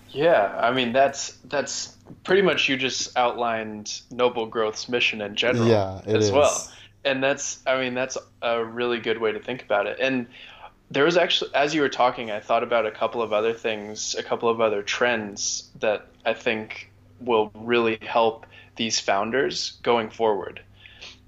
Yeah, 0.10 0.58
I 0.60 0.72
mean 0.72 0.92
that's 0.92 1.38
that's 1.46 1.96
pretty 2.24 2.42
much 2.42 2.68
you 2.68 2.78
just 2.78 3.18
outlined 3.18 4.02
Noble 4.12 4.46
Growth's 4.46 4.90
mission 4.90 5.22
in 5.22 5.36
general 5.36 5.68
yeah, 5.68 6.02
as 6.06 6.26
is. 6.26 6.32
well. 6.32 6.70
And 7.04 7.24
that's 7.24 7.60
I 7.66 7.80
mean 7.80 7.94
that's 7.94 8.18
a 8.42 8.64
really 8.64 9.00
good 9.00 9.20
way 9.20 9.32
to 9.32 9.40
think 9.40 9.64
about 9.64 9.88
it. 9.88 9.98
And 10.00 10.28
there 10.92 11.06
was 11.06 11.18
actually 11.18 11.50
as 11.56 11.74
you 11.74 11.82
were 11.82 11.90
talking 11.90 12.30
i 12.30 12.40
thought 12.40 12.64
about 12.64 12.86
a 12.86 12.92
couple 12.92 13.22
of 13.22 13.34
other 13.34 13.54
things 13.54 14.14
a 14.16 14.24
couple 14.24 14.48
of 14.50 14.62
other 14.62 14.84
trends 14.84 15.70
that 15.80 16.08
i 16.26 16.34
think 16.34 16.92
will 17.22 17.52
really 17.56 17.98
help 18.02 18.46
these 18.76 19.00
founders 19.00 19.80
going 19.84 20.10
forward. 20.10 20.62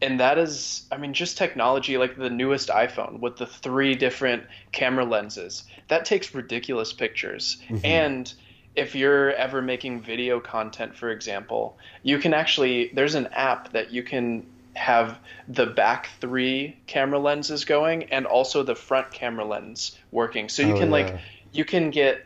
And 0.02 0.20
that 0.20 0.38
is 0.38 0.86
i 0.92 0.98
mean 0.98 1.14
just 1.14 1.38
technology 1.38 1.98
like 1.98 2.18
the 2.18 2.30
newest 2.30 2.70
iphone 2.70 3.20
with 3.20 3.38
the 3.38 3.46
three 3.46 3.96
different 3.96 4.44
camera 4.72 5.06
lenses. 5.06 5.64
That 5.88 6.06
takes 6.06 6.34
ridiculous 6.34 6.94
pictures. 6.94 7.62
Mm-hmm. 7.70 7.86
and 7.86 8.34
if 8.76 8.96
you're 8.96 9.32
ever 9.34 9.62
making 9.62 10.02
video 10.02 10.40
content 10.40 10.96
for 10.98 11.12
example 11.12 11.78
you 12.02 12.18
can 12.18 12.34
actually 12.34 12.92
there's 12.96 13.14
an 13.14 13.28
app 13.28 13.72
that 13.74 13.92
you 13.92 14.02
can 14.02 14.46
have 14.76 15.20
the 15.48 15.66
back 15.66 16.10
three 16.20 16.78
camera 16.88 17.20
lenses 17.20 17.66
going 17.66 18.06
and 18.06 18.26
also 18.26 18.64
the 18.64 18.76
front 18.76 19.12
camera 19.12 19.46
lens 19.46 19.98
working. 20.12 20.50
So 20.50 20.64
you 20.64 20.74
oh, 20.74 20.80
can 20.80 20.88
yeah. 20.88 20.92
like 20.92 21.20
you 21.52 21.66
can 21.66 21.92
get 21.92 22.26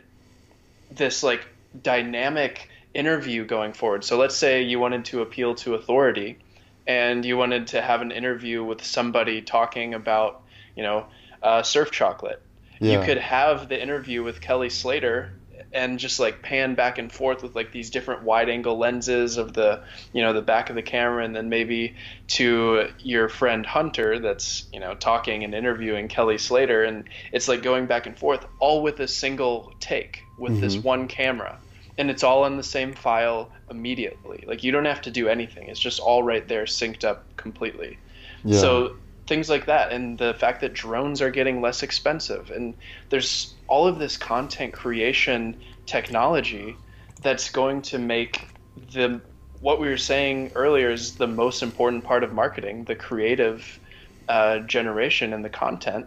this 0.90 1.22
like 1.22 1.46
dynamic 1.82 2.68
interview 2.94 3.44
going 3.44 3.72
forward. 3.72 4.04
So 4.04 4.16
let's 4.16 4.34
say 4.36 4.62
you 4.62 4.80
wanted 4.80 5.04
to 5.06 5.20
appeal 5.20 5.54
to 5.56 5.74
authority 5.74 6.38
and 6.86 7.24
you 7.24 7.36
wanted 7.36 7.68
to 7.68 7.82
have 7.82 8.00
an 8.00 8.10
interview 8.10 8.64
with 8.64 8.82
somebody 8.82 9.42
talking 9.42 9.94
about, 9.94 10.42
you 10.74 10.82
know, 10.82 11.06
uh, 11.42 11.62
surf 11.62 11.90
chocolate. 11.90 12.42
Yeah. 12.80 13.00
You 13.00 13.06
could 13.06 13.18
have 13.18 13.68
the 13.68 13.80
interview 13.80 14.22
with 14.22 14.40
Kelly 14.40 14.70
Slater 14.70 15.32
and 15.72 15.98
just 15.98 16.18
like 16.18 16.42
pan 16.42 16.74
back 16.74 16.98
and 16.98 17.12
forth 17.12 17.42
with 17.42 17.54
like 17.54 17.72
these 17.72 17.90
different 17.90 18.22
wide 18.22 18.48
angle 18.48 18.78
lenses 18.78 19.36
of 19.36 19.52
the 19.52 19.82
you 20.12 20.22
know 20.22 20.32
the 20.32 20.42
back 20.42 20.70
of 20.70 20.76
the 20.76 20.82
camera 20.82 21.24
and 21.24 21.36
then 21.36 21.48
maybe 21.48 21.94
to 22.26 22.88
your 23.00 23.28
friend 23.28 23.66
Hunter 23.66 24.18
that's 24.18 24.66
you 24.72 24.80
know 24.80 24.94
talking 24.94 25.44
and 25.44 25.54
interviewing 25.54 26.08
Kelly 26.08 26.38
Slater. 26.38 26.84
And 26.84 27.04
it's 27.32 27.48
like 27.48 27.62
going 27.62 27.86
back 27.86 28.06
and 28.06 28.18
forth 28.18 28.46
all 28.60 28.82
with 28.82 29.00
a 29.00 29.08
single 29.08 29.72
take 29.80 30.22
with 30.38 30.52
mm-hmm. 30.52 30.60
this 30.60 30.76
one 30.76 31.08
camera. 31.08 31.58
And 31.98 32.10
it's 32.10 32.22
all 32.22 32.46
in 32.46 32.56
the 32.56 32.62
same 32.62 32.94
file 32.94 33.50
immediately. 33.70 34.44
Like 34.46 34.62
you 34.62 34.72
don't 34.72 34.84
have 34.84 35.02
to 35.02 35.10
do 35.10 35.28
anything. 35.28 35.68
It's 35.68 35.80
just 35.80 36.00
all 36.00 36.22
right 36.22 36.46
there 36.46 36.64
synced 36.64 37.04
up 37.04 37.24
completely. 37.36 37.98
Yeah. 38.44 38.60
so 38.60 38.96
things 39.28 39.50
like 39.50 39.66
that 39.66 39.92
and 39.92 40.16
the 40.16 40.32
fact 40.34 40.62
that 40.62 40.72
drones 40.72 41.20
are 41.20 41.30
getting 41.30 41.60
less 41.60 41.82
expensive 41.82 42.50
and 42.50 42.74
there's 43.10 43.54
all 43.68 43.86
of 43.86 43.98
this 43.98 44.16
content 44.16 44.72
creation 44.72 45.54
technology 45.84 46.74
that's 47.22 47.50
going 47.50 47.82
to 47.82 47.98
make 47.98 48.48
the 48.94 49.20
what 49.60 49.80
we 49.80 49.88
were 49.88 49.98
saying 49.98 50.50
earlier 50.54 50.90
is 50.90 51.16
the 51.16 51.26
most 51.26 51.62
important 51.62 52.02
part 52.02 52.24
of 52.24 52.32
marketing 52.32 52.84
the 52.84 52.94
creative 52.94 53.78
uh, 54.28 54.60
generation 54.60 55.34
and 55.34 55.44
the 55.44 55.50
content 55.50 56.06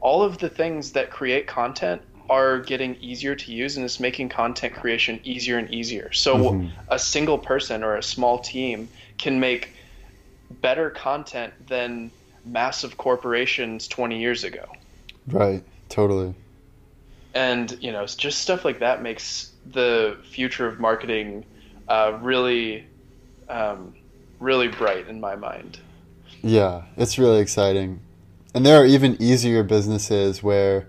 all 0.00 0.22
of 0.22 0.36
the 0.36 0.50
things 0.50 0.92
that 0.92 1.10
create 1.10 1.46
content 1.46 2.02
are 2.28 2.58
getting 2.58 2.94
easier 2.96 3.34
to 3.34 3.52
use 3.52 3.76
and 3.76 3.84
it's 3.86 3.98
making 3.98 4.28
content 4.28 4.74
creation 4.74 5.18
easier 5.24 5.56
and 5.56 5.72
easier 5.72 6.12
so 6.12 6.36
mm-hmm. 6.36 6.68
a 6.90 6.98
single 6.98 7.38
person 7.38 7.82
or 7.82 7.96
a 7.96 8.02
small 8.02 8.38
team 8.38 8.86
can 9.16 9.40
make 9.40 9.72
better 10.60 10.90
content 10.90 11.52
than 11.66 12.10
massive 12.44 12.96
corporations 12.96 13.88
20 13.88 14.20
years 14.20 14.44
ago. 14.44 14.66
Right, 15.26 15.62
totally. 15.88 16.34
And, 17.34 17.76
you 17.80 17.92
know, 17.92 18.04
just 18.06 18.40
stuff 18.40 18.64
like 18.64 18.80
that 18.80 19.02
makes 19.02 19.52
the 19.70 20.18
future 20.24 20.66
of 20.66 20.80
marketing 20.80 21.44
uh, 21.88 22.18
really, 22.20 22.86
um, 23.48 23.94
really 24.40 24.68
bright 24.68 25.08
in 25.08 25.20
my 25.20 25.36
mind. 25.36 25.78
Yeah, 26.42 26.82
it's 26.96 27.18
really 27.18 27.40
exciting. 27.40 28.00
And 28.54 28.66
there 28.66 28.80
are 28.80 28.84
even 28.84 29.16
easier 29.20 29.62
businesses 29.62 30.42
where, 30.42 30.88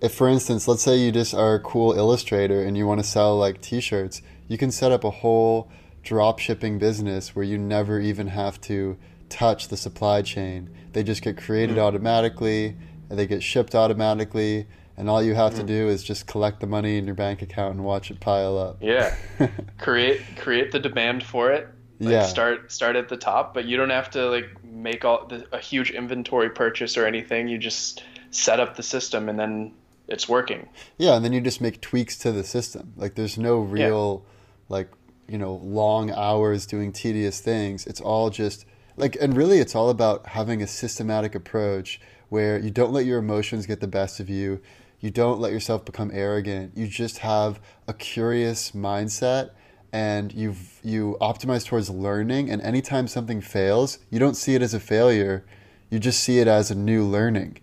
if 0.00 0.14
for 0.14 0.28
instance, 0.28 0.66
let's 0.66 0.82
say 0.82 0.96
you 0.96 1.12
just 1.12 1.34
are 1.34 1.54
a 1.54 1.60
cool 1.60 1.92
illustrator 1.92 2.62
and 2.62 2.76
you 2.76 2.86
want 2.86 3.00
to 3.00 3.06
sell 3.06 3.38
like 3.38 3.60
t 3.60 3.80
shirts, 3.80 4.20
you 4.48 4.58
can 4.58 4.70
set 4.70 4.90
up 4.90 5.04
a 5.04 5.10
whole 5.10 5.70
drop 6.04 6.38
shipping 6.38 6.78
business 6.78 7.34
where 7.34 7.44
you 7.44 7.58
never 7.58 7.98
even 7.98 8.28
have 8.28 8.60
to 8.62 8.96
touch 9.28 9.68
the 9.68 9.76
supply 9.76 10.22
chain. 10.22 10.70
They 10.92 11.02
just 11.02 11.22
get 11.22 11.36
created 11.36 11.76
mm. 11.76 11.80
automatically 11.80 12.76
and 13.08 13.18
they 13.18 13.26
get 13.26 13.42
shipped 13.42 13.74
automatically 13.74 14.66
and 14.96 15.10
all 15.10 15.22
you 15.22 15.34
have 15.34 15.54
mm. 15.54 15.56
to 15.56 15.62
do 15.64 15.88
is 15.88 16.04
just 16.04 16.26
collect 16.26 16.60
the 16.60 16.66
money 16.66 16.98
in 16.98 17.06
your 17.06 17.14
bank 17.14 17.42
account 17.42 17.74
and 17.74 17.84
watch 17.84 18.10
it 18.10 18.20
pile 18.20 18.56
up. 18.56 18.78
Yeah. 18.80 19.14
create 19.78 20.20
create 20.36 20.72
the 20.72 20.78
demand 20.78 21.24
for 21.24 21.50
it. 21.50 21.68
Like 22.00 22.12
yeah. 22.12 22.26
start 22.26 22.70
start 22.70 22.96
at 22.96 23.08
the 23.08 23.16
top, 23.16 23.54
but 23.54 23.64
you 23.64 23.76
don't 23.76 23.90
have 23.90 24.10
to 24.10 24.28
like 24.28 24.62
make 24.64 25.04
all 25.04 25.26
the, 25.26 25.46
a 25.52 25.58
huge 25.58 25.90
inventory 25.90 26.50
purchase 26.50 26.96
or 26.96 27.06
anything. 27.06 27.48
You 27.48 27.58
just 27.58 28.04
set 28.30 28.60
up 28.60 28.76
the 28.76 28.82
system 28.82 29.28
and 29.28 29.38
then 29.38 29.72
it's 30.08 30.28
working. 30.28 30.68
Yeah, 30.98 31.16
and 31.16 31.24
then 31.24 31.32
you 31.32 31.40
just 31.40 31.60
make 31.60 31.80
tweaks 31.80 32.16
to 32.18 32.32
the 32.32 32.44
system. 32.44 32.92
Like 32.96 33.14
there's 33.14 33.38
no 33.38 33.58
real 33.58 34.24
yeah. 34.24 34.76
like 34.76 34.88
you 35.28 35.38
know 35.38 35.54
long 35.62 36.10
hours 36.10 36.66
doing 36.66 36.92
tedious 36.92 37.40
things. 37.40 37.86
It's 37.86 38.00
all 38.00 38.30
just 38.30 38.64
like 38.96 39.16
and 39.20 39.36
really 39.36 39.58
it's 39.58 39.74
all 39.74 39.90
about 39.90 40.26
having 40.26 40.62
a 40.62 40.66
systematic 40.66 41.34
approach 41.34 42.00
where 42.28 42.58
you 42.58 42.70
don't 42.70 42.92
let 42.92 43.06
your 43.06 43.18
emotions 43.18 43.66
get 43.66 43.80
the 43.80 43.86
best 43.86 44.20
of 44.20 44.28
you. 44.28 44.60
You 45.00 45.10
don't 45.10 45.40
let 45.40 45.52
yourself 45.52 45.84
become 45.84 46.10
arrogant. 46.14 46.76
You 46.76 46.86
just 46.86 47.18
have 47.18 47.60
a 47.86 47.92
curious 47.92 48.70
mindset 48.70 49.50
and 49.92 50.32
you 50.32 50.56
you 50.82 51.16
optimize 51.20 51.66
towards 51.66 51.90
learning. 51.90 52.50
And 52.50 52.62
anytime 52.62 53.08
something 53.08 53.40
fails 53.40 53.98
you 54.10 54.18
don't 54.18 54.36
see 54.36 54.54
it 54.54 54.62
as 54.62 54.74
a 54.74 54.80
failure. 54.80 55.44
You 55.90 55.98
just 55.98 56.22
see 56.22 56.38
it 56.38 56.48
as 56.48 56.70
a 56.70 56.74
new 56.74 57.04
learning. 57.04 57.58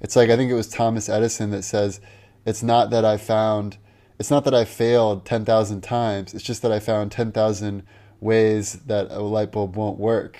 It's 0.00 0.16
like 0.16 0.30
i 0.30 0.36
think 0.36 0.50
it 0.50 0.54
was 0.54 0.68
thomas 0.68 1.08
edison 1.08 1.50
that 1.50 1.62
says 1.62 2.00
it's 2.44 2.62
not 2.62 2.90
that 2.90 3.04
i 3.04 3.16
found 3.16 3.78
it's 4.18 4.30
not 4.30 4.44
that 4.44 4.54
I 4.54 4.64
failed 4.64 5.24
10,000 5.24 5.80
times. 5.82 6.34
It's 6.34 6.44
just 6.44 6.62
that 6.62 6.72
I 6.72 6.78
found 6.78 7.12
10,000 7.12 7.82
ways 8.20 8.74
that 8.86 9.10
a 9.10 9.20
light 9.20 9.52
bulb 9.52 9.76
won't 9.76 9.98
work. 9.98 10.38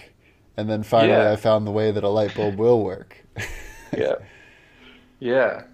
And 0.57 0.71
then 0.71 0.83
finally 0.83 1.13
yeah. 1.13 1.33
I 1.33 1.37
found 1.37 1.67
the 1.67 1.71
way 1.71 1.91
that 1.91 2.03
a 2.03 2.09
light 2.09 2.35
bulb 2.35 2.57
will 2.59 2.83
work. 2.83 3.23
yeah. 3.97 4.15
Yeah. 5.21 5.65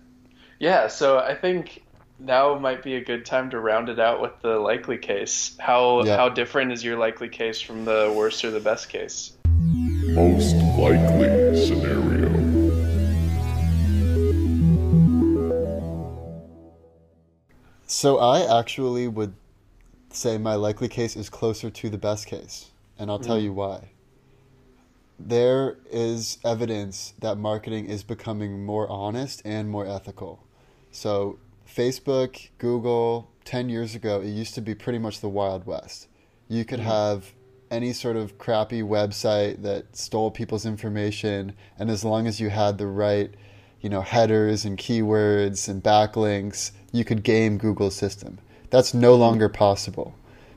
Yeah. 0.58 0.88
So 0.88 1.18
I 1.18 1.34
think 1.34 1.84
now 2.18 2.58
might 2.58 2.82
be 2.82 2.96
a 2.96 3.04
good 3.04 3.24
time 3.24 3.50
to 3.50 3.60
round 3.60 3.88
it 3.88 4.00
out 4.00 4.20
with 4.20 4.32
the 4.42 4.58
likely 4.58 4.98
case. 4.98 5.56
How, 5.60 6.02
yeah. 6.02 6.16
how 6.16 6.28
different 6.28 6.72
is 6.72 6.82
your 6.82 6.98
likely 6.98 7.28
case 7.28 7.60
from 7.60 7.84
the 7.84 8.12
worst 8.16 8.44
or 8.44 8.50
the 8.50 8.60
best 8.60 8.88
case? 8.88 9.36
Most 10.14 10.56
likely 10.56 11.64
scenario. 11.64 12.21
So 17.92 18.16
I 18.16 18.58
actually 18.58 19.06
would 19.06 19.34
say 20.08 20.38
my 20.38 20.54
likely 20.54 20.88
case 20.88 21.14
is 21.14 21.28
closer 21.28 21.68
to 21.68 21.90
the 21.90 21.98
best 21.98 22.26
case, 22.26 22.70
and 22.98 23.10
I'll 23.10 23.18
tell 23.18 23.36
mm. 23.38 23.42
you 23.42 23.52
why. 23.52 23.90
There 25.20 25.76
is 25.90 26.38
evidence 26.42 27.12
that 27.18 27.36
marketing 27.36 27.90
is 27.90 28.02
becoming 28.02 28.64
more 28.64 28.88
honest 28.88 29.42
and 29.44 29.68
more 29.68 29.86
ethical. 29.86 30.42
So, 30.90 31.38
Facebook, 31.68 32.48
Google, 32.56 33.30
10 33.44 33.68
years 33.68 33.94
ago, 33.94 34.22
it 34.22 34.28
used 34.28 34.54
to 34.54 34.62
be 34.62 34.74
pretty 34.74 34.98
much 34.98 35.20
the 35.20 35.28
Wild 35.28 35.66
West. 35.66 36.08
You 36.48 36.64
could 36.64 36.80
mm. 36.80 36.84
have 36.84 37.32
any 37.70 37.92
sort 37.92 38.16
of 38.16 38.38
crappy 38.38 38.80
website 38.80 39.60
that 39.64 39.94
stole 39.94 40.30
people's 40.30 40.64
information, 40.64 41.52
and 41.78 41.90
as 41.90 42.06
long 42.06 42.26
as 42.26 42.40
you 42.40 42.48
had 42.48 42.78
the 42.78 42.86
right, 42.86 43.34
you 43.82 43.90
know, 43.90 44.00
headers 44.00 44.64
and 44.64 44.78
keywords 44.78 45.68
and 45.68 45.82
backlinks, 45.82 46.70
you 46.92 47.04
could 47.04 47.22
game 47.22 47.58
Google's 47.58 47.96
system. 47.96 48.38
That's 48.70 48.94
no 48.94 49.14
longer 49.14 49.48
possible 49.48 50.14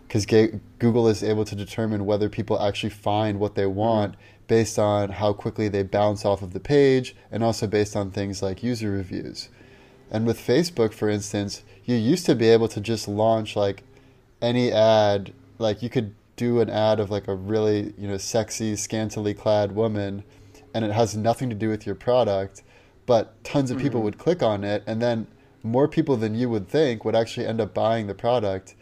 because 0.07 0.25
Google 0.25 1.07
is 1.07 1.23
able 1.23 1.43
to 1.45 1.55
determine 1.55 2.05
whether 2.05 2.29
people 2.29 2.61
actually 2.61 2.91
find 2.91 3.39
what 3.39 3.55
they 3.55 3.65
want 3.65 4.15
based 4.47 4.77
on 4.77 5.09
how 5.09 5.33
quickly 5.33 5.67
they 5.67 5.83
bounce 5.83 6.23
off 6.23 6.41
of 6.43 6.53
the 6.53 6.59
page 6.59 7.15
and 7.31 7.43
also 7.43 7.65
based 7.65 7.95
on 7.95 8.11
things 8.11 8.41
like 8.41 8.63
user 8.63 8.91
reviews. 8.91 9.49
And 10.11 10.27
with 10.27 10.39
Facebook, 10.39 10.93
for 10.93 11.09
instance, 11.09 11.63
you 11.83 11.95
used 11.95 12.27
to 12.27 12.35
be 12.35 12.49
able 12.49 12.67
to 12.69 12.79
just 12.79 13.07
launch 13.07 13.55
like 13.55 13.83
any 14.41 14.71
ad, 14.71 15.33
like 15.57 15.81
you 15.81 15.89
could 15.89 16.13
do 16.35 16.59
an 16.59 16.69
ad 16.69 16.99
of 16.99 17.09
like 17.09 17.27
a 17.27 17.33
really, 17.33 17.93
you 17.97 18.07
know, 18.07 18.17
sexy, 18.17 18.75
scantily 18.75 19.33
clad 19.33 19.71
woman 19.73 20.23
and 20.75 20.85
it 20.85 20.91
has 20.91 21.15
nothing 21.15 21.49
to 21.49 21.55
do 21.55 21.69
with 21.69 21.85
your 21.85 21.95
product, 21.95 22.61
but 23.05 23.43
tons 23.43 23.71
of 23.71 23.77
people 23.77 23.99
mm-hmm. 23.99 24.05
would 24.05 24.17
click 24.17 24.41
on 24.41 24.63
it 24.63 24.83
and 24.87 25.01
then 25.01 25.27
more 25.63 25.87
people 25.87 26.15
than 26.15 26.35
you 26.35 26.49
would 26.49 26.67
think 26.67 27.03
would 27.03 27.15
actually 27.15 27.45
end 27.45 27.59
up 27.59 27.73
buying 27.73 28.07
the 28.07 28.13
product. 28.13 28.75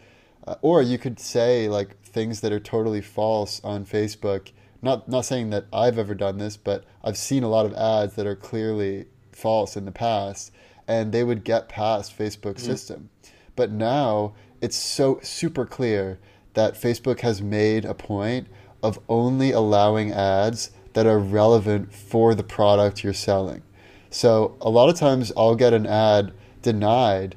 Uh, 0.46 0.56
or 0.60 0.82
you 0.82 0.98
could 0.98 1.18
say 1.18 1.68
like 1.68 1.98
things 2.02 2.40
that 2.40 2.52
are 2.52 2.60
totally 2.60 3.00
false 3.00 3.60
on 3.64 3.86
Facebook. 3.86 4.52
Not 4.82 5.08
not 5.08 5.24
saying 5.24 5.50
that 5.50 5.66
I've 5.72 5.98
ever 5.98 6.14
done 6.14 6.38
this, 6.38 6.56
but 6.56 6.84
I've 7.02 7.16
seen 7.16 7.42
a 7.42 7.48
lot 7.48 7.64
of 7.64 7.72
ads 7.74 8.14
that 8.14 8.26
are 8.26 8.36
clearly 8.36 9.06
false 9.32 9.76
in 9.76 9.86
the 9.86 9.92
past 9.92 10.52
and 10.86 11.12
they 11.12 11.24
would 11.24 11.44
get 11.44 11.68
past 11.68 12.16
Facebook's 12.16 12.62
mm-hmm. 12.62 12.72
system. 12.72 13.10
But 13.56 13.70
now 13.70 14.34
it's 14.60 14.76
so 14.76 15.20
super 15.22 15.64
clear 15.64 16.18
that 16.54 16.74
Facebook 16.74 17.20
has 17.20 17.40
made 17.40 17.84
a 17.84 17.94
point 17.94 18.48
of 18.82 18.98
only 19.08 19.50
allowing 19.50 20.12
ads 20.12 20.70
that 20.92 21.06
are 21.06 21.18
relevant 21.18 21.92
for 21.92 22.34
the 22.34 22.42
product 22.42 23.02
you're 23.02 23.12
selling. 23.12 23.62
So 24.14 24.56
a 24.60 24.70
lot 24.70 24.88
of 24.88 24.94
times 24.94 25.32
I'll 25.36 25.56
get 25.56 25.72
an 25.72 25.86
ad 25.86 26.32
denied, 26.62 27.34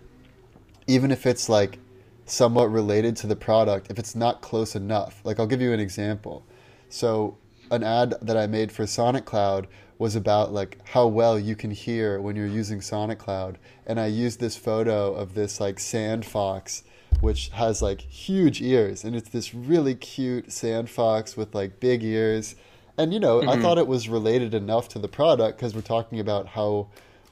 even 0.86 1.10
if 1.10 1.26
it's 1.26 1.50
like 1.50 1.80
somewhat 2.28 2.72
related 2.72 3.16
to 3.16 3.26
the 3.26 3.36
product, 3.36 3.90
if 3.90 3.98
it's 3.98 4.16
not 4.16 4.42
close 4.42 4.76
enough. 4.76 5.20
Like 5.24 5.40
I'll 5.40 5.48
give 5.48 5.60
you 5.60 5.74
an 5.74 5.80
example. 5.80 6.46
So 6.88 7.36
an 7.72 7.82
ad 7.82 8.14
that 8.22 8.38
I 8.38 8.46
made 8.46 8.72
for 8.72 8.86
Sonic 8.86 9.26
Cloud 9.26 9.66
was 9.98 10.16
about 10.16 10.54
like 10.54 10.78
how 10.90 11.08
well 11.08 11.40
you 11.40 11.56
can 11.56 11.72
hear 11.72 12.22
when 12.22 12.36
you're 12.36 12.46
using 12.46 12.80
Sonic 12.80 13.18
Cloud. 13.18 13.58
And 13.88 14.00
I 14.00 14.06
used 14.06 14.40
this 14.40 14.56
photo 14.56 15.16
of 15.16 15.34
this 15.34 15.60
like 15.60 15.80
sand 15.80 16.28
fox 16.28 16.84
which 17.22 17.50
has 17.50 17.82
like 17.82 18.02
huge 18.02 18.62
ears 18.62 19.04
and 19.04 19.16
it's 19.16 19.30
this 19.30 19.52
really 19.52 19.96
cute 19.96 20.52
sand 20.52 20.92
fox 20.92 21.36
with 21.36 21.56
like 21.56 21.80
big 21.80 22.04
ears. 22.04 22.56
And 22.98 23.14
you 23.14 23.20
know, 23.20 23.40
mm-hmm. 23.40 23.50
I 23.50 23.62
thought 23.62 23.78
it 23.78 23.88
was 23.88 24.10
related 24.10 24.54
enough 24.54 24.90
to 24.90 25.00
the 25.00 25.08
product 25.08 25.58
because 25.58 25.76
we're 25.76 25.82
talking 25.82 26.20
about 26.20 26.48
how 26.48 26.88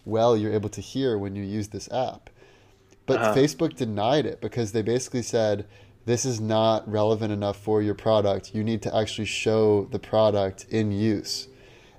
well 0.06 0.38
you're 0.38 0.54
able 0.54 0.70
to 0.70 0.82
hear 0.82 1.18
when 1.18 1.36
you 1.36 1.44
use 1.44 1.70
this 1.70 1.92
app. 1.92 2.30
But 3.06 3.22
uh-huh. 3.22 3.36
Facebook 3.36 3.76
denied 3.76 4.26
it 4.26 4.42
because 4.42 4.72
they 4.72 4.82
basically 4.82 5.22
said 5.22 5.66
this 6.06 6.26
is 6.26 6.40
not 6.40 6.90
relevant 6.90 7.32
enough 7.32 7.58
for 7.58 7.82
your 7.82 7.96
product. 7.96 8.54
You 8.54 8.64
need 8.64 8.82
to 8.84 8.96
actually 8.96 9.26
show 9.26 9.86
the 9.86 10.00
product 10.00 10.66
in 10.70 10.92
use. 10.92 11.48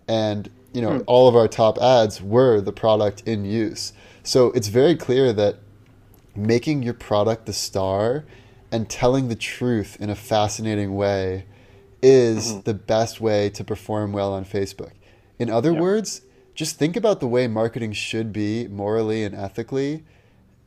And 0.06 0.48
you 0.72 0.82
know, 0.82 0.98
hmm. 0.98 1.02
all 1.06 1.26
of 1.26 1.34
our 1.34 1.48
top 1.48 1.78
ads 1.78 2.22
were 2.22 2.60
the 2.60 2.72
product 2.72 3.22
in 3.26 3.44
use. 3.44 3.92
So 4.22 4.52
it's 4.52 4.68
very 4.68 4.94
clear 4.94 5.32
that 5.32 5.56
making 6.34 6.82
your 6.82 6.94
product 6.94 7.46
the 7.46 7.52
star 7.52 8.24
and 8.70 8.88
telling 8.90 9.28
the 9.28 9.36
truth 9.36 9.96
in 10.00 10.10
a 10.10 10.14
fascinating 10.14 10.94
way 10.94 11.46
is 12.02 12.52
mm-hmm. 12.52 12.60
the 12.60 12.74
best 12.74 13.20
way 13.20 13.50
to 13.50 13.64
perform 13.64 14.12
well 14.12 14.32
on 14.32 14.44
Facebook. 14.44 14.92
In 15.38 15.50
other 15.50 15.72
yep. 15.72 15.80
words, 15.80 16.22
just 16.54 16.78
think 16.78 16.96
about 16.96 17.20
the 17.20 17.28
way 17.28 17.46
marketing 17.46 17.92
should 17.92 18.32
be 18.32 18.66
morally 18.68 19.24
and 19.24 19.34
ethically 19.34 20.04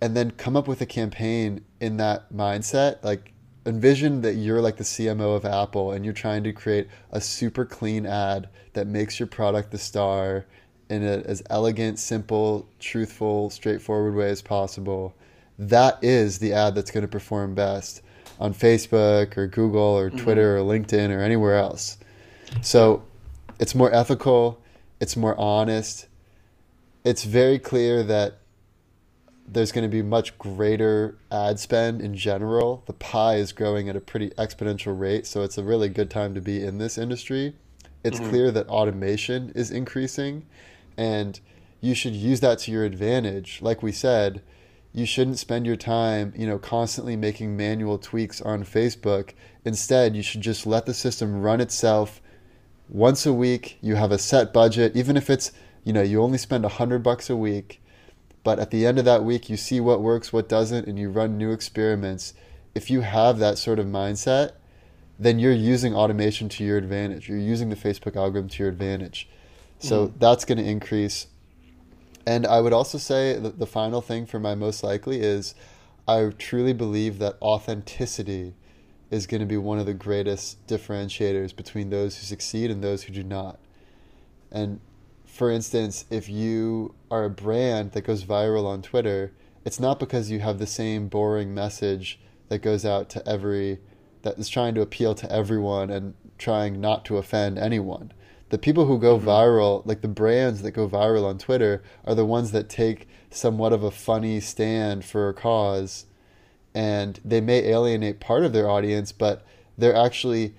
and 0.02 0.16
then 0.16 0.32
come 0.32 0.56
up 0.56 0.68
with 0.68 0.82
a 0.82 0.86
campaign 0.86 1.64
in 1.80 1.98
that 1.98 2.32
mindset 2.32 3.04
like 3.04 3.34
envision 3.66 4.22
that 4.22 4.36
you're 4.36 4.62
like 4.62 4.78
the 4.78 4.84
CMO 4.84 5.36
of 5.36 5.46
Apple 5.46 5.92
and 5.92 6.06
you're 6.06 6.14
trying 6.14 6.44
to 6.44 6.54
create 6.54 6.88
a 7.12 7.20
super 7.20 7.66
clean 7.66 8.06
ad 8.06 8.50
that 8.74 8.88
makes 8.88 9.20
your 9.20 9.28
product 9.28 9.72
the 9.72 9.78
star 9.78 10.46
in 10.90 11.04
a, 11.04 11.18
as 11.26 11.44
elegant, 11.50 12.00
simple, 12.00 12.68
truthful, 12.80 13.50
straightforward 13.50 14.16
way 14.16 14.30
as 14.30 14.42
possible. 14.42 15.14
That 15.58 16.04
is 16.04 16.40
the 16.40 16.54
ad 16.54 16.74
that's 16.76 16.90
going 16.90 17.04
to 17.04 17.08
perform 17.08 17.54
best 17.54 18.02
on 18.40 18.54
Facebook 18.54 19.38
or 19.38 19.48
Google 19.48 19.82
or 19.82 20.10
mm-hmm. 20.10 20.18
Twitter 20.20 20.58
mm-hmm. 20.58 20.70
or 20.70 20.80
LinkedIn 20.80 21.10
or 21.10 21.22
anywhere 21.22 21.58
else. 21.58 21.98
So 22.62 23.04
it's 23.60 23.76
more 23.76 23.94
ethical, 23.94 24.62
it's 25.00 25.16
more 25.16 25.38
honest. 25.40 26.08
It's 27.04 27.24
very 27.24 27.60
clear 27.60 28.04
that 28.04 28.40
there's 29.52 29.72
going 29.72 29.84
to 29.84 29.90
be 29.90 30.02
much 30.02 30.38
greater 30.38 31.18
ad 31.32 31.60
spend 31.60 32.02
in 32.02 32.16
general. 32.16 32.84
The 32.86 32.94
pie 32.94 33.36
is 33.36 33.52
growing 33.52 33.90
at 33.90 33.96
a 33.96 34.02
pretty 34.02 34.30
exponential 34.32 34.98
rate, 34.98 35.26
so 35.26 35.42
it's 35.42 35.58
a 35.58 35.64
really 35.64 35.90
good 35.90 36.10
time 36.10 36.36
to 36.36 36.42
be 36.42 36.64
in 36.64 36.78
this 36.78 36.98
industry. 36.98 37.56
It's 38.04 38.20
mm-hmm. 38.20 38.30
clear 38.30 38.52
that 38.52 38.68
automation 38.68 39.52
is 39.56 39.72
increasing, 39.72 40.46
and 40.98 41.40
you 41.82 41.96
should 41.96 42.16
use 42.16 42.42
that 42.42 42.60
to 42.60 42.72
your 42.72 42.86
advantage. 42.86 43.62
Like 43.62 43.82
we 43.82 43.92
said, 43.92 44.42
you 44.94 45.06
shouldn't 45.06 45.40
spend 45.40 45.66
your 45.66 45.76
time, 45.76 46.34
you 46.36 46.48
know, 46.48 46.58
constantly 46.58 47.16
making 47.16 47.56
manual 47.56 47.98
tweaks 47.98 48.42
on 48.42 48.64
Facebook. 48.64 49.34
Instead, 49.64 50.16
you 50.16 50.24
should 50.24 50.42
just 50.42 50.66
let 50.66 50.86
the 50.86 50.94
system 50.94 51.42
run 51.42 51.62
itself. 51.62 52.22
Once 52.88 53.26
a 53.26 53.34
week, 53.34 53.78
you 53.82 53.96
have 53.96 54.12
a 54.12 54.18
set 54.18 54.52
budget, 54.52 54.96
even 54.96 55.16
if 55.16 55.30
it's, 55.30 55.52
you 55.84 55.94
know, 55.94 56.02
you 56.02 56.22
only 56.22 56.38
spend 56.38 56.66
a 56.66 56.70
hundred 56.70 57.04
bucks 57.04 57.30
a 57.30 57.36
week 57.36 57.82
but 58.44 58.60
at 58.60 58.72
the 58.72 58.86
end 58.86 58.98
of 59.00 59.06
that 59.06 59.24
week, 59.24 59.50
you 59.50 59.58
see 59.58 59.80
what 59.80 60.02
works, 60.02 60.32
what 60.32 60.48
doesn't, 60.50 60.88
and 60.88 60.98
you 60.98 61.10
run 61.10 61.38
new 61.38 61.52
experiments. 61.52 62.34
If 62.74 62.90
you 62.90 63.02
have 63.02 63.40
that 63.40 63.58
sort 63.58 63.80
of 63.80 63.86
mindset, 63.86 64.54
then 65.18 65.40
you're 65.40 65.52
using 65.52 65.94
automation 65.94 66.48
to 66.50 66.64
your 66.64 66.78
advantage. 66.78 67.28
You're 67.28 67.38
using 67.38 67.70
the 67.70 67.76
Facebook 67.76 68.16
algorithm 68.16 68.50
to 68.50 68.64
your 68.64 68.72
advantage. 68.72 69.30
So 69.80 70.08
mm 70.08 70.20
that's 70.20 70.46
going 70.46 70.58
to 70.58 70.64
increase. 70.64 71.28
And 72.26 72.46
I 72.46 72.62
would 72.62 72.74
also 72.74 72.98
say 72.98 73.38
that 73.40 73.60
the 73.60 73.66
final 73.66 74.02
thing 74.02 74.26
for 74.26 74.40
my 74.40 74.56
most 74.56 74.84
likely 74.84 75.22
is 75.22 75.56
I 76.08 76.30
truly 76.38 76.74
believe 76.74 77.20
that 77.20 77.38
authenticity 77.42 78.56
is 79.12 79.26
going 79.26 79.42
to 79.42 79.48
be 79.48 79.58
one 79.58 79.80
of 79.80 79.86
the 79.86 79.94
greatest 79.94 80.66
differentiators 80.68 81.56
between 81.56 81.90
those 81.90 82.18
who 82.18 82.26
succeed 82.26 82.70
and 82.70 82.84
those 82.84 83.04
who 83.04 83.14
do 83.14 83.24
not. 83.24 83.60
And 84.52 84.80
for 85.26 85.50
instance, 85.50 86.06
if 86.10 86.30
you 86.30 86.94
are 87.10 87.26
a 87.26 87.30
brand 87.30 87.94
that 87.94 88.02
goes 88.02 88.24
viral 88.24 88.66
on 88.66 88.82
Twitter, 88.82 89.32
it's 89.66 89.80
not 89.80 90.00
because 90.00 90.30
you 90.30 90.40
have 90.40 90.60
the 90.60 90.68
same 90.68 91.08
boring 91.08 91.54
message 91.54 92.20
that 92.50 92.60
goes 92.60 92.86
out 92.86 93.10
to 93.10 93.28
every 93.28 93.80
that 94.22 94.38
is 94.38 94.50
trying 94.50 94.76
to 94.76 94.82
appeal 94.82 95.16
to 95.16 95.32
everyone 95.32 95.90
and 95.90 96.14
trying 96.38 96.82
not 96.82 97.06
to 97.06 97.18
offend 97.18 97.58
anyone. 97.58 98.12
The 98.50 98.58
people 98.58 98.86
who 98.86 99.00
go 99.00 99.18
mm-hmm. 99.18 99.28
viral, 99.28 99.86
like 99.86 100.02
the 100.02 100.08
brands 100.08 100.62
that 100.62 100.72
go 100.72 100.88
viral 100.88 101.26
on 101.26 101.38
Twitter, 101.38 101.84
are 102.06 102.16
the 102.16 102.26
ones 102.26 102.52
that 102.52 102.70
take 102.70 103.08
somewhat 103.30 103.74
of 103.74 103.84
a 103.84 103.92
funny 103.92 104.40
stand 104.40 105.06
for 105.06 105.30
a 105.30 105.34
cause 105.34 106.06
and 106.74 107.20
they 107.26 107.42
may 107.42 107.66
alienate 107.66 108.20
part 108.20 108.44
of 108.44 108.54
their 108.54 108.70
audience, 108.70 109.12
but 109.12 109.46
they're 109.78 109.96
actually 109.96 110.56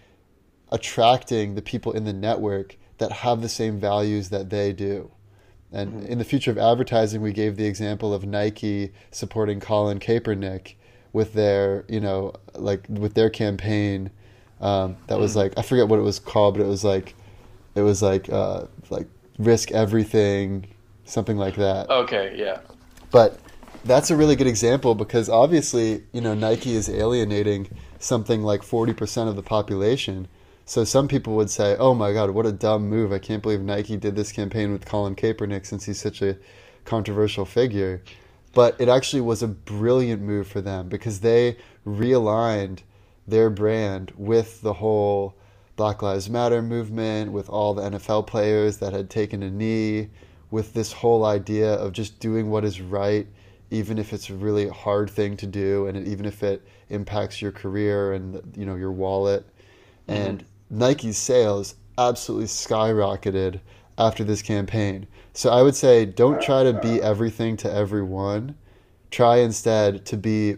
attracting 0.72 1.54
the 1.54 1.62
people 1.62 1.92
in 1.92 2.04
the 2.04 2.12
network 2.12 2.76
that 2.98 3.12
have 3.12 3.42
the 3.42 3.48
same 3.48 3.78
values 3.78 4.28
that 4.28 4.50
they 4.50 4.72
do. 4.72 5.10
And 5.72 5.92
mm-hmm. 5.92 6.12
in 6.12 6.18
the 6.18 6.24
future 6.24 6.50
of 6.50 6.58
advertising, 6.58 7.20
we 7.20 7.32
gave 7.32 7.56
the 7.56 7.66
example 7.66 8.12
of 8.12 8.26
Nike 8.26 8.92
supporting 9.10 9.60
Colin 9.60 10.00
Kaepernick 10.00 10.74
with 11.12 11.32
their, 11.32 11.84
you 11.88 12.00
know, 12.00 12.34
like 12.54 12.86
with 12.88 13.14
their 13.14 13.30
campaign. 13.30 14.10
Um, 14.60 14.96
that 15.06 15.18
was 15.18 15.32
mm-hmm. 15.32 15.40
like 15.40 15.58
I 15.58 15.62
forget 15.62 15.88
what 15.88 15.98
it 15.98 16.02
was 16.02 16.18
called, 16.18 16.56
but 16.56 16.64
it 16.64 16.68
was 16.68 16.84
like, 16.84 17.14
it 17.74 17.82
was 17.82 18.02
like 18.02 18.30
uh, 18.30 18.66
like 18.90 19.06
risk 19.38 19.70
everything, 19.72 20.66
something 21.04 21.36
like 21.36 21.56
that. 21.56 21.88
Okay, 21.90 22.34
yeah. 22.36 22.60
But 23.10 23.38
that's 23.84 24.10
a 24.10 24.16
really 24.16 24.36
good 24.36 24.46
example 24.46 24.94
because 24.94 25.28
obviously, 25.28 26.04
you 26.12 26.20
know, 26.20 26.34
Nike 26.34 26.74
is 26.74 26.88
alienating 26.88 27.68
something 27.98 28.42
like 28.42 28.62
forty 28.62 28.92
percent 28.92 29.28
of 29.28 29.36
the 29.36 29.42
population 29.42 30.28
so 30.70 30.84
some 30.84 31.08
people 31.08 31.34
would 31.34 31.50
say, 31.50 31.74
"Oh 31.80 31.94
my 31.94 32.12
God, 32.12 32.30
what 32.30 32.46
a 32.46 32.52
dumb 32.52 32.88
move! 32.88 33.12
I 33.12 33.18
can't 33.18 33.42
believe 33.42 33.60
Nike 33.60 33.96
did 33.96 34.14
this 34.14 34.30
campaign 34.30 34.70
with 34.70 34.86
Colin 34.86 35.16
Kaepernick 35.16 35.66
since 35.66 35.84
he's 35.84 36.00
such 36.00 36.22
a 36.22 36.36
controversial 36.84 37.44
figure." 37.44 38.02
but 38.52 38.80
it 38.80 38.88
actually 38.88 39.20
was 39.20 39.42
a 39.42 39.48
brilliant 39.48 40.22
move 40.22 40.46
for 40.46 40.60
them 40.60 40.88
because 40.88 41.20
they 41.20 41.56
realigned 41.86 42.80
their 43.26 43.50
brand 43.50 44.12
with 44.16 44.60
the 44.62 44.74
whole 44.74 45.34
Black 45.80 46.02
Lives 46.02 46.28
Matter 46.28 46.60
movement, 46.60 47.32
with 47.32 47.48
all 47.48 47.72
the 47.72 47.80
NFL 47.80 48.26
players 48.26 48.76
that 48.76 48.92
had 48.92 49.08
taken 49.08 49.42
a 49.42 49.50
knee, 49.50 50.10
with 50.50 50.74
this 50.74 50.92
whole 50.92 51.24
idea 51.24 51.72
of 51.72 51.94
just 51.94 52.20
doing 52.20 52.50
what 52.50 52.66
is 52.66 52.82
right, 52.82 53.26
even 53.70 53.96
if 53.96 54.12
it's 54.12 54.28
a 54.28 54.34
really 54.34 54.68
hard 54.68 55.08
thing 55.08 55.38
to 55.38 55.46
do, 55.46 55.86
and 55.86 56.06
even 56.06 56.26
if 56.26 56.42
it 56.42 56.62
impacts 56.90 57.40
your 57.40 57.50
career 57.50 58.12
and 58.12 58.42
you 58.54 58.66
know 58.66 58.74
your 58.74 58.92
wallet. 58.92 59.46
Mm-hmm. 60.06 60.22
And 60.22 60.44
Nike's 60.68 61.16
sales 61.16 61.76
absolutely 61.96 62.48
skyrocketed 62.48 63.60
after 63.96 64.22
this 64.22 64.42
campaign. 64.42 65.06
So 65.32 65.48
I 65.48 65.62
would 65.62 65.74
say 65.74 66.04
don't 66.04 66.42
try 66.42 66.62
to 66.62 66.74
be 66.74 67.00
everything 67.00 67.56
to 67.56 67.72
everyone. 67.72 68.54
Try 69.10 69.38
instead 69.38 70.04
to 70.04 70.18
be 70.18 70.56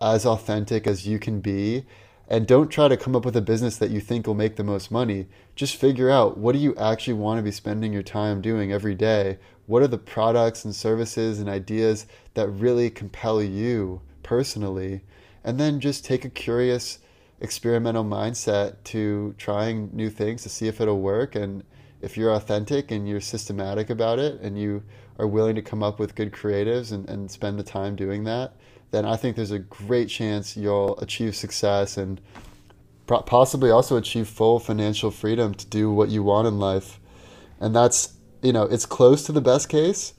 as 0.00 0.26
authentic 0.26 0.88
as 0.88 1.06
you 1.06 1.20
can 1.20 1.38
be 1.40 1.84
and 2.28 2.46
don't 2.46 2.68
try 2.68 2.88
to 2.88 2.96
come 2.96 3.14
up 3.14 3.24
with 3.24 3.36
a 3.36 3.40
business 3.40 3.76
that 3.76 3.90
you 3.90 4.00
think 4.00 4.26
will 4.26 4.34
make 4.34 4.56
the 4.56 4.64
most 4.64 4.90
money. 4.90 5.26
Just 5.54 5.76
figure 5.76 6.10
out 6.10 6.36
what 6.36 6.52
do 6.52 6.58
you 6.58 6.74
actually 6.76 7.14
want 7.14 7.38
to 7.38 7.42
be 7.42 7.52
spending 7.52 7.92
your 7.92 8.02
time 8.02 8.40
doing 8.40 8.72
every 8.72 8.94
day? 8.94 9.38
What 9.66 9.82
are 9.82 9.88
the 9.88 9.98
products 9.98 10.64
and 10.64 10.74
services 10.74 11.38
and 11.38 11.48
ideas 11.48 12.06
that 12.34 12.48
really 12.48 12.90
compel 12.90 13.42
you 13.42 14.00
personally? 14.22 15.02
And 15.44 15.58
then 15.60 15.78
just 15.78 16.04
take 16.04 16.24
a 16.24 16.30
curious 16.30 16.98
experimental 17.40 18.04
mindset 18.04 18.76
to 18.84 19.34
trying 19.38 19.90
new 19.92 20.10
things 20.10 20.42
to 20.42 20.48
see 20.48 20.66
if 20.66 20.80
it'll 20.80 21.00
work 21.00 21.34
and 21.34 21.62
if 22.00 22.16
you're 22.16 22.32
authentic 22.32 22.90
and 22.90 23.08
you're 23.08 23.20
systematic 23.20 23.90
about 23.90 24.18
it 24.18 24.40
and 24.40 24.58
you 24.58 24.82
are 25.18 25.26
willing 25.26 25.54
to 25.54 25.62
come 25.62 25.82
up 25.82 25.98
with 25.98 26.14
good 26.14 26.32
creatives 26.32 26.92
and, 26.92 27.08
and 27.08 27.30
spend 27.30 27.58
the 27.58 27.62
time 27.62 27.96
doing 27.96 28.24
that, 28.24 28.54
then 28.90 29.04
I 29.04 29.16
think 29.16 29.36
there's 29.36 29.50
a 29.50 29.58
great 29.58 30.08
chance 30.08 30.56
you'll 30.56 30.98
achieve 30.98 31.34
success 31.36 31.96
and 31.96 32.20
possibly 33.06 33.70
also 33.70 33.96
achieve 33.96 34.28
full 34.28 34.58
financial 34.58 35.10
freedom 35.10 35.54
to 35.54 35.66
do 35.66 35.90
what 35.90 36.08
you 36.08 36.22
want 36.22 36.48
in 36.48 36.58
life. 36.58 36.98
And 37.60 37.74
that's, 37.74 38.14
you 38.42 38.52
know, 38.52 38.64
it's 38.64 38.86
close 38.86 39.24
to 39.24 39.32
the 39.32 39.40
best 39.40 39.68
case, 39.68 40.14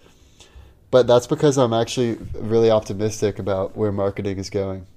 but 0.91 1.07
that's 1.07 1.27
because 1.27 1.57
I'm 1.57 1.73
actually 1.73 2.17
really 2.33 2.71
optimistic 2.71 3.39
about 3.39 3.75
where 3.75 3.91
marketing 3.91 4.37
is 4.37 4.49
going. 4.49 4.87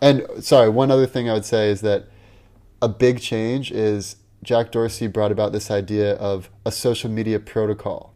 And 0.00 0.26
sorry, 0.40 0.68
one 0.68 0.90
other 0.90 1.06
thing 1.06 1.28
I 1.28 1.34
would 1.34 1.44
say 1.44 1.70
is 1.70 1.80
that 1.80 2.08
a 2.82 2.88
big 2.88 3.20
change 3.20 3.72
is 3.72 4.16
Jack 4.42 4.70
Dorsey 4.70 5.06
brought 5.06 5.32
about 5.32 5.52
this 5.52 5.70
idea 5.70 6.14
of 6.16 6.50
a 6.64 6.70
social 6.70 7.10
media 7.10 7.40
protocol. 7.40 8.14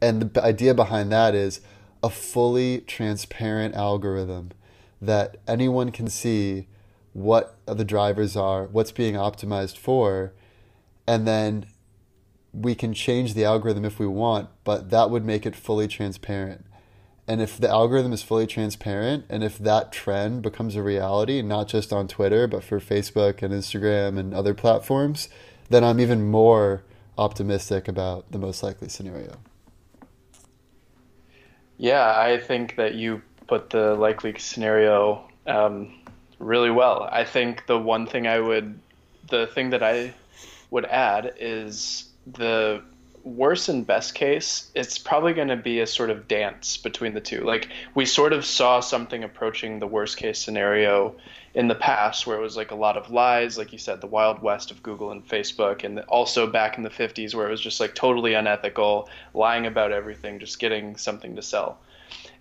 And 0.00 0.34
the 0.34 0.42
idea 0.42 0.74
behind 0.74 1.12
that 1.12 1.34
is 1.34 1.60
a 2.04 2.10
fully 2.10 2.82
transparent 2.82 3.74
algorithm 3.74 4.50
that 5.00 5.38
anyone 5.48 5.90
can 5.90 6.06
see 6.06 6.68
what 7.14 7.56
the 7.64 7.84
drivers 7.84 8.36
are, 8.36 8.64
what's 8.64 8.92
being 8.92 9.14
optimized 9.14 9.78
for, 9.78 10.34
and 11.06 11.26
then 11.26 11.64
we 12.52 12.74
can 12.74 12.92
change 12.92 13.32
the 13.32 13.46
algorithm 13.46 13.86
if 13.86 13.98
we 13.98 14.06
want, 14.06 14.50
but 14.64 14.90
that 14.90 15.08
would 15.08 15.24
make 15.24 15.46
it 15.46 15.56
fully 15.56 15.88
transparent. 15.88 16.66
And 17.26 17.40
if 17.40 17.56
the 17.56 17.70
algorithm 17.70 18.12
is 18.12 18.22
fully 18.22 18.46
transparent, 18.46 19.24
and 19.30 19.42
if 19.42 19.56
that 19.56 19.90
trend 19.90 20.42
becomes 20.42 20.76
a 20.76 20.82
reality, 20.82 21.40
not 21.40 21.68
just 21.68 21.90
on 21.90 22.06
Twitter, 22.06 22.46
but 22.46 22.62
for 22.62 22.80
Facebook 22.80 23.42
and 23.42 23.54
Instagram 23.54 24.18
and 24.18 24.34
other 24.34 24.52
platforms, 24.52 25.30
then 25.70 25.82
I'm 25.82 26.00
even 26.00 26.30
more 26.30 26.84
optimistic 27.16 27.88
about 27.88 28.30
the 28.30 28.38
most 28.38 28.62
likely 28.62 28.90
scenario. 28.90 29.38
Yeah, 31.76 32.18
I 32.18 32.38
think 32.38 32.76
that 32.76 32.94
you 32.94 33.22
put 33.46 33.70
the 33.70 33.94
likely 33.94 34.34
scenario 34.38 35.28
um, 35.46 35.92
really 36.38 36.70
well. 36.70 37.08
I 37.10 37.24
think 37.24 37.66
the 37.66 37.78
one 37.78 38.06
thing 38.06 38.26
I 38.26 38.40
would, 38.40 38.78
the 39.28 39.46
thing 39.48 39.70
that 39.70 39.82
I 39.82 40.14
would 40.70 40.84
add 40.86 41.34
is 41.38 42.08
the 42.26 42.82
worst 43.24 43.70
and 43.70 43.86
best 43.86 44.14
case, 44.14 44.70
it's 44.74 44.98
probably 44.98 45.32
going 45.32 45.48
to 45.48 45.56
be 45.56 45.80
a 45.80 45.86
sort 45.86 46.10
of 46.10 46.28
dance 46.28 46.76
between 46.76 47.14
the 47.14 47.20
two. 47.20 47.42
Like 47.42 47.68
we 47.94 48.04
sort 48.04 48.32
of 48.32 48.44
saw 48.44 48.80
something 48.80 49.24
approaching 49.24 49.78
the 49.78 49.86
worst 49.86 50.18
case 50.18 50.38
scenario 50.38 51.16
in 51.54 51.68
the 51.68 51.74
past 51.74 52.26
where 52.26 52.36
it 52.36 52.40
was 52.40 52.56
like 52.56 52.70
a 52.70 52.74
lot 52.74 52.96
of 52.96 53.10
lies, 53.10 53.56
like 53.56 53.72
you 53.72 53.78
said, 53.78 54.00
the 54.00 54.06
wild 54.06 54.42
west 54.42 54.70
of 54.70 54.82
Google 54.82 55.10
and 55.10 55.26
Facebook, 55.26 55.84
and 55.84 56.00
also 56.00 56.46
back 56.46 56.76
in 56.76 56.84
the 56.84 56.90
50s 56.90 57.34
where 57.34 57.46
it 57.46 57.50
was 57.50 57.60
just 57.60 57.80
like 57.80 57.94
totally 57.94 58.34
unethical, 58.34 59.08
lying 59.32 59.66
about 59.66 59.90
everything, 59.90 60.38
just 60.38 60.58
getting 60.58 60.96
something 60.96 61.34
to 61.36 61.42
sell. 61.42 61.78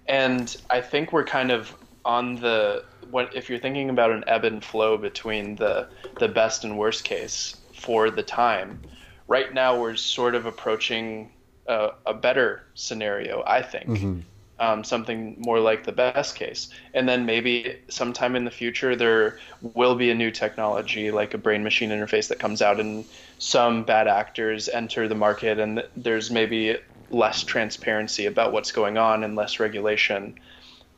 And 0.08 0.56
I 0.70 0.82
think 0.82 1.14
we're 1.14 1.24
kind 1.24 1.52
of 1.52 1.76
on 2.06 2.36
the 2.36 2.84
what 3.12 3.34
if 3.34 3.50
you're 3.50 3.60
thinking 3.60 3.90
about 3.90 4.12
an 4.12 4.24
ebb 4.28 4.44
and 4.44 4.62
flow 4.62 4.98
between 4.98 5.56
the 5.56 5.88
the 6.20 6.28
best 6.28 6.66
and 6.66 6.78
worst 6.78 7.06
case 7.06 7.56
for 7.74 8.10
the 8.10 8.24
time 8.24 8.82
right 9.28 9.54
now 9.54 9.80
we're 9.80 9.96
sort 9.96 10.36
of 10.36 10.46
approaching 10.46 11.32
a, 11.68 11.92
a 12.06 12.14
better 12.14 12.64
scenario, 12.76 13.44
I 13.46 13.62
think. 13.62 13.90
Mm-hmm. 13.90 14.20
Um, 14.60 14.84
something 14.84 15.36
more 15.40 15.60
like 15.60 15.84
the 15.84 15.92
best 15.92 16.36
case. 16.36 16.70
And 16.94 17.10
then 17.10 17.26
maybe 17.26 17.80
sometime 17.90 18.36
in 18.36 18.46
the 18.46 18.52
future, 18.52 18.96
there 18.96 19.40
will 19.62 19.96
be 19.96 20.12
a 20.12 20.16
new 20.16 20.32
technology 20.32 21.12
like 21.12 21.34
a 21.34 21.38
brain 21.38 21.64
machine 21.64 21.90
interface 21.90 22.30
that 22.30 22.40
comes 22.40 22.62
out, 22.62 22.80
and 22.80 23.04
some 23.40 23.84
bad 23.84 24.08
actors 24.08 24.70
enter 24.70 25.08
the 25.08 25.16
market, 25.16 25.60
and 25.60 25.84
there's 25.98 26.32
maybe 26.32 26.78
less 27.10 27.44
transparency 27.44 28.26
about 28.26 28.54
what's 28.54 28.72
going 28.72 28.98
on 28.98 29.24
and 29.24 29.36
less 29.36 29.60
regulation. 29.60 30.40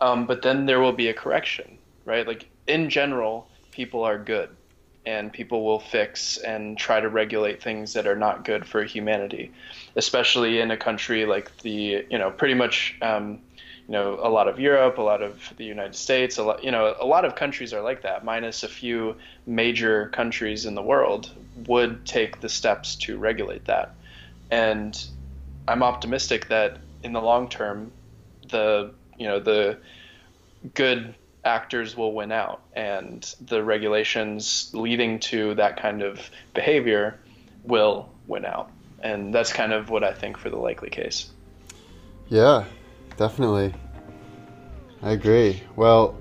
Um, 0.02 0.28
but 0.28 0.42
then 0.42 0.66
there 0.66 0.80
will 0.80 0.94
be 0.94 1.08
a 1.08 1.14
correction, 1.14 1.78
right? 2.04 2.28
Like 2.28 2.48
in 2.68 2.90
general, 2.90 3.48
people 3.72 4.04
are 4.04 4.18
good 4.18 4.50
and 5.06 5.32
people 5.32 5.64
will 5.64 5.80
fix 5.80 6.38
and 6.38 6.78
try 6.78 7.00
to 7.00 7.10
regulate 7.10 7.62
things 7.62 7.94
that 7.94 8.08
are 8.08 8.16
not 8.16 8.44
good 8.44 8.66
for 8.66 8.84
humanity, 8.84 9.52
especially 9.96 10.60
in 10.60 10.72
a 10.72 10.78
country 10.78 11.26
like 11.26 11.56
the, 11.60 12.06
you 12.10 12.18
know, 12.18 12.32
pretty 12.32 12.54
much, 12.54 12.96
um, 13.02 13.40
you 13.88 13.92
know, 13.92 14.18
a 14.22 14.30
lot 14.30 14.48
of 14.48 14.60
Europe, 14.60 14.98
a 14.98 15.02
lot 15.02 15.22
of 15.22 15.54
the 15.58 15.64
United 15.64 15.96
States, 15.96 16.38
a 16.38 16.44
lot, 16.44 16.64
you 16.64 16.72
know, 16.72 16.96
a 17.00 17.06
lot 17.06 17.24
of 17.24 17.36
countries 17.36 17.72
are 17.72 17.82
like 17.82 18.02
that, 18.02 18.26
minus 18.26 18.64
a 18.64 18.68
few 18.68 19.16
major 19.46 20.10
countries 20.10 20.66
in 20.66 20.74
the 20.74 20.82
world 20.82 21.32
would 21.68 22.04
take 22.06 22.42
the 22.42 22.50
steps 22.50 22.96
to 22.96 23.18
regulate 23.18 23.66
that. 23.66 23.94
And 24.50 25.02
I'm 25.68 25.84
optimistic 25.84 26.48
that 26.48 26.80
in 27.04 27.14
the 27.14 27.22
long 27.22 27.48
term, 27.48 27.92
the, 28.50 28.92
you 29.18 29.28
know, 29.28 29.40
the 29.40 29.78
good 30.74 31.14
actors 31.46 31.96
will 31.96 32.14
win 32.14 32.32
out, 32.32 32.62
and 32.74 33.36
the 33.42 33.64
regulations 33.64 34.72
leading 34.74 35.20
to 35.20 35.54
that 35.56 35.80
kind 35.80 36.02
of 36.02 36.20
behavior 36.54 37.20
will 37.64 38.10
win 38.28 38.46
out. 38.46 38.72
And 39.02 39.34
that's 39.34 39.54
kind 39.54 39.72
of 39.72 39.90
what 39.90 40.04
I 40.04 40.14
think 40.14 40.38
for 40.38 40.50
the 40.50 40.58
likely 40.58 40.90
case. 40.90 41.30
Yeah, 42.28 42.66
definitely. 43.18 43.74
I 45.04 45.12
agree. 45.12 45.62
Well, 45.76 46.18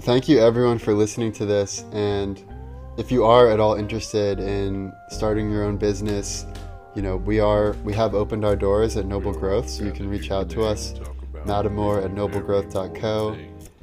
thank 0.00 0.28
you 0.28 0.40
everyone 0.40 0.78
for 0.78 0.92
listening 0.92 1.32
to 1.34 1.46
this. 1.46 1.84
And 1.92 2.42
if 2.98 3.12
you 3.12 3.24
are 3.24 3.50
at 3.50 3.60
all 3.60 3.74
interested 3.74 4.40
in 4.40 4.92
starting 5.10 5.50
your 5.50 5.62
own 5.64 5.76
business, 5.76 6.44
you 6.94 7.02
know, 7.02 7.16
we 7.16 7.40
are 7.40 7.72
we 7.84 7.92
have 7.92 8.14
opened 8.14 8.44
our 8.44 8.56
doors 8.56 8.96
at 8.96 9.06
Noble 9.06 9.32
Growth, 9.32 9.68
so 9.68 9.84
you 9.84 9.92
can 9.92 10.08
reach 10.08 10.30
out 10.30 10.48
to 10.50 10.64
us, 10.64 10.94
Mattimore 11.44 12.04
at 12.04 12.12
noblegrowth.co. 12.12 13.36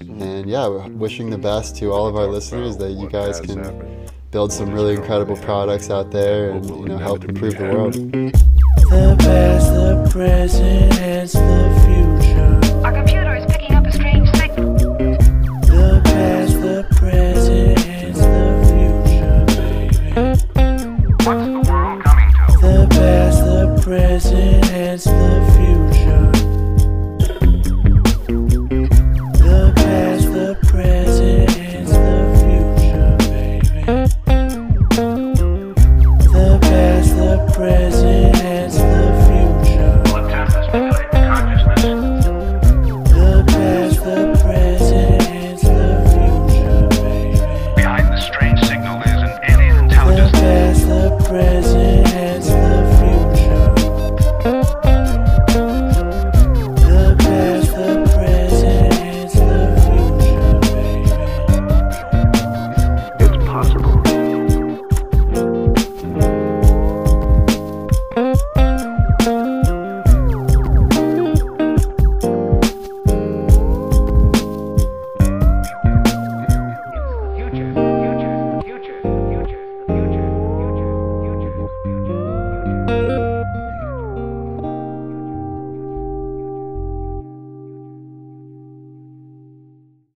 And 0.10 0.50
yeah, 0.50 0.68
we're 0.68 0.88
wishing 0.90 1.30
the 1.30 1.38
best 1.38 1.76
to 1.78 1.92
all 1.92 2.08
of 2.08 2.16
our 2.16 2.28
listeners 2.28 2.78
that 2.78 2.92
you 2.92 3.08
guys 3.10 3.40
can 3.40 4.08
build 4.32 4.52
some 4.52 4.72
really 4.72 4.96
incredible 4.96 5.36
products 5.38 5.90
out 5.90 6.12
there 6.12 6.52
and 6.52 6.66
you 6.66 6.86
know 6.86 6.98
help 6.98 7.24
improve 7.26 7.58
the 7.58 7.66
world. 7.66 7.94
The 7.94 9.16
past, 9.20 9.74
the 9.74 10.10
present, 10.12 10.94
and 11.00 11.30
the 11.30 11.71